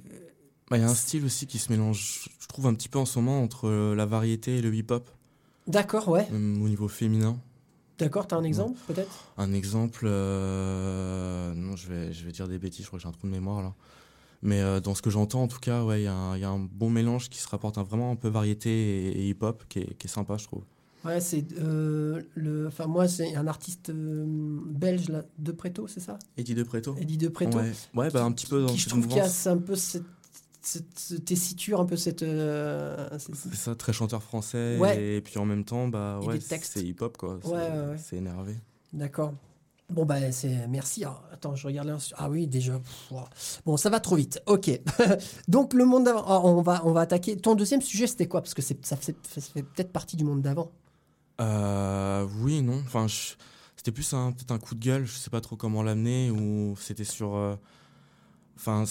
Bah, 0.70 0.76
Il 0.76 0.80
y 0.80 0.84
a 0.84 0.88
un 0.90 0.94
style 0.94 1.24
aussi 1.24 1.46
qui 1.46 1.58
se 1.58 1.72
mélange, 1.72 2.28
je 2.40 2.46
trouve, 2.46 2.66
un 2.66 2.74
petit 2.74 2.88
peu 2.88 2.98
en 2.98 3.06
ce 3.06 3.18
moment 3.18 3.42
entre 3.42 3.68
euh, 3.68 3.94
la 3.94 4.06
variété 4.06 4.58
et 4.58 4.62
le 4.62 4.74
hip-hop, 4.74 5.08
D'accord, 5.66 6.08
ouais. 6.08 6.28
même 6.30 6.62
au 6.62 6.68
niveau 6.68 6.88
féminin. 6.88 7.38
D'accord, 7.98 8.26
t'as 8.28 8.36
un 8.36 8.44
exemple, 8.44 8.78
peut-être? 8.86 9.32
Un 9.38 9.52
exemple, 9.52 10.06
euh, 10.08 11.52
non, 11.54 11.74
je 11.76 11.88
vais, 11.88 12.12
je 12.12 12.24
vais 12.24 12.32
dire 12.32 12.48
des 12.48 12.58
bêtises, 12.58 12.82
je 12.82 12.86
crois 12.88 12.98
que 12.98 13.02
j'ai 13.02 13.08
un 13.08 13.12
trou 13.12 13.26
de 13.26 13.32
mémoire 13.32 13.62
là. 13.62 13.74
Mais 14.40 14.60
euh, 14.60 14.78
dans 14.78 14.94
ce 14.94 15.02
que 15.02 15.10
j'entends, 15.10 15.42
en 15.42 15.48
tout 15.48 15.58
cas, 15.58 15.82
ouais, 15.82 16.02
il 16.02 16.04
y, 16.04 16.06
a 16.06 16.14
un- 16.14 16.36
il 16.36 16.40
y 16.40 16.44
a 16.44 16.48
un 16.50 16.60
bon 16.60 16.90
mélange 16.90 17.28
qui 17.28 17.38
se 17.40 17.48
rapporte 17.48 17.76
à 17.76 17.82
vraiment 17.82 18.12
un 18.12 18.16
peu 18.16 18.28
variété 18.28 18.70
et, 18.70 19.08
et 19.22 19.28
hip-hop 19.30 19.64
qui 19.68 19.80
est, 19.80 19.94
qui 19.98 20.06
est 20.06 20.10
sympa, 20.10 20.36
je 20.36 20.44
trouve. 20.44 20.62
Ouais, 21.04 21.20
c'est. 21.20 21.44
euh, 21.58 22.22
le... 22.34 22.68
Enfin, 22.68 22.86
moi, 22.86 23.08
c'est 23.08 23.34
un 23.34 23.46
artiste 23.48 23.90
euh, 23.90 24.24
belge, 24.66 25.08
là, 25.08 25.24
De 25.38 25.50
Preto, 25.50 25.88
c'est 25.88 26.00
ça? 26.00 26.18
Eddie 26.36 26.54
De 26.54 26.62
Preto 26.62 26.94
Eddie 27.00 27.18
De 27.18 27.28
Preto. 27.28 27.58
Ouais, 27.58 27.72
ouais 27.94 28.10
bah, 28.10 28.24
un 28.24 28.30
petit 28.32 28.46
peu 28.46 28.60
dans 28.62 28.68
qui 28.68 28.78
je 28.78 28.88
trouve 28.88 29.06
qu'il 29.08 29.16
y 29.16 29.20
a 29.20 29.50
un 29.50 29.58
peu 29.58 29.74
cette 29.74 30.04
tessiture, 31.24 31.80
un 31.80 31.84
peu 31.86 31.96
cette. 31.96 32.22
euh, 32.22 33.08
c'est- 33.18 33.54
ça, 33.54 33.74
très 33.74 33.92
chanteur 33.92 34.22
français. 34.22 34.76
Ouais. 34.78 35.16
Et 35.16 35.20
puis 35.20 35.38
en 35.38 35.44
même 35.44 35.64
temps, 35.64 35.88
bah, 35.88 36.20
ouais, 36.22 36.38
c'est 36.40 36.82
hip-hop, 36.82 37.16
quoi. 37.16 37.38
C'est 37.42 37.48
Ouais, 37.50 37.56
ouais, 37.56 37.86
ouais. 37.90 37.98
c'est 37.98 38.16
énervé. 38.16 38.56
D'accord. 38.92 39.32
Bon, 39.90 40.04
bah, 40.04 40.30
c'est. 40.32 40.66
Merci. 40.68 41.04
Alors, 41.04 41.24
attends, 41.32 41.54
je 41.54 41.66
regarde 41.66 41.88
là. 41.88 41.96
Ah 42.16 42.28
oui, 42.28 42.46
déjà. 42.46 42.78
Bon, 43.64 43.76
ça 43.78 43.88
va 43.88 44.00
trop 44.00 44.16
vite. 44.16 44.40
Ok. 44.46 44.70
Donc, 45.48 45.72
le 45.72 45.86
monde 45.86 46.04
d'avant. 46.04 46.24
Alors, 46.26 46.44
on, 46.44 46.60
va, 46.60 46.82
on 46.84 46.92
va 46.92 47.00
attaquer. 47.02 47.36
Ton 47.38 47.54
deuxième 47.54 47.80
sujet, 47.80 48.06
c'était 48.06 48.28
quoi? 48.28 48.42
Parce 48.42 48.52
que 48.52 48.60
c'est- 48.60 48.84
ça 48.84 48.96
fait, 48.96 49.16
ça 49.26 49.40
fait 49.40 49.62
peut-être 49.62 49.90
partie 49.92 50.16
du 50.16 50.24
monde 50.24 50.42
d'avant. 50.42 50.70
Euh, 51.40 52.26
oui, 52.42 52.60
non. 52.60 52.80
Enfin, 52.84 53.06
je- 53.06 53.34
c'était 53.76 53.92
plus 53.92 54.12
un 54.12 54.32
peut-être 54.32 54.50
un 54.50 54.58
coup 54.58 54.74
de 54.74 54.84
gueule. 54.84 55.06
Je 55.06 55.12
sais 55.16 55.30
pas 55.30 55.40
trop 55.40 55.56
comment 55.56 55.82
l'amener 55.82 56.30
ou 56.30 56.74
c'était 56.78 57.04
sur. 57.04 57.34
euh, 57.36 57.54
Enfin, 58.60 58.84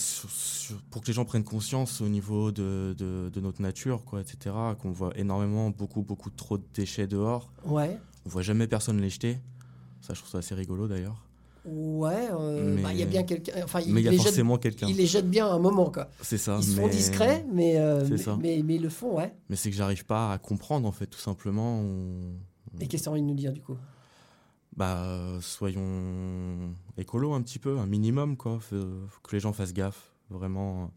pour 0.89 1.01
que 1.01 1.07
les 1.07 1.13
gens 1.13 1.25
prennent 1.25 1.43
conscience 1.43 1.99
au 1.99 2.07
niveau 2.07 2.51
de, 2.53 2.95
de, 2.97 3.29
de 3.33 3.41
notre 3.41 3.61
nature, 3.61 4.05
quoi, 4.05 4.21
etc. 4.21 4.55
Qu'on 4.81 4.91
voit 4.91 5.11
énormément, 5.17 5.69
beaucoup, 5.71 6.01
beaucoup 6.03 6.29
trop 6.29 6.57
de 6.57 6.63
déchets 6.73 7.05
dehors. 7.05 7.51
Ouais. 7.65 7.97
On 8.25 8.29
voit 8.29 8.43
jamais 8.43 8.65
personne 8.67 9.01
les 9.01 9.09
jeter. 9.09 9.37
Ça, 10.01 10.13
je 10.13 10.19
trouve 10.19 10.31
ça 10.31 10.37
assez 10.37 10.55
rigolo 10.55 10.87
d'ailleurs. 10.87 11.21
Ouais. 11.65 12.29
euh, 12.31 12.75
Mais- 12.75 12.81
bah, 12.81 12.93
Il 12.93 12.99
y 12.99 13.03
a 13.03 13.05
bien 13.05 13.23
quelqu'un. 13.23 13.51
Enfin, 13.61 13.79
Mais 13.87 13.99
il 13.99 14.05
y 14.05 14.07
a 14.07 14.11
les 14.11 14.17
jette- 14.17 14.27
forcément 14.27 14.57
quelqu'un. 14.57 14.87
Il 14.87 14.95
les 14.95 15.05
jette 15.05 15.29
bien 15.29 15.47
à 15.47 15.51
un 15.51 15.59
moment, 15.59 15.91
quoi. 15.91 16.07
C'est 16.21 16.37
ça. 16.37 16.59
Ils 16.61 16.77
mais- 16.77 16.89
discrets, 16.89 17.45
mais, 17.51 17.77
euh, 17.77 18.07
mais, 18.09 18.17
mais, 18.39 18.63
mais 18.63 18.75
ils 18.75 18.81
le 18.81 18.89
font, 18.89 19.17
ouais. 19.17 19.33
Mais 19.49 19.57
c'est 19.57 19.69
que 19.69 19.75
j'arrive 19.75 20.05
pas 20.05 20.31
à 20.31 20.37
comprendre, 20.37 20.87
en 20.87 20.93
fait, 20.93 21.07
tout 21.07 21.19
simplement. 21.19 21.81
On- 21.81 22.31
Et 22.79 22.87
qu'est-ce 22.87 23.03
que 23.03 23.07
tu 23.07 23.09
envie 23.09 23.21
de 23.21 23.27
nous 23.27 23.33
dire, 23.35 23.51
du 23.51 23.61
coup? 23.61 23.75
Bah, 24.77 24.99
euh, 25.05 25.41
soyons 25.41 26.73
écolo 26.97 27.33
un 27.33 27.41
petit 27.41 27.59
peu, 27.59 27.79
un 27.79 27.87
minimum, 27.87 28.37
quoi. 28.37 28.59
Faut, 28.59 28.75
faut 29.09 29.19
que 29.23 29.35
les 29.35 29.39
gens 29.39 29.51
fassent 29.53 29.73
gaffe, 29.73 30.13
vraiment. 30.29 30.83
euh, 30.83 30.87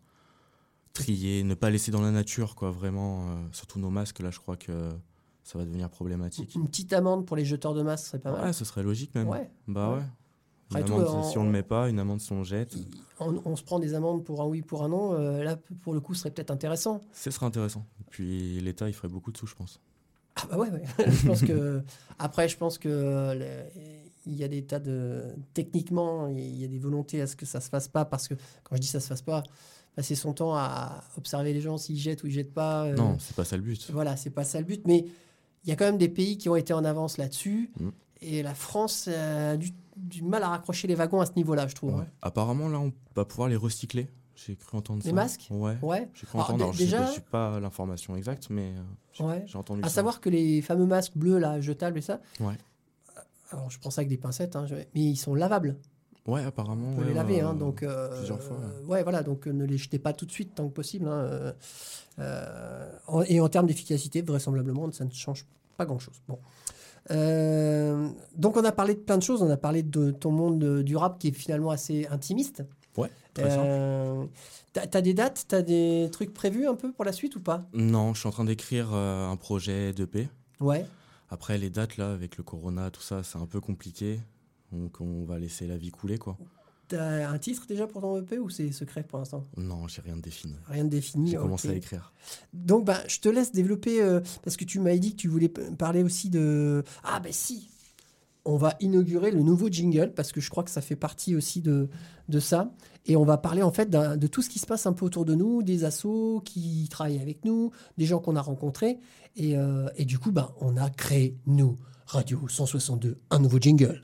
Trier, 0.92 1.44
ne 1.44 1.54
pas 1.54 1.70
laisser 1.70 1.90
dans 1.90 2.02
la 2.02 2.10
nature, 2.10 2.54
quoi, 2.56 2.70
vraiment. 2.70 3.30
euh, 3.30 3.34
surtout 3.52 3.78
nos 3.78 3.90
masques, 3.90 4.18
là, 4.20 4.30
je 4.30 4.38
crois 4.38 4.56
que 4.56 4.90
ça 5.44 5.58
va 5.58 5.64
devenir 5.64 5.88
problématique. 5.88 6.54
Une 6.54 6.66
petite 6.68 6.92
amende 6.92 7.24
pour 7.26 7.36
les 7.36 7.44
jeteurs 7.44 7.74
de 7.74 7.82
masques 7.82 8.06
serait 8.08 8.18
pas 8.18 8.32
mal. 8.32 8.44
Ouais, 8.46 8.52
ce 8.52 8.64
serait 8.64 8.82
logique 8.82 9.14
même. 9.14 9.28
Ouais. 9.28 9.50
Bah 9.66 9.90
Ouais. 9.90 9.96
ouais. 9.96 10.02
Une 10.80 10.84
tout, 10.84 10.94
amende, 10.94 11.24
si 11.24 11.38
on 11.38 11.44
le 11.44 11.50
met 11.50 11.62
pas, 11.64 11.88
une 11.88 11.98
amende 11.98 12.20
si 12.20 12.30
on 12.32 12.38
le 12.38 12.44
jette, 12.44 12.76
On, 13.18 13.40
on 13.44 13.56
se 13.56 13.64
prend 13.64 13.80
des 13.80 13.94
amendes 13.94 14.22
pour 14.24 14.40
un 14.40 14.46
oui, 14.46 14.62
pour 14.62 14.84
un 14.84 14.88
non. 14.88 15.14
euh, 15.14 15.42
là, 15.42 15.56
pour 15.82 15.94
le 15.94 16.00
coup, 16.00 16.14
ce 16.14 16.20
serait 16.20 16.30
peut-être 16.30 16.52
intéressant. 16.52 17.00
ce 17.12 17.30
serait 17.32 17.46
intéressant. 17.46 17.84
Et 18.00 18.04
puis 18.08 18.60
l'État, 18.60 18.88
il 18.88 18.92
ferait 18.92 19.08
beaucoup 19.08 19.32
de 19.32 19.36
sous, 19.36 19.46
je 19.46 19.54
pense. 19.56 19.80
Ah 20.42 20.46
bah 20.50 20.58
ouais, 20.58 20.70
ouais. 20.70 20.82
je 21.10 21.26
pense 21.26 21.42
que 21.42 21.82
après, 22.18 22.48
je 22.48 22.56
pense 22.56 22.78
que 22.78 22.88
euh, 22.88 23.62
il 24.26 24.34
y 24.34 24.44
a 24.44 24.48
des 24.48 24.62
tas 24.64 24.78
de 24.78 25.22
techniquement, 25.54 26.28
il 26.28 26.60
y 26.60 26.64
a 26.64 26.68
des 26.68 26.78
volontés 26.78 27.20
à 27.20 27.26
ce 27.26 27.36
que 27.36 27.46
ça 27.46 27.60
se 27.60 27.68
fasse 27.68 27.88
pas 27.88 28.04
parce 28.04 28.28
que 28.28 28.34
quand 28.64 28.76
je 28.76 28.80
dis 28.80 28.86
ça 28.86 29.00
se 29.00 29.06
fasse 29.08 29.22
pas, 29.22 29.42
passer 29.96 30.14
son 30.14 30.32
temps 30.32 30.54
à 30.54 31.02
observer 31.16 31.52
les 31.52 31.60
gens 31.60 31.76
s'ils 31.78 31.98
jettent 31.98 32.22
ou 32.22 32.26
ils 32.28 32.32
jettent 32.32 32.54
pas. 32.54 32.84
euh, 32.84 32.94
Non, 32.94 33.16
c'est 33.18 33.34
pas 33.34 33.44
ça 33.44 33.56
le 33.56 33.62
but. 33.62 33.90
Voilà, 33.90 34.16
c'est 34.16 34.30
pas 34.30 34.44
ça 34.44 34.58
le 34.60 34.66
but, 34.66 34.82
mais 34.86 35.04
il 35.64 35.68
y 35.68 35.72
a 35.72 35.76
quand 35.76 35.84
même 35.86 35.98
des 35.98 36.08
pays 36.08 36.38
qui 36.38 36.48
ont 36.48 36.56
été 36.56 36.72
en 36.72 36.84
avance 36.84 37.16
là-dessus 37.18 37.70
Mm. 37.80 37.88
et 38.22 38.42
la 38.42 38.54
France 38.54 39.08
a 39.08 39.56
du, 39.56 39.72
du 39.96 40.22
mal 40.22 40.42
à 40.42 40.48
raccrocher 40.48 40.86
les 40.88 40.94
wagons 40.94 41.20
à 41.20 41.26
ce 41.26 41.32
niveau-là, 41.36 41.66
je 41.66 41.74
trouve. 41.74 41.96
Ouais. 41.96 42.04
Apparemment, 42.22 42.68
là, 42.68 42.78
on 42.80 42.92
va 43.16 43.24
pouvoir 43.24 43.48
les 43.48 43.56
recycler. 43.56 44.08
J'ai 44.46 44.56
cru 44.56 44.78
entendre 44.78 45.02
Les 45.04 45.10
ça. 45.10 45.14
masques 45.14 45.48
Ouais. 45.50 45.76
Ouais. 45.82 46.08
J'ai 46.14 46.26
cru 46.26 46.38
entendre. 46.38 46.62
Alors, 46.62 46.74
déjà- 46.74 47.00
pas- 47.00 47.06
je 47.06 47.12
sais 47.14 47.20
pas 47.20 47.60
l'information 47.60 48.16
exacte, 48.16 48.48
mais 48.50 48.70
euh, 48.76 48.82
j'ai 49.12 49.24
Ouais. 49.24 49.44
entendu 49.54 49.82
À 49.84 49.88
ça. 49.88 49.96
savoir 49.96 50.20
que 50.20 50.30
les 50.30 50.62
fameux 50.62 50.86
masques 50.86 51.16
bleus 51.16 51.38
là, 51.38 51.60
jetables 51.60 51.98
et 51.98 52.02
ça. 52.02 52.20
Ouais. 52.40 52.54
Alors 53.52 53.68
je 53.70 53.78
pense 53.80 53.98
avec 53.98 54.08
des 54.08 54.16
pincettes, 54.16 54.56
hein, 54.56 54.64
mais 54.94 55.00
ils 55.02 55.16
sont 55.16 55.34
lavables. 55.34 55.76
Ouais, 56.26 56.44
apparemment. 56.44 56.92
Peut 56.94 57.00
ouais, 57.02 57.08
les 57.08 57.14
laver, 57.14 57.40
hein, 57.40 57.54
donc. 57.54 57.82
euh, 57.82 58.16
plusieurs 58.16 58.40
fois, 58.42 58.56
ouais. 58.86 59.00
euh, 59.00 59.02
voilà, 59.02 59.22
donc 59.22 59.48
euh, 59.48 59.52
ne 59.52 59.64
les 59.64 59.78
jetez 59.78 59.98
pas 59.98 60.12
tout 60.12 60.26
de 60.26 60.30
suite 60.30 60.54
tant 60.54 60.68
que 60.68 60.72
possible. 60.74 61.08
hein, 61.08 61.12
euh, 61.18 61.52
euh, 62.20 62.92
en- 63.08 63.22
et 63.22 63.40
en 63.40 63.48
termes 63.48 63.66
d'efficacité, 63.66 64.22
vraisemblablement, 64.22 64.90
ça 64.92 65.04
ne 65.04 65.10
change 65.10 65.46
pas 65.76 65.84
grand-chose. 65.86 66.20
Bon. 66.28 66.38
Euh, 67.10 68.08
donc 68.36 68.56
on 68.56 68.64
a 68.64 68.72
parlé 68.72 68.94
de 68.94 69.00
plein 69.00 69.16
de 69.18 69.22
choses. 69.22 69.42
On 69.42 69.50
a 69.50 69.56
parlé 69.56 69.82
de 69.82 70.10
ton 70.10 70.30
monde 70.30 70.62
euh, 70.62 70.82
du 70.82 70.96
rap 70.96 71.18
qui 71.18 71.28
est 71.28 71.32
finalement 71.32 71.70
assez 71.70 72.06
intimiste. 72.10 72.62
Ouais. 72.96 73.10
Euh, 73.38 74.24
T'as 74.72 74.86
t'as 74.86 75.00
des 75.00 75.14
dates, 75.14 75.46
t'as 75.48 75.62
des 75.62 76.08
trucs 76.12 76.32
prévus 76.32 76.66
un 76.66 76.74
peu 76.76 76.92
pour 76.92 77.04
la 77.04 77.12
suite 77.12 77.34
ou 77.36 77.40
pas? 77.40 77.66
Non, 77.72 78.14
je 78.14 78.20
suis 78.20 78.28
en 78.28 78.32
train 78.32 78.44
d'écrire 78.44 78.90
euh, 78.92 79.28
un 79.28 79.36
projet 79.36 79.92
d'EP. 79.92 80.28
Ouais. 80.60 80.86
Après, 81.28 81.58
les 81.58 81.70
dates, 81.70 81.96
là, 81.96 82.12
avec 82.12 82.36
le 82.36 82.44
corona, 82.44 82.90
tout 82.90 83.02
ça, 83.02 83.22
c'est 83.22 83.38
un 83.38 83.46
peu 83.46 83.60
compliqué. 83.60 84.20
Donc, 84.72 85.00
on 85.00 85.24
va 85.24 85.38
laisser 85.38 85.66
la 85.66 85.76
vie 85.76 85.90
couler, 85.90 86.18
quoi. 86.18 86.36
T'as 86.88 87.28
un 87.28 87.38
titre 87.38 87.66
déjà 87.68 87.86
pour 87.86 88.00
ton 88.00 88.18
EP 88.18 88.38
ou 88.38 88.50
c'est 88.50 88.72
secret 88.72 89.04
pour 89.04 89.18
l'instant? 89.20 89.46
Non, 89.56 89.86
j'ai 89.86 90.02
rien 90.02 90.16
de 90.16 90.22
défini. 90.22 90.56
Rien 90.66 90.84
de 90.84 90.88
défini. 90.90 91.30
J'ai 91.30 91.36
commencé 91.36 91.70
à 91.70 91.74
écrire. 91.74 92.12
Donc, 92.52 92.84
bah, 92.84 93.00
je 93.06 93.20
te 93.20 93.28
laisse 93.28 93.52
développer, 93.52 94.02
euh, 94.02 94.20
parce 94.42 94.56
que 94.56 94.64
tu 94.64 94.80
m'avais 94.80 94.98
dit 94.98 95.12
que 95.12 95.20
tu 95.20 95.28
voulais 95.28 95.48
parler 95.48 96.02
aussi 96.02 96.30
de... 96.30 96.82
Ah, 97.04 97.20
ben 97.20 97.32
si 97.32 97.68
On 98.46 98.56
va 98.56 98.74
inaugurer 98.80 99.30
le 99.30 99.42
nouveau 99.42 99.68
jingle, 99.68 100.12
parce 100.14 100.32
que 100.32 100.40
je 100.40 100.48
crois 100.48 100.62
que 100.64 100.70
ça 100.70 100.80
fait 100.80 100.96
partie 100.96 101.36
aussi 101.36 101.60
de, 101.60 101.88
de 102.28 102.40
ça. 102.40 102.72
Et 103.06 103.14
on 103.16 103.24
va 103.24 103.36
parler 103.36 103.62
en 103.62 103.70
fait 103.70 103.90
de 103.90 104.26
tout 104.26 104.40
ce 104.42 104.48
qui 104.48 104.58
se 104.58 104.66
passe 104.66 104.86
un 104.86 104.92
peu 104.94 105.04
autour 105.04 105.24
de 105.26 105.34
nous, 105.34 105.62
des 105.62 105.84
assos 105.84 106.40
qui 106.44 106.88
travaillent 106.90 107.20
avec 107.20 107.44
nous, 107.44 107.70
des 107.98 108.06
gens 108.06 108.18
qu'on 108.18 108.36
a 108.36 108.42
rencontrés. 108.42 108.98
Et, 109.36 109.56
euh, 109.56 109.88
et 109.96 110.04
du 110.06 110.18
coup, 110.18 110.32
bah, 110.32 110.54
on 110.60 110.76
a 110.78 110.88
créé, 110.90 111.36
nous, 111.46 111.76
Radio 112.06 112.40
162, 112.48 113.18
un 113.30 113.38
nouveau 113.38 113.58
jingle. 113.60 114.02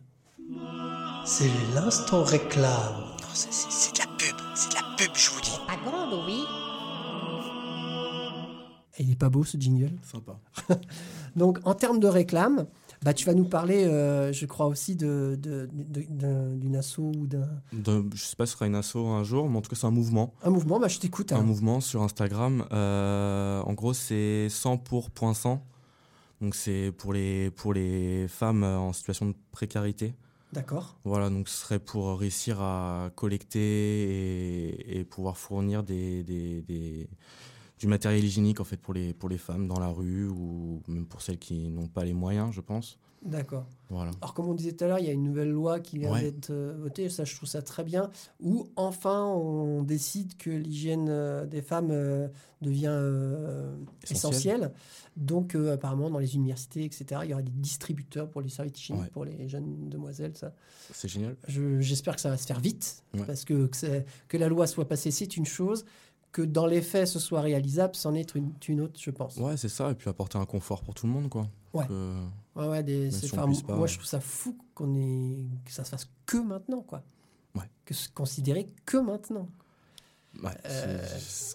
C'est 1.24 1.50
l'instant 1.74 2.22
réclame. 2.22 2.94
Non, 3.20 3.26
c'est- 3.34 3.92
de 3.94 3.98
la 3.98 4.06
pub, 4.16 4.36
c'est 4.54 4.70
de 4.70 4.74
la 4.74 4.96
pub, 4.96 5.10
je 5.16 5.30
vous 5.30 5.40
dis. 5.40 5.50
Pas 5.66 5.76
grande, 5.90 6.20
oui. 6.26 6.42
Et 8.98 9.02
il 9.02 9.10
est 9.12 9.16
pas 9.16 9.28
beau 9.28 9.44
ce 9.44 9.58
jingle? 9.58 9.90
Sympa. 10.02 10.38
Donc, 11.36 11.58
en 11.64 11.74
termes 11.74 11.98
de 12.00 12.06
réclame, 12.06 12.66
bah, 13.02 13.14
tu 13.14 13.24
vas 13.26 13.34
nous 13.34 13.44
parler, 13.44 13.84
euh, 13.84 14.32
je 14.32 14.46
crois 14.46 14.66
aussi, 14.66 14.96
de, 14.96 15.38
de- 15.40 15.68
de- 15.72 16.54
d'une 16.56 16.76
asso 16.76 16.98
ou 16.98 17.26
d'un 17.26 17.48
De- 17.72 18.04
je 18.14 18.24
sais 18.24 18.36
pas 18.36 18.46
si 18.46 18.52
ce 18.52 18.58
sera 18.58 18.66
une 18.66 18.74
asso 18.74 18.96
un 18.96 19.22
jour, 19.24 19.48
mais 19.48 19.58
en 19.58 19.62
tout 19.62 19.70
cas, 19.70 19.76
c'est 19.76 19.86
un 19.86 19.90
mouvement. 19.90 20.34
un 20.42 20.50
mouvement. 20.50 20.78
Bah, 20.80 20.88
je 20.88 20.98
t'écoute. 20.98 21.32
Un 21.32 21.36
alors. 21.36 21.46
mouvement 21.46 21.80
sur 21.80 22.02
Instagram. 22.02 22.64
Euh, 22.72 23.60
en 23.62 23.72
gros, 23.74 23.92
c'est 23.94 24.48
100 24.48 24.78
pour 24.78 25.10
point 25.10 25.34
100. 25.34 25.62
Donc, 26.40 26.54
c'est 26.54 26.92
pour 26.96 27.12
les, 27.12 27.50
pour 27.50 27.72
les 27.72 28.26
femmes 28.28 28.62
euh, 28.64 28.78
en 28.78 28.92
situation 28.92 29.26
de 29.26 29.34
précarité. 29.52 30.14
D'accord. 30.52 30.96
Voilà, 31.04 31.28
donc 31.28 31.48
ce 31.48 31.60
serait 31.62 31.78
pour 31.78 32.18
réussir 32.18 32.60
à 32.60 33.10
collecter 33.14 33.58
et, 33.60 34.98
et 35.00 35.04
pouvoir 35.04 35.36
fournir 35.36 35.82
des, 35.82 36.22
des- 36.22 36.62
des- 36.62 37.08
du 37.78 37.86
matériel 37.86 38.24
hygiénique 38.24 38.60
en 38.60 38.64
fait 38.64 38.76
pour 38.78 38.94
les, 38.94 39.12
pour 39.12 39.28
les 39.28 39.38
femmes 39.38 39.66
dans 39.68 39.78
la 39.78 39.88
rue 39.88 40.28
ou 40.28 40.82
même 40.88 41.06
pour 41.06 41.20
celles 41.22 41.38
qui 41.38 41.68
n'ont 41.70 41.88
pas 41.88 42.04
les 42.04 42.14
moyens, 42.14 42.52
je 42.52 42.60
pense. 42.60 42.98
D'accord. 43.22 43.66
Voilà. 43.88 44.12
Alors, 44.20 44.34
comme 44.34 44.46
on 44.46 44.54
disait 44.54 44.72
tout 44.72 44.84
à 44.84 44.88
l'heure, 44.88 44.98
il 45.00 45.06
y 45.06 45.08
a 45.08 45.12
une 45.12 45.22
nouvelle 45.24 45.50
loi 45.50 45.80
qui 45.80 45.98
vient 45.98 46.12
Ouais. 46.12 46.22
d'être 46.22 46.50
euh, 46.50 46.76
votée. 46.78 47.08
Ça, 47.08 47.24
je 47.24 47.34
trouve 47.34 47.48
ça 47.48 47.60
très 47.60 47.82
bien. 47.82 48.10
Où 48.40 48.68
enfin, 48.76 49.24
on 49.24 49.82
décide 49.82 50.36
que 50.36 50.50
l'hygiène 50.50 51.06
euh, 51.08 51.44
des 51.44 51.60
femmes 51.62 51.88
euh, 51.90 52.28
devient 52.62 52.86
euh, 52.90 53.74
Essentiel. 54.08 54.16
essentielle. 54.60 54.72
Donc, 55.16 55.54
euh, 55.56 55.74
apparemment, 55.74 56.10
dans 56.10 56.18
les 56.18 56.36
universités, 56.36 56.84
etc., 56.84 57.22
il 57.24 57.30
y 57.30 57.32
aura 57.32 57.42
des 57.42 57.50
distributeurs 57.50 58.28
pour 58.30 58.42
les 58.42 58.48
serviettes 58.50 58.78
hygiéniques 58.78 59.04
Ouais. 59.04 59.10
pour 59.10 59.24
les 59.24 59.48
jeunes 59.48 59.88
demoiselles. 59.88 60.36
Ça. 60.36 60.52
C'est 60.92 61.08
génial. 61.08 61.36
Je- 61.48 61.80
J'espère 61.80 62.14
que 62.14 62.20
ça 62.20 62.28
va 62.30 62.36
se 62.36 62.46
faire 62.46 62.60
vite. 62.60 63.02
Ouais. 63.14 63.24
Parce 63.26 63.44
que 63.44 63.68
que 64.28 64.36
la 64.36 64.48
loi 64.48 64.66
soit 64.68 64.86
passée, 64.86 65.10
c'est 65.10 65.36
une 65.36 65.46
chose. 65.46 65.84
Que 66.36 66.42
dans 66.42 66.66
les 66.66 66.82
faits, 66.82 67.08
ce 67.08 67.18
soit 67.18 67.40
réalisable, 67.40 67.94
c'en 67.96 68.12
est 68.12 68.34
une, 68.34 68.52
une 68.68 68.82
autre, 68.82 69.00
je 69.00 69.10
pense. 69.10 69.38
Ouais, 69.38 69.56
c'est 69.56 69.70
ça. 69.70 69.90
Et 69.90 69.94
puis 69.94 70.10
apporter 70.10 70.36
un 70.36 70.44
confort 70.44 70.82
pour 70.82 70.92
tout 70.92 71.06
le 71.06 71.12
monde, 71.14 71.30
quoi. 71.30 71.48
Ouais. 71.72 71.86
Que- 71.86 72.14
Ouais, 72.54 72.68
ouais, 72.68 72.82
des, 72.82 73.10
si 73.10 73.30
pas, 73.30 73.46
moi, 73.46 73.56
ouais. 73.78 73.88
je 73.88 73.94
trouve 73.94 74.06
ça 74.06 74.20
fou 74.20 74.54
qu'on 74.74 74.94
ait, 74.96 75.46
que 75.64 75.72
ça 75.72 75.82
se 75.84 75.88
fasse 75.90 76.10
que 76.26 76.36
maintenant, 76.36 76.82
quoi. 76.82 77.02
Ouais. 77.54 77.64
Que 77.86 77.94
se 77.94 78.10
considérer 78.10 78.66
que 78.84 78.98
maintenant. 78.98 79.48
Ouais, 80.42 80.50
Euh, 80.66 80.98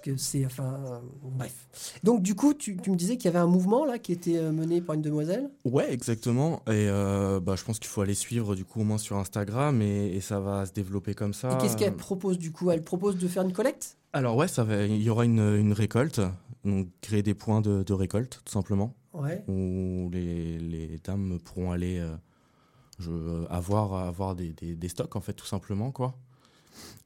que 0.03 0.17
c'est, 0.17 0.45
enfin, 0.45 0.79
euh, 0.85 0.99
bref. 1.23 1.99
Donc, 2.03 2.21
du 2.21 2.35
coup, 2.35 2.53
tu, 2.53 2.77
tu 2.77 2.89
me 2.91 2.95
disais 2.95 3.17
qu'il 3.17 3.25
y 3.25 3.27
avait 3.29 3.39
un 3.43 3.47
mouvement 3.47 3.85
là 3.85 3.99
qui 3.99 4.11
était 4.11 4.37
euh, 4.37 4.51
mené 4.51 4.81
par 4.81 4.95
une 4.95 5.01
demoiselle? 5.01 5.49
Ouais, 5.65 5.93
exactement. 5.93 6.61
Et 6.67 6.87
euh, 6.89 7.39
bah, 7.39 7.55
je 7.55 7.63
pense 7.63 7.79
qu'il 7.79 7.87
faut 7.89 8.01
aller 8.01 8.13
suivre 8.15 8.55
du 8.55 8.65
coup 8.65 8.81
au 8.81 8.83
moins 8.83 8.97
sur 8.97 9.17
Instagram 9.17 9.81
et, 9.81 10.15
et 10.15 10.21
ça 10.21 10.39
va 10.39 10.65
se 10.65 10.73
développer 10.73 11.13
comme 11.13 11.33
ça. 11.33 11.53
Et 11.53 11.57
qu'est-ce 11.61 11.77
qu'elle 11.77 11.95
propose 11.95 12.37
du 12.37 12.51
coup? 12.51 12.71
Elle 12.71 12.83
propose 12.83 13.17
de 13.17 13.27
faire 13.27 13.43
une 13.43 13.53
collecte? 13.53 13.97
Alors 14.13 14.35
ouais, 14.35 14.47
ça 14.47 14.63
va. 14.63 14.83
Il 14.85 15.01
y 15.01 15.09
aura 15.09 15.25
une, 15.25 15.39
une 15.39 15.73
récolte, 15.73 16.19
donc 16.65 16.87
créer 17.01 17.23
des 17.23 17.33
points 17.33 17.61
de, 17.61 17.83
de 17.83 17.93
récolte 17.93 18.41
tout 18.43 18.51
simplement, 18.51 18.93
Ouais. 19.13 19.43
où 19.47 20.09
les, 20.11 20.57
les 20.59 20.99
dames 21.03 21.37
pourront 21.43 21.71
aller 21.71 22.01
je, 22.99 23.11
avoir 23.49 23.93
avoir 23.93 24.35
des, 24.35 24.53
des, 24.53 24.75
des 24.75 24.89
stocks 24.89 25.15
en 25.15 25.21
fait 25.21 25.33
tout 25.33 25.45
simplement 25.45 25.91
quoi. 25.91 26.15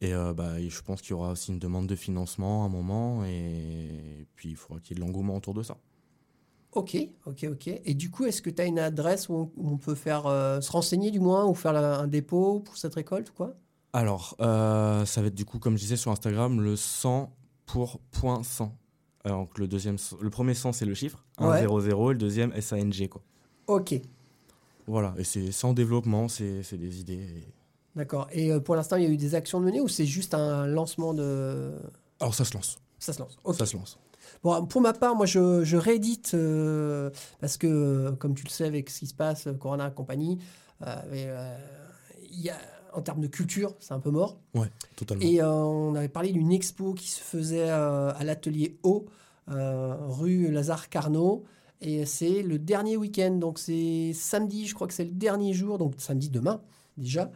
Et 0.02 0.14
euh, 0.14 0.34
bah, 0.34 0.60
je 0.60 0.82
pense 0.82 1.02
qu'il 1.02 1.12
y 1.12 1.14
aura 1.14 1.32
aussi 1.32 1.52
une 1.52 1.60
demande 1.60 1.88
de 1.88 1.96
financement 1.96 2.64
à 2.64 2.66
un 2.66 2.70
moment 2.70 3.24
et 3.26 4.28
puis 4.36 4.50
il 4.50 4.56
faudra 4.56 4.80
qu'il 4.80 4.98
y 4.98 5.00
ait 5.00 5.02
de 5.02 5.06
l'engouement 5.06 5.36
autour 5.38 5.54
de 5.54 5.64
ça. 5.64 5.78
Ok, 6.74 6.98
ok, 7.26 7.46
ok. 7.52 7.68
Et 7.86 7.94
du 7.94 8.10
coup, 8.12 8.26
est-ce 8.26 8.42
que 8.42 8.50
tu 8.50 8.62
as 8.62 8.66
une 8.66 8.80
adresse 8.80 9.30
où 9.30 9.50
on, 9.58 9.78
peut 9.78 9.96
faire 9.96 10.26
euh, 10.28 10.60
se 10.60 10.70
renseigner 10.72 11.10
du 11.10 11.22
moins 11.22 11.46
ou 11.46 11.54
faire 11.54 11.72
la- 11.72 12.00
un 12.00 12.08
dépôt 12.08 12.60
pour 12.60 12.76
cette 12.78 12.96
récolte 12.96 13.30
ou 13.30 13.34
quoi? 13.34 13.56
Alors, 13.94 14.36
euh, 14.42 15.06
ça 15.06 15.22
va 15.22 15.28
être 15.28 15.36
du 15.36 15.46
coup, 15.46 15.58
comme 15.58 15.78
je 15.78 15.84
disais 15.84 15.96
sur 15.96 16.12
Instagram, 16.12 16.60
le 16.60 16.76
100 16.76 17.34
pour 17.66 18.00
point 18.12 18.44
100. 18.44 18.78
Alors, 19.24 19.46
donc 19.46 19.58
le, 19.58 19.68
deuxième, 19.70 19.96
le 20.22 20.30
premier 20.30 20.54
100, 20.54 20.74
c'est 20.74 20.86
le 20.86 20.94
chiffre, 20.94 21.24
1, 21.38 21.50
Ouais. 21.50 21.60
0, 21.62 21.80
0, 21.80 22.12
et 22.12 22.14
le 22.14 22.20
deuxième, 22.20 22.52
SANG. 22.62 23.08
Quoi. 23.08 23.22
Ok, 23.68 23.96
Voilà, 24.86 25.16
et 25.18 25.24
c'est 25.24 25.52
sans 25.54 25.74
développement, 25.74 26.28
c'est 26.28 26.62
c'est 26.62 26.78
des 26.78 27.00
idées. 27.00 27.14
et- 27.14 27.48
d'accord. 27.96 28.28
Et 28.32 28.52
euh, 28.52 28.60
pour 28.60 28.76
l'instant, 28.76 28.96
il 28.96 29.04
y 29.04 29.06
a 29.06 29.10
eu 29.10 29.18
des 29.18 29.36
actions 29.36 29.60
de 29.60 29.66
menées 29.66 29.82
ou 29.82 29.88
c'est 29.88 30.06
juste 30.06 30.34
un 30.34 30.68
lancement 30.68 31.14
de. 31.14 31.74
Alors, 32.20 32.34
ça 32.34 32.46
se 32.46 32.54
lance. 32.54 32.78
Ça 33.00 33.14
se 33.14 33.20
lance. 33.20 33.38
Ça 33.58 33.66
se 33.66 33.76
lance. 33.76 34.00
Bon, 34.44 34.66
pour 34.66 34.82
ma 34.82 34.94
part, 34.94 35.16
moi, 35.16 35.26
je, 35.26 35.64
je 35.64 35.78
réédite 35.78 36.32
euh, 36.34 37.10
parce 37.40 37.58
que, 37.58 37.68
euh, 37.68 38.12
comme 38.14 38.36
tu 38.36 38.44
le 38.44 38.50
sais, 38.50 38.66
avec 38.66 38.90
ce 38.90 39.00
qui 39.00 39.08
se 39.08 39.14
passe, 39.14 39.48
Corona 39.60 39.88
et 39.88 39.94
compagnie, 39.94 40.40
euh, 40.86 40.96
mais, 41.12 41.26
euh, 41.28 41.56
y 42.32 42.50
a, 42.50 42.58
en 42.94 43.02
termes 43.02 43.22
de 43.22 43.28
culture, 43.28 43.74
c'est 43.80 43.94
un 43.94 44.00
peu 44.00 44.12
mort. 44.12 44.38
Ouais, 44.54 44.72
totalement. 44.96 45.24
Et 45.24 45.42
on 45.44 45.96
avait 45.96 46.10
parlé 46.10 46.32
d'une 46.32 46.52
expo 46.52 46.94
qui 46.94 47.10
se 47.10 47.20
faisait 47.20 47.70
à 47.70 48.18
l'atelier 48.24 48.78
O, 48.84 49.06
rue 49.48 50.52
Lazare 50.52 50.90
Carnot. 50.90 51.44
Et 51.82 52.06
c'est 52.06 52.42
le 52.42 52.58
dernier 52.58 52.96
week-end, 52.96 53.32
donc 53.32 53.60
c'est 53.60 54.14
samedi, 54.14 54.66
je 54.66 54.74
crois 54.74 54.88
que 54.88 54.94
c'est 54.94 55.04
le 55.04 55.12
dernier 55.12 55.54
jour, 55.54 55.78
donc 55.78 55.96
samedi 55.98 56.30
demain 56.30 56.62
déjà, 56.98 57.30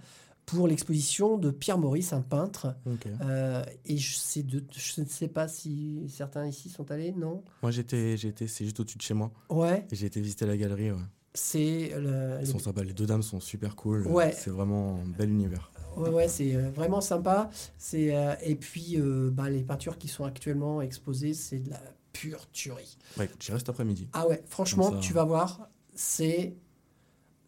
pour 0.49 0.67
l'exposition 0.67 1.37
de 1.37 1.51
Pierre 1.51 1.77
Maurice, 1.77 2.13
un 2.13 2.21
peintre. 2.21 2.75
Ok. 2.85 3.07
Euh, 3.21 3.63
et 3.85 3.97
je, 3.97 4.15
sais 4.15 4.43
de, 4.43 4.63
je 4.75 5.01
ne 5.01 5.05
sais 5.05 5.27
pas 5.27 5.47
si 5.47 6.09
certains 6.09 6.47
ici 6.47 6.69
sont 6.69 6.89
allés, 6.91 7.11
non? 7.11 7.43
Moi, 7.61 7.71
j'étais, 7.71 8.17
j'étais, 8.17 8.47
c'est 8.47 8.63
juste 8.65 8.79
au-dessus 8.79 8.97
de 8.97 9.03
chez 9.03 9.13
moi. 9.13 9.31
Ouais, 9.49 9.85
Et 9.91 9.95
j'ai 9.95 10.07
été 10.07 10.21
visiter 10.21 10.45
la 10.45 10.57
galerie. 10.57 10.91
Ouais. 10.91 10.97
c'est 11.33 11.91
le, 11.99 12.37
Ils 12.41 12.47
sont 12.47 12.59
sympas. 12.59 12.83
Les 12.83 12.93
deux 12.93 13.05
dames 13.05 13.23
sont 13.23 13.39
super 13.39 13.75
cool. 13.75 14.07
Ouais. 14.07 14.31
C'est 14.31 14.49
vraiment 14.49 14.99
un 15.03 15.07
bel 15.07 15.29
univers. 15.29 15.71
Ouais, 15.97 16.09
ouais, 16.09 16.27
c'est 16.27 16.55
euh, 16.55 16.69
vraiment 16.69 17.01
sympa. 17.01 17.49
C'est 17.77 18.15
euh, 18.15 18.33
et 18.43 18.55
puis 18.55 18.95
euh, 18.99 19.29
bah, 19.31 19.49
les 19.49 19.63
peintures 19.63 19.97
qui 19.97 20.07
sont 20.07 20.23
actuellement 20.23 20.81
exposées, 20.81 21.33
c'est 21.33 21.59
de 21.59 21.69
la 21.69 21.81
pure 22.13 22.49
tuerie. 22.51 22.97
Ouais, 23.17 23.25
écoute, 23.25 23.41
j'y 23.41 23.51
reste 23.51 23.69
après-midi. 23.69 24.07
Ah 24.13 24.27
ouais, 24.27 24.43
franchement, 24.47 24.91
ça. 24.91 24.97
tu 24.99 25.13
vas 25.13 25.25
voir, 25.25 25.69
c'est 25.95 26.55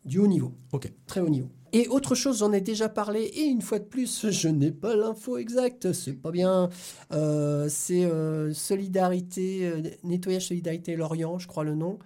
du 0.06 0.20
haut 0.20 0.28
niveau, 0.28 0.54
Ok. 0.72 0.92
très 1.06 1.22
haut 1.22 1.30
niveau. 1.30 1.50
Et 1.74 1.88
autre 1.88 2.16
chose, 2.16 2.40
j'en 2.40 2.52
ai 2.52 2.60
déjà 2.62 2.90
parlé, 2.90 3.22
et 3.22 3.44
une 3.44 3.62
fois 3.62 3.80
de 3.80 3.86
plus, 3.86 4.30
je 4.30 4.50
n'ai 4.50 4.72
pas 4.72 4.96
l'info 4.96 5.38
exacte, 5.38 5.94
c'est 5.94 6.14
pas 6.14 6.32
bien. 6.32 6.70
Euh, 7.14 7.68
c'est 7.70 8.04
euh, 8.04 8.54
Solidarité, 8.54 9.66
euh, 9.68 9.82
Nettoyage 10.04 10.48
Solidarité 10.48 10.96
Lorient, 10.98 11.40
je 11.40 11.48
crois 11.48 11.64
le 11.64 11.76
nom. 11.76 11.98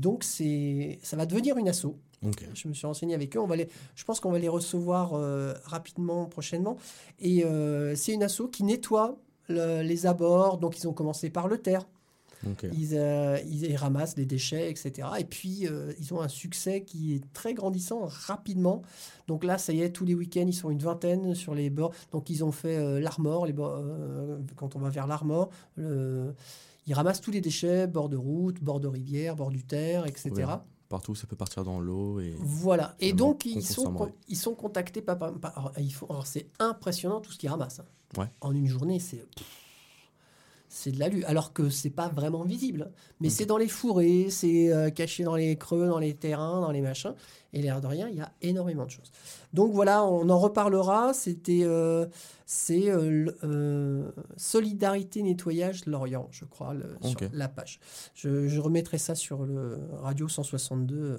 Donc 0.00 0.24
c'est, 0.24 0.98
ça 1.02 1.16
va 1.16 1.26
devenir 1.26 1.56
une 1.56 1.68
asso. 1.68 1.94
Ok. 2.26 2.44
Je 2.54 2.66
me 2.68 2.74
suis 2.74 2.86
renseigné 2.86 3.14
avec 3.14 3.36
eux. 3.36 3.40
On 3.40 3.46
va 3.46 3.56
les, 3.56 3.68
je 3.94 4.04
pense 4.04 4.20
qu'on 4.20 4.32
va 4.32 4.38
les 4.38 4.48
recevoir 4.48 5.12
rapidement, 5.64 6.26
prochainement. 6.26 6.76
Et 7.20 7.44
c'est 7.96 8.12
une 8.12 8.22
asso 8.22 8.42
qui 8.50 8.62
nettoie 8.64 9.18
le- 9.48 9.82
les 9.82 10.06
abords. 10.06 10.58
Donc, 10.58 10.78
ils 10.78 10.86
ont 10.88 10.92
commencé 10.92 11.30
par 11.30 11.48
le 11.48 11.58
terre. 11.58 11.86
Ils, 12.72 12.90
euh, 12.96 13.38
ils, 13.46 13.64
ils 13.64 13.76
ramassent 13.76 14.16
les 14.16 14.26
déchets, 14.26 14.70
etc. 14.70 15.08
Et 15.18 15.24
puis, 15.24 15.66
euh, 15.68 15.92
ils 16.00 16.12
ont 16.12 16.20
un 16.20 16.28
succès 16.28 16.82
qui 16.82 17.14
est 17.14 17.32
très 17.32 17.54
grandissant 17.54 18.00
rapidement. 18.04 18.82
Donc 19.28 19.44
là, 19.44 19.58
ça 19.58 19.72
y 19.72 19.80
est, 19.82 19.90
tous 19.90 20.04
les 20.04 20.14
week-ends, 20.14 20.46
ils 20.46 20.52
sont 20.54 20.70
une 20.70 20.78
vingtaine 20.78 21.34
sur 21.34 21.54
les 21.54 21.70
bords. 21.70 21.92
Donc, 22.10 22.30
ils 22.30 22.42
ont 22.44 22.52
fait 22.52 22.76
euh, 22.76 23.00
l'Armor. 23.00 23.46
les 23.46 23.52
bords, 23.52 23.82
quand 24.56 24.74
on 24.76 24.80
va 24.80 24.88
vers 24.90 25.06
l'Armor, 25.06 25.50
ils 26.86 26.94
ramassent 26.94 27.20
tous 27.20 27.30
les 27.30 27.40
déchets, 27.40 27.86
bord 27.86 28.08
de 28.08 28.16
route, 28.16 28.60
bord 28.62 28.80
de 28.80 28.88
rivière, 28.88 29.36
bord 29.36 29.50
du 29.50 29.64
terre, 29.64 30.06
etc. 30.06 30.30
Partout, 30.88 31.14
ça 31.14 31.26
peut 31.26 31.36
partir 31.36 31.64
dans 31.64 31.80
l'eau. 31.80 32.20
Et... 32.20 32.34
Voilà. 32.38 32.96
Et 33.00 33.12
donc, 33.14 33.46
ils 33.46 33.62
sont, 33.64 33.94
ils 34.28 34.36
contactés 34.54 35.00
par. 35.00 35.16
par- 35.18 35.32
par- 35.38 35.72
alors, 36.10 36.26
c'est 36.26 36.48
impressionnant 36.58 37.20
tout 37.20 37.32
ce 37.32 37.38
qu'ils 37.38 37.48
ramassent. 37.48 37.80
hein. 37.80 38.20
Ouais. 38.20 38.26
En 38.42 38.52
une 38.52 38.66
journée, 38.66 38.98
c'est. 39.00 39.24
C'est 40.74 40.90
de 40.92 40.98
la 40.98 41.08
lue. 41.08 41.22
Alors 41.24 41.52
que 41.52 41.68
c'est 41.68 41.90
pas 41.90 42.08
vraiment 42.08 42.44
visible. 42.44 42.90
Mais 43.20 43.28
c'est 43.28 43.44
dans 43.44 43.58
les 43.58 43.68
fourrés, 43.68 44.28
c'est 44.30 44.72
euh, 44.72 44.88
caché 44.88 45.22
dans 45.22 45.36
les 45.36 45.56
creux, 45.56 45.86
dans 45.86 45.98
les 45.98 46.14
terrains, 46.14 46.62
dans 46.62 46.70
les 46.70 46.80
machins. 46.80 47.14
Et 47.52 47.60
l'air 47.60 47.82
de 47.82 47.86
rien, 47.86 48.08
il 48.08 48.16
y 48.16 48.20
a 48.22 48.32
énormément 48.40 48.86
de 48.86 48.90
choses. 48.90 49.12
Donc 49.52 49.74
voilà, 49.74 50.02
on 50.06 50.30
en 50.30 50.38
reparlera. 50.38 51.12
C'était. 51.12 51.60
euh, 51.64 52.06
c'est 52.46 52.88
euh, 52.90 54.10
Solidarité 54.36 55.22
Nettoyage 55.22 55.86
Lorient, 55.86 56.28
je 56.30 56.44
crois, 56.44 56.74
le- 56.74 56.96
sur 57.02 57.18
la 57.32 57.48
page. 57.48 57.78
Je, 58.14 58.48
je 58.48 58.60
remettrai 58.60 58.98
ça 58.98 59.14
sur 59.14 59.44
le 59.44 59.78
Radio 60.00 60.28
162 60.28 60.96
euh, 60.96 61.16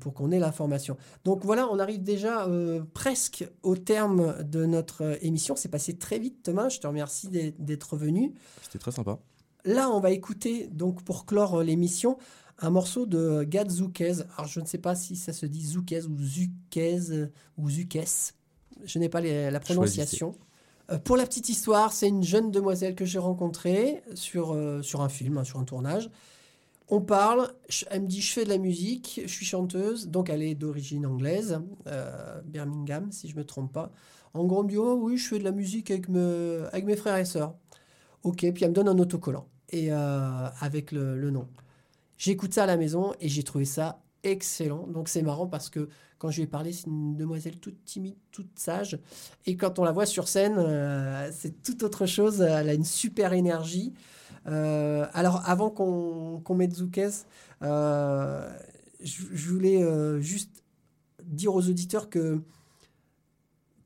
pour 0.00 0.14
qu'on 0.14 0.30
ait 0.30 0.38
l'information. 0.38 0.96
Donc 1.24 1.44
voilà, 1.44 1.68
on 1.70 1.78
arrive 1.78 2.02
déjà 2.02 2.46
euh, 2.46 2.82
presque 2.94 3.48
au 3.62 3.76
terme 3.76 4.42
de 4.42 4.64
notre 4.66 5.02
euh, 5.02 5.16
émission. 5.20 5.56
C'est 5.56 5.68
passé 5.68 5.96
très 5.96 6.18
vite, 6.18 6.42
Thomas. 6.42 6.68
Je 6.68 6.80
te 6.80 6.86
remercie 6.86 7.28
d'être- 7.28 7.96
venu. 7.96 8.34
C'était 8.62 8.78
très 8.78 8.92
sympa. 8.92 9.18
Là, 9.64 9.90
on 9.90 10.00
va 10.00 10.10
écouter, 10.10 10.68
donc 10.68 11.02
pour 11.02 11.26
clore 11.26 11.56
euh, 11.60 11.64
l'émission, 11.64 12.18
un 12.58 12.70
morceau 12.70 13.06
de 13.06 13.42
Gad 13.44 13.70
Zoukez. 13.70 14.22
Alors, 14.36 14.46
je 14.48 14.60
ne 14.60 14.66
sais 14.66 14.78
pas 14.78 14.94
si 14.94 15.16
ça 15.16 15.32
se 15.32 15.44
dit 15.46 15.64
Zoukez 15.64 16.06
ou 16.06 16.18
Zukez 16.18 17.10
euh, 17.10 17.26
ou 17.58 17.68
Zukes. 17.70 18.32
Je 18.84 18.98
n'ai 18.98 19.08
pas 19.08 19.20
les- 19.20 19.50
la 19.50 19.60
prononciation. 19.60 20.34
Euh, 20.92 20.98
pour 20.98 21.16
la 21.16 21.26
petite 21.26 21.48
histoire, 21.48 21.92
c'est 21.92 22.08
une 22.08 22.22
jeune 22.22 22.50
demoiselle 22.50 22.94
que 22.94 23.04
j'ai 23.04 23.18
rencontrée 23.18 24.02
sur, 24.14 24.52
euh, 24.52 24.82
sur 24.82 25.00
un 25.00 25.08
film, 25.08 25.38
hein, 25.38 25.44
sur 25.44 25.58
un 25.58 25.64
tournage. 25.64 26.10
On 26.88 27.00
parle, 27.00 27.52
elle 27.90 28.02
me 28.02 28.06
dit 28.06 28.20
je 28.20 28.32
fais 28.32 28.44
de 28.44 28.48
la 28.48 28.58
musique, 28.58 29.20
je 29.24 29.32
suis 29.32 29.44
chanteuse, 29.44 30.08
donc 30.08 30.30
elle 30.30 30.42
est 30.42 30.54
d'origine 30.54 31.04
anglaise, 31.04 31.60
euh, 31.88 32.40
Birmingham 32.44 33.10
si 33.10 33.28
je 33.28 33.36
me 33.36 33.44
trompe 33.44 33.72
pas. 33.72 33.90
En 34.34 34.44
gros, 34.44 34.60
elle 34.60 34.66
me 34.66 34.70
dit 34.70 34.78
oh 34.78 34.94
oui, 34.94 35.16
je 35.16 35.28
fais 35.28 35.38
de 35.38 35.44
la 35.44 35.50
musique 35.52 35.90
avec, 35.90 36.08
me, 36.08 36.66
avec 36.72 36.84
mes 36.84 36.96
frères 36.96 37.16
et 37.16 37.24
sœurs. 37.24 37.54
Ok, 38.22 38.38
puis 38.52 38.64
elle 38.64 38.70
me 38.70 38.74
donne 38.74 38.88
un 38.88 38.98
autocollant 38.98 39.48
et 39.70 39.92
euh, 39.92 40.48
avec 40.60 40.92
le, 40.92 41.18
le 41.18 41.30
nom. 41.30 41.48
J'écoute 42.18 42.54
ça 42.54 42.64
à 42.64 42.66
la 42.66 42.76
maison 42.76 43.14
et 43.20 43.28
j'ai 43.28 43.42
trouvé 43.42 43.64
ça 43.64 44.00
excellent. 44.22 44.86
Donc 44.86 45.08
c'est 45.08 45.22
marrant 45.22 45.46
parce 45.46 45.70
que 45.70 45.88
quand 46.18 46.30
je 46.30 46.36
lui 46.36 46.44
ai 46.44 46.46
parlé, 46.46 46.72
c'est 46.72 46.86
une 46.86 47.16
demoiselle 47.16 47.58
toute 47.58 47.84
timide, 47.84 48.16
toute 48.30 48.58
sage. 48.58 48.98
Et 49.44 49.56
quand 49.56 49.78
on 49.78 49.84
la 49.84 49.92
voit 49.92 50.06
sur 50.06 50.28
scène, 50.28 50.56
euh, 50.58 51.30
c'est 51.32 51.62
tout 51.62 51.84
autre 51.84 52.06
chose. 52.06 52.40
Elle 52.40 52.68
a 52.68 52.74
une 52.74 52.84
super 52.84 53.32
énergie. 53.32 53.92
Euh, 54.48 55.06
alors 55.12 55.42
avant 55.48 55.70
qu'on 55.70 56.54
mette 56.54 56.74
Zoukès, 56.74 57.26
euh, 57.62 58.48
je, 59.02 59.50
voulais 59.50 59.82
euh, 59.82 60.20
juste 60.20 60.62
dire 61.24 61.54
aux 61.54 61.68
auditeurs 61.68 62.08
que 62.10 62.40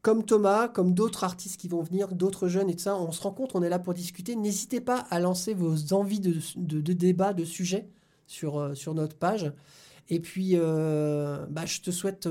comme 0.02 0.24
Thomas, 0.24 0.68
comme 0.68 0.94
d'autres 0.94 1.24
artistes 1.24 1.60
qui 1.60 1.68
vont 1.68 1.82
venir, 1.82 2.08
d'autres 2.08 2.48
jeunes 2.48 2.70
et 2.70 2.76
on 2.86 3.12
se 3.12 3.22
rencontre, 3.22 3.56
on 3.56 3.62
est 3.62 3.68
là 3.68 3.78
pour 3.78 3.94
discuter. 3.94 4.34
N'hésitez 4.34 4.80
pas 4.80 4.98
à 5.10 5.20
lancer 5.20 5.52
vos 5.52 5.92
envies 5.92 6.20
de, 6.20 6.36
de, 6.56 6.80
de 6.80 6.92
débat, 6.92 7.34
de 7.34 7.44
sujets 7.44 7.88
sur, 8.26 8.74
sur 8.74 8.94
notre 8.94 9.16
page. 9.16 9.52
Et 10.08 10.20
puis, 10.20 10.56
bah, 10.56 11.66
je 11.66 11.82
te 11.82 11.90
souhaite 11.90 12.28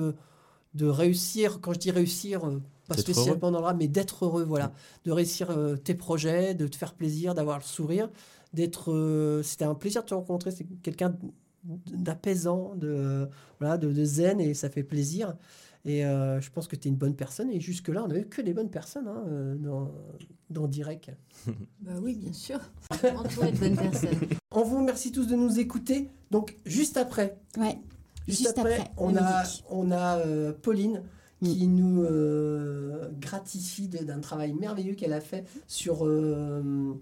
de 0.74 0.88
réussir. 0.88 1.62
Quand 1.62 1.74
je 1.74 1.80
dis 1.80 1.92
réussir, 1.92 2.42
pas 2.90 2.98
spécialement 3.02 3.52
dans 3.52 3.60
le 3.60 3.66
rap, 3.66 3.78
mais 3.78 3.88
d'être 3.88 4.26
heureux, 4.26 4.44
voilà. 4.44 4.72
De 5.06 5.12
réussir 5.12 5.50
euh, 5.52 5.76
tes 5.76 5.96
projets, 5.96 6.54
de 6.56 6.68
te 6.68 6.76
faire 6.76 6.94
plaisir, 6.94 7.34
d'avoir 7.36 7.58
le 7.58 7.64
sourire, 7.64 8.10
d'être. 8.54 8.92
euh, 8.92 9.42
C'était 9.44 9.66
un 9.66 9.76
plaisir 9.76 10.02
de 10.04 10.08
te 10.10 10.14
rencontrer. 10.14 10.52
C'est 10.52 10.66
quelqu'un 10.82 11.16
d'apaisant, 11.88 12.74
de, 12.76 13.28
voilà, 13.60 13.78
de, 13.78 13.92
de 13.92 14.04
zen, 14.06 14.40
et 14.40 14.54
ça 14.54 14.70
fait 14.70 14.84
plaisir. 14.84 15.36
Et 15.86 16.06
euh, 16.06 16.42
je 16.42 16.50
pense 16.52 16.68
que 16.68 16.76
tu 16.76 16.88
es 16.88 16.92
une 16.92 16.98
bonne 16.98 17.16
personne. 17.16 17.50
Et 17.52 17.60
jusque-là, 17.62 18.04
on 18.04 18.08
n'avait 18.08 18.24
que 18.26 18.42
des 18.42 18.54
bonnes 18.54 18.70
personnes 18.70 19.08
hein, 19.08 19.24
euh, 19.28 19.56
dans, 19.56 19.92
dans 20.50 20.68
Direct. 20.68 21.12
Bah 21.82 21.94
oui, 22.02 22.16
bien 22.16 22.34
sûr. 22.34 22.60
Entouré 23.18 23.52
de 23.54 23.58
bonnes 23.60 23.78
personnes. 23.78 24.18
On 24.52 24.64
vous 24.64 24.78
remercie 24.80 25.12
tous 25.12 25.26
de 25.28 25.36
nous 25.36 25.60
écouter. 25.60 26.10
Donc, 26.32 26.58
juste 26.66 26.98
après, 26.98 27.38
Ouais. 27.58 27.80
juste, 28.28 28.40
Juste 28.44 28.58
après, 28.58 28.80
après, 28.80 28.92
on, 28.98 29.16
a, 29.16 29.44
musique. 29.44 29.64
on 29.70 29.92
a 29.92 30.18
euh, 30.20 30.52
Pauline 30.54 31.02
qui 31.44 31.68
nous 31.68 32.04
euh, 32.04 33.10
gratifie 33.20 33.88
d'un 33.88 34.20
travail 34.20 34.54
merveilleux 34.54 34.94
qu'elle 34.96 35.14
a 35.14 35.22
fait 35.22 35.46
sur, 35.68 36.06
euh, 36.06 36.94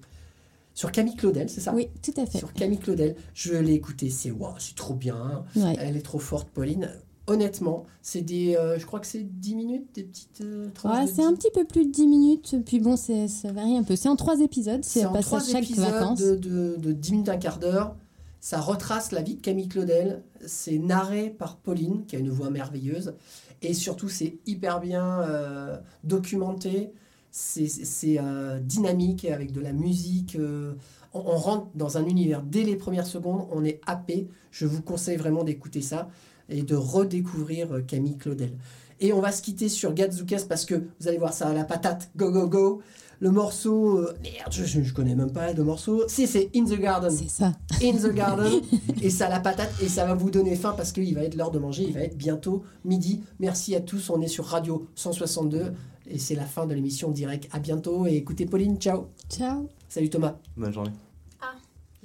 sur 0.73 0.91
Camille 0.91 1.15
Claudel, 1.15 1.49
c'est 1.49 1.61
ça? 1.61 1.73
Oui, 1.73 1.89
tout 2.03 2.13
à 2.21 2.25
fait. 2.25 2.37
Sur 2.37 2.53
Camille 2.53 2.77
Claudel. 2.77 3.15
Je 3.33 3.53
l'ai 3.55 3.73
écouté, 3.73 4.09
c'est 4.09 4.31
waouh, 4.31 4.53
c'est 4.59 4.75
trop 4.75 4.93
bien. 4.93 5.43
Ouais. 5.55 5.75
Elle 5.79 5.97
est 5.97 6.01
trop 6.01 6.19
forte, 6.19 6.49
Pauline. 6.49 6.89
Honnêtement, 7.29 7.83
c'est 8.01 8.21
des. 8.21 8.55
euh, 8.55 8.79
je 8.79 8.85
crois 8.85 9.01
que 9.01 9.07
c'est 9.07 9.23
10 9.23 9.55
minutes, 9.55 9.87
des 9.95 10.03
petites 10.03 10.39
Ouais, 10.39 11.05
de 11.05 11.09
c'est 11.11 11.23
un 11.23 11.31
10 11.33 11.37
petit 11.39 11.51
peu 11.53 11.65
plus 11.65 11.85
de 11.85 11.91
10 11.91 12.07
minutes, 12.07 12.55
puis 12.65 12.79
bon, 12.79 12.95
ça 12.95 13.51
varie 13.51 13.75
un 13.75 13.83
peu. 13.83 13.97
C'est 13.97 14.07
en 14.07 14.15
trois 14.15 14.39
épisodes, 14.39 14.79
c'est 14.85 15.03
en 15.05 15.11
pas 15.11 15.21
trois 15.21 15.41
ça 15.41 15.51
chaque 15.53 15.63
épisodes 15.65 15.89
vacances. 15.91 16.19
de, 16.19 16.35
de, 16.35 16.75
de 16.77 16.91
10 16.93 17.11
minutes, 17.11 17.29
un 17.29 17.37
quart 17.37 17.59
d'heure. 17.59 17.95
Ça 18.39 18.59
retrace 18.61 19.11
la 19.11 19.21
vie 19.21 19.35
de 19.35 19.41
Camille 19.41 19.67
Claudel. 19.67 20.23
C'est 20.45 20.77
narré 20.77 21.29
par 21.29 21.57
Pauline, 21.57 22.05
qui 22.05 22.15
a 22.15 22.19
une 22.19 22.29
voix 22.29 22.49
merveilleuse. 22.49 23.13
Et 23.61 23.73
surtout, 23.73 24.09
c'est 24.09 24.37
hyper 24.45 24.79
bien 24.79 25.21
euh, 25.21 25.77
documenté. 26.03 26.91
C'est 27.31 28.19
euh, 28.19 28.59
dynamique, 28.59 29.25
avec 29.25 29.51
de 29.51 29.61
la 29.61 29.73
musique. 29.73 30.35
euh, 30.35 30.73
on, 31.13 31.37
rentre 31.37 31.67
dans 31.75 31.97
un 31.97 32.05
univers 32.05 32.43
dès 32.43 32.63
les 32.63 32.75
premières 32.75 33.07
secondes. 33.07 33.47
On 33.51 33.65
est 33.65 33.81
happé. 33.85 34.27
Je 34.51 34.65
vous 34.65 34.81
conseille 34.81 35.17
vraiment 35.17 35.43
d'écouter 35.43 35.81
ça 35.81 36.09
et 36.49 36.61
de 36.61 36.75
redécouvrir 36.75 37.85
Camille 37.87 38.17
Claudel. 38.17 38.53
Et 38.99 39.13
on 39.13 39.19
va 39.19 39.31
se 39.31 39.41
quitter 39.41 39.69
sur 39.69 39.93
Gadzookas 39.93 40.45
parce 40.47 40.65
que 40.65 40.75
vous 40.99 41.07
allez 41.07 41.17
voir 41.17 41.33
ça 41.33 41.47
à 41.47 41.53
la 41.53 41.63
patate. 41.63 42.09
Go, 42.15 42.31
go, 42.31 42.47
go. 42.47 42.81
Le 43.19 43.31
morceau. 43.31 43.99
euh, 43.99 44.13
merde, 44.21 44.51
je, 44.51 44.65
je, 44.65 44.81
je 44.81 44.93
connais 44.93 45.15
même 45.15 45.31
pas 45.31 45.53
le 45.53 45.63
morceau. 45.63 46.03
Si, 46.07 46.27
c'est 46.27 46.49
In 46.55 46.65
the 46.65 46.79
Garden. 46.79 47.09
C'est 47.11 47.29
ça. 47.29 47.53
In 47.81 47.93
the 47.93 48.13
Garden. 48.13 48.61
et 49.01 49.09
ça 49.09 49.27
a 49.27 49.29
la 49.29 49.39
patate. 49.39 49.71
Et 49.81 49.89
ça 49.89 50.05
va 50.05 50.13
vous 50.13 50.29
donner 50.29 50.55
faim 50.55 50.73
parce 50.77 50.91
qu'il 50.91 51.13
va 51.15 51.23
être 51.23 51.35
l'heure 51.35 51.51
de 51.51 51.59
manger. 51.59 51.85
Il 51.87 51.93
va 51.93 52.01
être 52.01 52.17
bientôt 52.17 52.63
midi. 52.85 53.23
Merci 53.39 53.75
à 53.75 53.81
tous. 53.81 54.09
On 54.09 54.21
est 54.21 54.27
sur 54.27 54.45
Radio 54.45 54.87
162. 54.95 55.73
Et 56.09 56.19
c'est 56.19 56.35
la 56.35 56.45
fin 56.45 56.65
de 56.65 56.73
l'émission 56.73 57.11
direct. 57.11 57.49
À 57.51 57.59
bientôt. 57.59 58.07
Et 58.07 58.15
écoutez 58.15 58.45
Pauline. 58.45 58.77
Ciao. 58.77 59.07
Ciao. 59.29 59.67
Salut 59.89 60.09
Thomas. 60.09 60.35
Bonne 60.55 60.73
journée. 60.73 60.91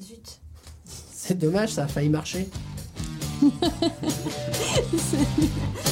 Zut. 0.01 0.41
C'est 0.85 1.39
dommage, 1.39 1.69
ça 1.71 1.85
a 1.85 1.87
failli 1.87 2.09
marcher. 2.09 2.49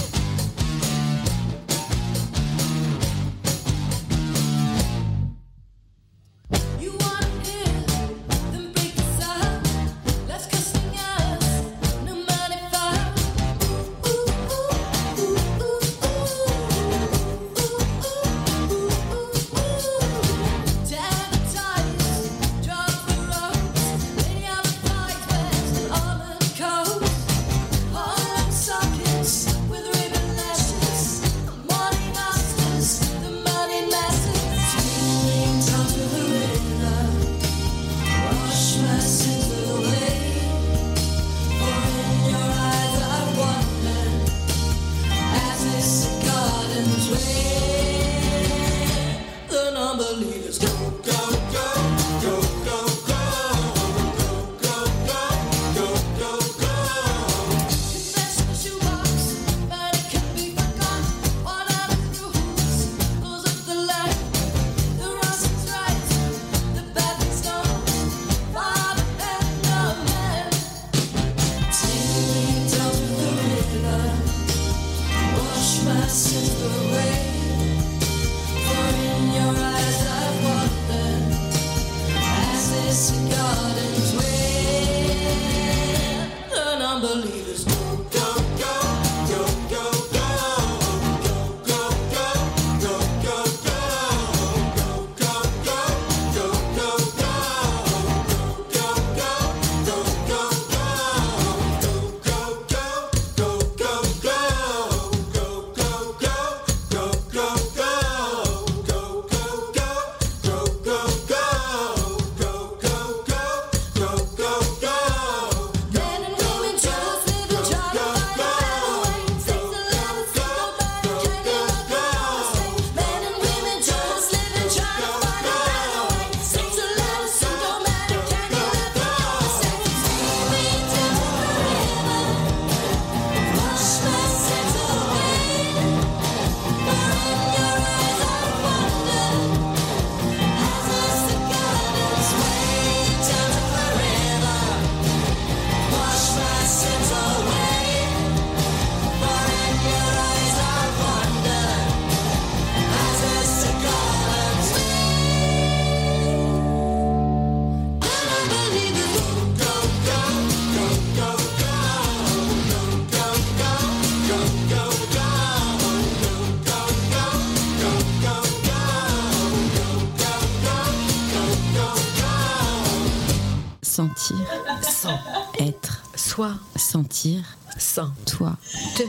Sentir. 177.10 177.42
Sans. 177.76 178.12
Toi. 178.24 178.56
Te. 178.96 179.02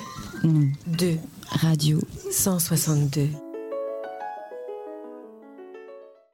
Nous. 0.43 0.71
Deux. 0.87 1.19
Radio. 1.51 1.99
162. 2.31 3.29